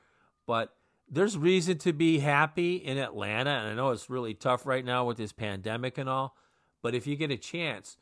but 0.48 0.74
there's 1.10 1.38
reason 1.38 1.78
to 1.80 1.94
be 1.94 2.20
happy 2.20 2.78
in 2.78 2.98
Atlanta. 2.98 3.50
And 3.52 3.68
I 3.70 3.74
know 3.76 3.92
it's 3.92 4.10
really 4.10 4.34
tough 4.34 4.66
right 4.66 4.84
now 4.84 5.06
with 5.06 5.18
this 5.18 5.32
pandemic 5.32 5.98
and 5.98 6.10
all, 6.10 6.36
but 6.82 6.96
if 6.96 7.06
you 7.06 7.16
get 7.16 7.32
a 7.32 7.38
chance, 7.38 7.98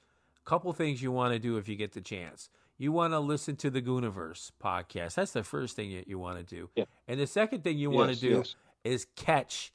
couple 0.46 0.72
things 0.74 1.02
you 1.02 1.12
want 1.12 1.34
to 1.34 1.40
do 1.40 1.58
if 1.58 1.68
you 1.68 1.76
get 1.76 1.94
the 1.94 2.02
chance. 2.02 2.50
You 2.78 2.92
want 2.92 3.14
to 3.14 3.20
listen 3.20 3.56
to 3.58 3.70
the 3.70 3.82
Goonaverse 3.82 4.52
podcast. 4.62 5.16
That's 5.16 5.32
the 5.32 5.44
first 5.44 5.76
thing 5.76 5.96
that 5.96 6.08
you 6.08 6.20
want 6.20 6.38
to 6.38 6.44
do. 6.44 6.70
Yeah. 6.76 6.86
And 7.08 7.20
the 7.20 7.28
second 7.28 7.64
thing 7.64 7.78
you 7.78 7.90
want 7.90 8.14
to 8.14 8.20
do 8.20 8.38
yes. 8.38 8.56
is 8.84 9.08
catch 9.16 9.72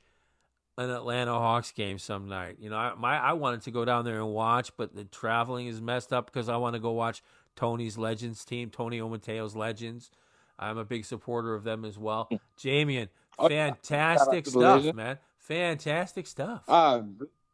an 0.77 0.91
Atlanta 0.91 1.33
Hawks 1.33 1.73
game 1.73 1.99
some 1.99 2.29
night. 2.29 2.57
You 2.59 2.71
know, 2.71 2.77
I, 2.77 2.95
my 2.95 3.19
I 3.19 3.33
wanted 3.33 3.63
to 3.63 3.71
go 3.71 3.85
down 3.85 4.05
there 4.05 4.19
and 4.19 4.29
watch, 4.33 4.71
but 4.77 4.95
the 4.95 5.05
traveling 5.05 5.67
is 5.67 5.81
messed 5.81 6.13
up 6.13 6.27
because 6.27 6.49
I 6.49 6.57
want 6.57 6.75
to 6.75 6.81
go 6.81 6.93
watch 6.93 7.23
Tony's 7.57 7.97
Legends 7.97 8.45
team, 8.45 8.71
Tony 8.71 9.01
Omateo's 9.01 9.57
Legends. 9.57 10.11
I'm 10.59 10.77
a 10.77 10.85
big 10.85 11.07
supporter 11.07 11.55
of 11.55 11.65
them 11.65 11.87
as 11.87 11.99
well. 11.99 12.29
Jameyan, 12.59 13.09
Oh, 13.41 13.49
yeah. 13.49 13.69
fantastic 13.69 14.27
Shout 14.27 14.29
out 14.37 14.45
to 14.45 14.51
the 14.51 14.81
stuff, 14.83 14.95
man. 14.95 15.19
Fantastic 15.39 16.27
stuff. 16.27 16.63
Ah, 16.69 17.03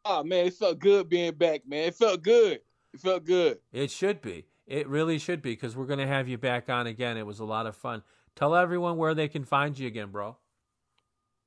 ah, 0.03 0.23
man, 0.23 0.47
it 0.47 0.53
felt 0.53 0.79
good 0.79 1.07
being 1.07 1.33
back, 1.33 1.61
man. 1.65 1.87
It 1.87 1.95
felt 1.95 2.21
good. 2.21 2.59
It 2.97 3.01
felt 3.01 3.25
good. 3.25 3.59
It 3.71 3.91
should 3.91 4.23
be. 4.23 4.45
It 4.65 4.87
really 4.87 5.19
should 5.19 5.43
be 5.43 5.51
because 5.51 5.77
we're 5.77 5.85
going 5.85 5.99
to 5.99 6.07
have 6.07 6.27
you 6.27 6.39
back 6.39 6.67
on 6.67 6.87
again. 6.87 7.15
It 7.15 7.27
was 7.27 7.39
a 7.39 7.45
lot 7.45 7.67
of 7.67 7.75
fun. 7.75 8.01
Tell 8.35 8.55
everyone 8.55 8.97
where 8.97 9.13
they 9.13 9.27
can 9.27 9.45
find 9.45 9.77
you 9.77 9.85
again, 9.85 10.09
bro. 10.09 10.35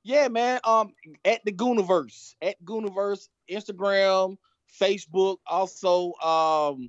Yeah, 0.04 0.28
man. 0.28 0.60
Um, 0.62 0.92
at 1.24 1.44
the 1.44 1.50
Goonaverse, 1.50 2.36
at 2.40 2.54
Goonaverse, 2.64 3.28
Instagram, 3.50 4.36
Facebook, 4.80 5.38
also 5.44 6.12
um, 6.22 6.88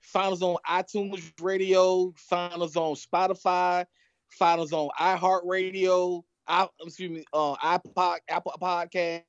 find 0.00 0.32
us 0.32 0.42
on 0.42 0.56
iTunes 0.68 1.22
Radio, 1.40 2.12
find 2.16 2.60
us 2.60 2.74
on 2.74 2.96
Spotify, 2.96 3.84
find 4.32 4.60
us 4.60 4.72
on 4.72 4.88
iHeartRadio, 4.98 6.22
I 6.48 6.66
excuse 6.80 7.10
me, 7.10 7.24
uh, 7.32 7.54
iPod, 7.54 8.18
Apple 8.28 8.54
Podcast, 8.60 9.22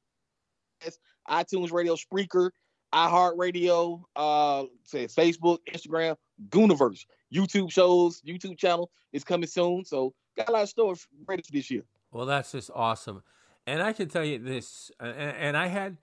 iTunes 1.30 1.71
Radio, 1.71 1.95
Spreaker, 1.95 2.49
iHeartRadio, 2.94 4.04
uh, 4.16 4.64
say 4.84 5.08
Facebook, 5.08 5.60
Instagram, 5.72 6.16
Goonaverse, 6.50 7.06
YouTube 7.34 7.72
shows, 7.72 8.22
YouTube 8.22 8.58
channel 8.58 8.91
is 9.12 9.24
coming 9.24 9.48
soon. 9.48 9.84
So 9.86 10.14
got 10.38 10.50
a 10.50 10.52
lot 10.52 10.64
of 10.64 10.70
stuff 10.70 11.08
ready 11.28 11.41
for 11.41 11.52
this 11.52 11.70
year. 11.72 11.84
Well, 12.12 12.26
that's 12.26 12.52
just 12.52 12.70
awesome. 12.74 13.24
And 13.66 13.82
I 13.82 13.94
can 13.94 14.10
tell 14.10 14.24
you 14.24 14.39
this, 14.39 14.91
and, 15.00 15.16
and 15.18 15.58
I 15.58 15.68
had 15.68 15.98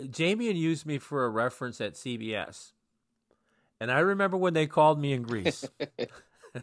Jameyan 0.00 0.56
used 0.56 0.86
me 0.86 0.98
for 0.98 1.24
a 1.24 1.28
reference 1.28 1.80
at 1.80 1.94
CBS. 1.94 2.72
And 3.80 3.90
I 3.90 4.00
remember 4.00 4.36
when 4.36 4.54
they 4.54 4.66
called 4.66 5.00
me 5.00 5.12
in 5.12 5.22
Greece. 5.22 5.68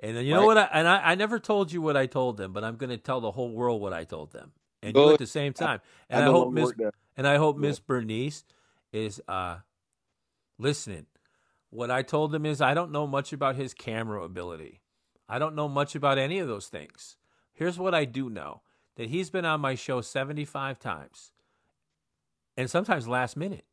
and 0.00 0.16
then 0.16 0.24
you 0.24 0.34
know 0.34 0.46
what? 0.46 0.58
I, 0.58 0.68
and 0.72 0.88
I, 0.88 1.12
I 1.12 1.14
never 1.14 1.38
told 1.38 1.72
you 1.72 1.80
what 1.82 1.96
I 1.96 2.06
told 2.06 2.36
them, 2.36 2.52
but 2.52 2.64
I'm 2.64 2.76
going 2.76 2.90
to 2.90 2.96
tell 2.96 3.20
the 3.20 3.30
whole 3.30 3.50
world 3.50 3.80
what 3.80 3.92
I 3.92 4.04
told 4.04 4.32
them, 4.32 4.52
and 4.82 4.96
you 4.96 5.02
Good. 5.02 5.12
at 5.14 5.18
the 5.18 5.26
same 5.26 5.52
time. 5.52 5.80
And 6.08 6.22
I, 6.22 6.26
know 6.26 6.32
hope 6.32 6.52
Miss 6.52 6.72
and 7.16 7.26
I 7.26 7.36
hope 7.36 7.56
Yeah. 7.56 7.68
Miss 7.68 7.78
Bernice 7.78 8.44
is 8.96 9.20
uh, 9.28 9.58
listening. 10.58 11.06
What 11.70 11.90
I 11.90 12.02
told 12.02 12.34
him 12.34 12.46
is 12.46 12.60
I 12.60 12.74
don't 12.74 12.92
know 12.92 13.06
much 13.06 13.32
about 13.32 13.56
his 13.56 13.74
camera 13.74 14.22
ability. 14.22 14.80
I 15.28 15.38
don't 15.38 15.54
know 15.54 15.68
much 15.68 15.94
about 15.94 16.18
any 16.18 16.38
of 16.38 16.48
those 16.48 16.68
things. 16.68 17.16
Here's 17.52 17.78
what 17.78 17.94
I 17.94 18.04
do 18.04 18.30
know 18.30 18.62
that 18.96 19.08
he's 19.08 19.30
been 19.30 19.44
on 19.44 19.60
my 19.60 19.74
show 19.74 20.00
75 20.00 20.78
times 20.78 21.32
and 22.56 22.70
sometimes 22.70 23.06
last 23.08 23.36
minute. 23.36 23.64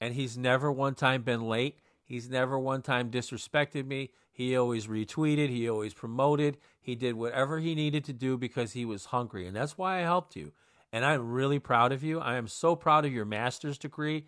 And 0.00 0.14
he's 0.14 0.36
never 0.38 0.70
one 0.70 0.94
time 0.94 1.22
been 1.22 1.48
late. 1.48 1.78
He's 2.04 2.28
never 2.30 2.58
one 2.58 2.82
time 2.82 3.10
disrespected 3.10 3.86
me. 3.86 4.10
He 4.32 4.56
always 4.56 4.86
retweeted. 4.86 5.48
He 5.48 5.68
always 5.68 5.92
promoted. 5.92 6.58
He 6.80 6.94
did 6.94 7.16
whatever 7.16 7.58
he 7.58 7.74
needed 7.74 8.04
to 8.04 8.12
do 8.12 8.38
because 8.38 8.72
he 8.72 8.84
was 8.84 9.06
hungry. 9.06 9.46
And 9.46 9.56
that's 9.56 9.76
why 9.76 9.98
I 9.98 10.02
helped 10.02 10.36
you. 10.36 10.52
And 10.92 11.04
I'm 11.04 11.30
really 11.30 11.58
proud 11.58 11.92
of 11.92 12.02
you. 12.02 12.18
I 12.18 12.36
am 12.36 12.48
so 12.48 12.74
proud 12.74 13.04
of 13.04 13.12
your 13.12 13.24
master's 13.26 13.78
degree 13.78 14.26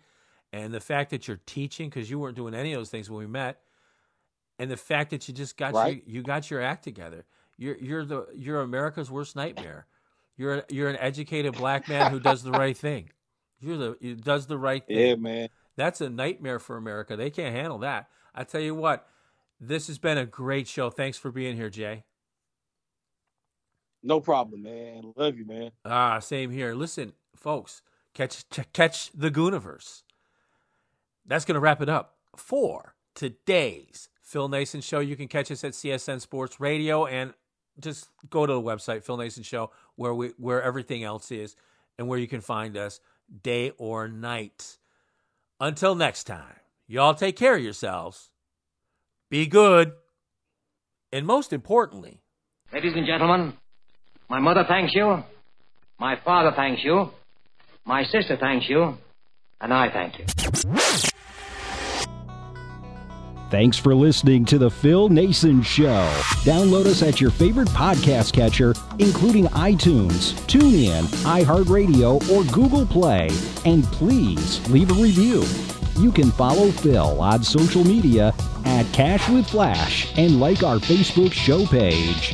and 0.53 0.73
the 0.73 0.79
fact 0.79 1.09
that 1.09 1.27
you're 1.27 1.39
teaching 1.45 1.89
because 1.89 2.09
you 2.09 2.19
weren't 2.19 2.35
doing 2.35 2.53
any 2.53 2.73
of 2.73 2.79
those 2.79 2.89
things 2.89 3.09
when 3.09 3.19
we 3.19 3.27
met. 3.27 3.59
And 4.59 4.69
the 4.69 4.77
fact 4.77 5.09
that 5.09 5.27
you 5.27 5.33
just 5.33 5.57
got 5.57 5.73
Right. 5.73 6.03
your, 6.05 6.15
you 6.17 6.21
got 6.21 6.51
your 6.51 6.61
act 6.61 6.83
together. 6.83 7.25
You're 7.57 7.77
you're 7.77 8.05
the 8.05 8.27
you're 8.35 8.61
America's 8.61 9.09
worst 9.09 9.35
nightmare. 9.35 9.87
You're 10.37 10.63
you're 10.69 10.89
an 10.89 10.97
educated 10.97 11.53
black 11.53 11.87
man 11.87 12.11
who 12.11 12.19
does 12.19 12.43
the 12.43 12.51
right 12.51 12.77
thing. 12.77 13.09
You're 13.59 13.77
the 13.77 13.97
who 14.01 14.15
does 14.15 14.47
the 14.47 14.57
right 14.57 14.85
thing. 14.85 14.97
Yeah, 14.97 15.15
man. 15.15 15.49
That's 15.77 16.01
a 16.01 16.09
nightmare 16.09 16.59
for 16.59 16.77
America. 16.77 17.15
They 17.15 17.29
can't 17.29 17.55
handle 17.55 17.79
that. 17.79 18.09
I 18.35 18.43
tell 18.43 18.61
you 18.61 18.75
what, 18.75 19.07
this 19.59 19.87
has 19.87 19.97
been 19.99 20.17
a 20.17 20.25
great 20.25 20.67
show. 20.67 20.89
Thanks 20.89 21.17
for 21.17 21.31
being 21.31 21.55
here, 21.55 21.69
Jay. 21.69 22.03
No 24.03 24.19
problem, 24.19 24.63
man. 24.63 25.13
Love 25.15 25.37
you, 25.37 25.45
man. 25.45 25.71
Ah, 25.85 26.19
same 26.19 26.51
here. 26.51 26.73
Listen, 26.73 27.13
folks, 27.35 27.81
catch 28.13 28.47
ch- 28.49 28.73
catch 28.73 29.11
the 29.11 29.29
Goonaverse. 29.31 30.03
That's 31.25 31.45
going 31.45 31.55
to 31.55 31.59
wrap 31.61 31.81
it 31.81 31.89
up 31.89 32.15
for 32.35 32.95
today's 33.13 34.09
Phil 34.21 34.49
Nason 34.49 34.81
show. 34.81 34.99
You 34.99 35.15
can 35.15 35.27
catch 35.27 35.51
us 35.51 35.63
at 35.63 35.73
CSN 35.73 36.19
Sports 36.21 36.59
Radio 36.59 37.05
and 37.05 37.33
just 37.79 38.09
go 38.29 38.45
to 38.45 38.53
the 38.53 38.61
website 38.61 39.03
Phil 39.03 39.17
Nason 39.17 39.43
Show 39.43 39.71
where 39.95 40.13
we 40.13 40.29
where 40.37 40.61
everything 40.61 41.03
else 41.03 41.31
is 41.31 41.55
and 41.97 42.07
where 42.07 42.19
you 42.19 42.27
can 42.27 42.41
find 42.41 42.75
us 42.75 42.99
day 43.43 43.71
or 43.77 44.07
night. 44.07 44.77
Until 45.59 45.93
next 45.95 46.23
time, 46.23 46.55
y'all 46.87 47.13
take 47.13 47.35
care 47.35 47.55
of 47.55 47.63
yourselves. 47.63 48.29
Be 49.29 49.45
good. 49.45 49.93
And 51.13 51.25
most 51.25 51.53
importantly, 51.53 52.21
Ladies 52.73 52.93
and 52.95 53.05
gentlemen, 53.05 53.53
my 54.31 54.39
mother 54.39 54.63
thanks 54.65 54.93
you, 54.95 55.21
my 55.99 56.15
father 56.23 56.53
thanks 56.55 56.81
you, 56.85 57.11
my 57.85 58.05
sister 58.05 58.37
thanks 58.37 58.69
you, 58.69 58.97
and 59.59 59.73
I 59.73 59.89
thank 59.91 60.19
you. 60.19 60.25
Thanks 63.49 63.77
for 63.77 63.93
listening 63.93 64.45
to 64.45 64.57
The 64.57 64.71
Phil 64.71 65.09
Nason 65.09 65.61
Show. 65.61 66.09
Download 66.45 66.85
us 66.85 67.03
at 67.03 67.19
your 67.19 67.31
favorite 67.31 67.67
podcast 67.71 68.31
catcher, 68.31 68.73
including 68.99 69.47
iTunes, 69.47 70.31
TuneIn, 70.47 71.03
iHeartRadio, 71.25 72.29
or 72.31 72.49
Google 72.53 72.85
Play. 72.85 73.27
And 73.65 73.83
please 73.83 74.65
leave 74.69 74.91
a 74.91 74.93
review. 74.93 75.43
You 76.01 76.13
can 76.13 76.31
follow 76.31 76.71
Phil 76.71 77.19
on 77.19 77.43
social 77.43 77.83
media 77.83 78.33
at 78.63 78.85
Cash 78.93 79.27
with 79.27 79.49
Flash 79.49 80.17
and 80.17 80.39
like 80.39 80.63
our 80.63 80.77
Facebook 80.77 81.33
show 81.33 81.65
page. 81.65 82.33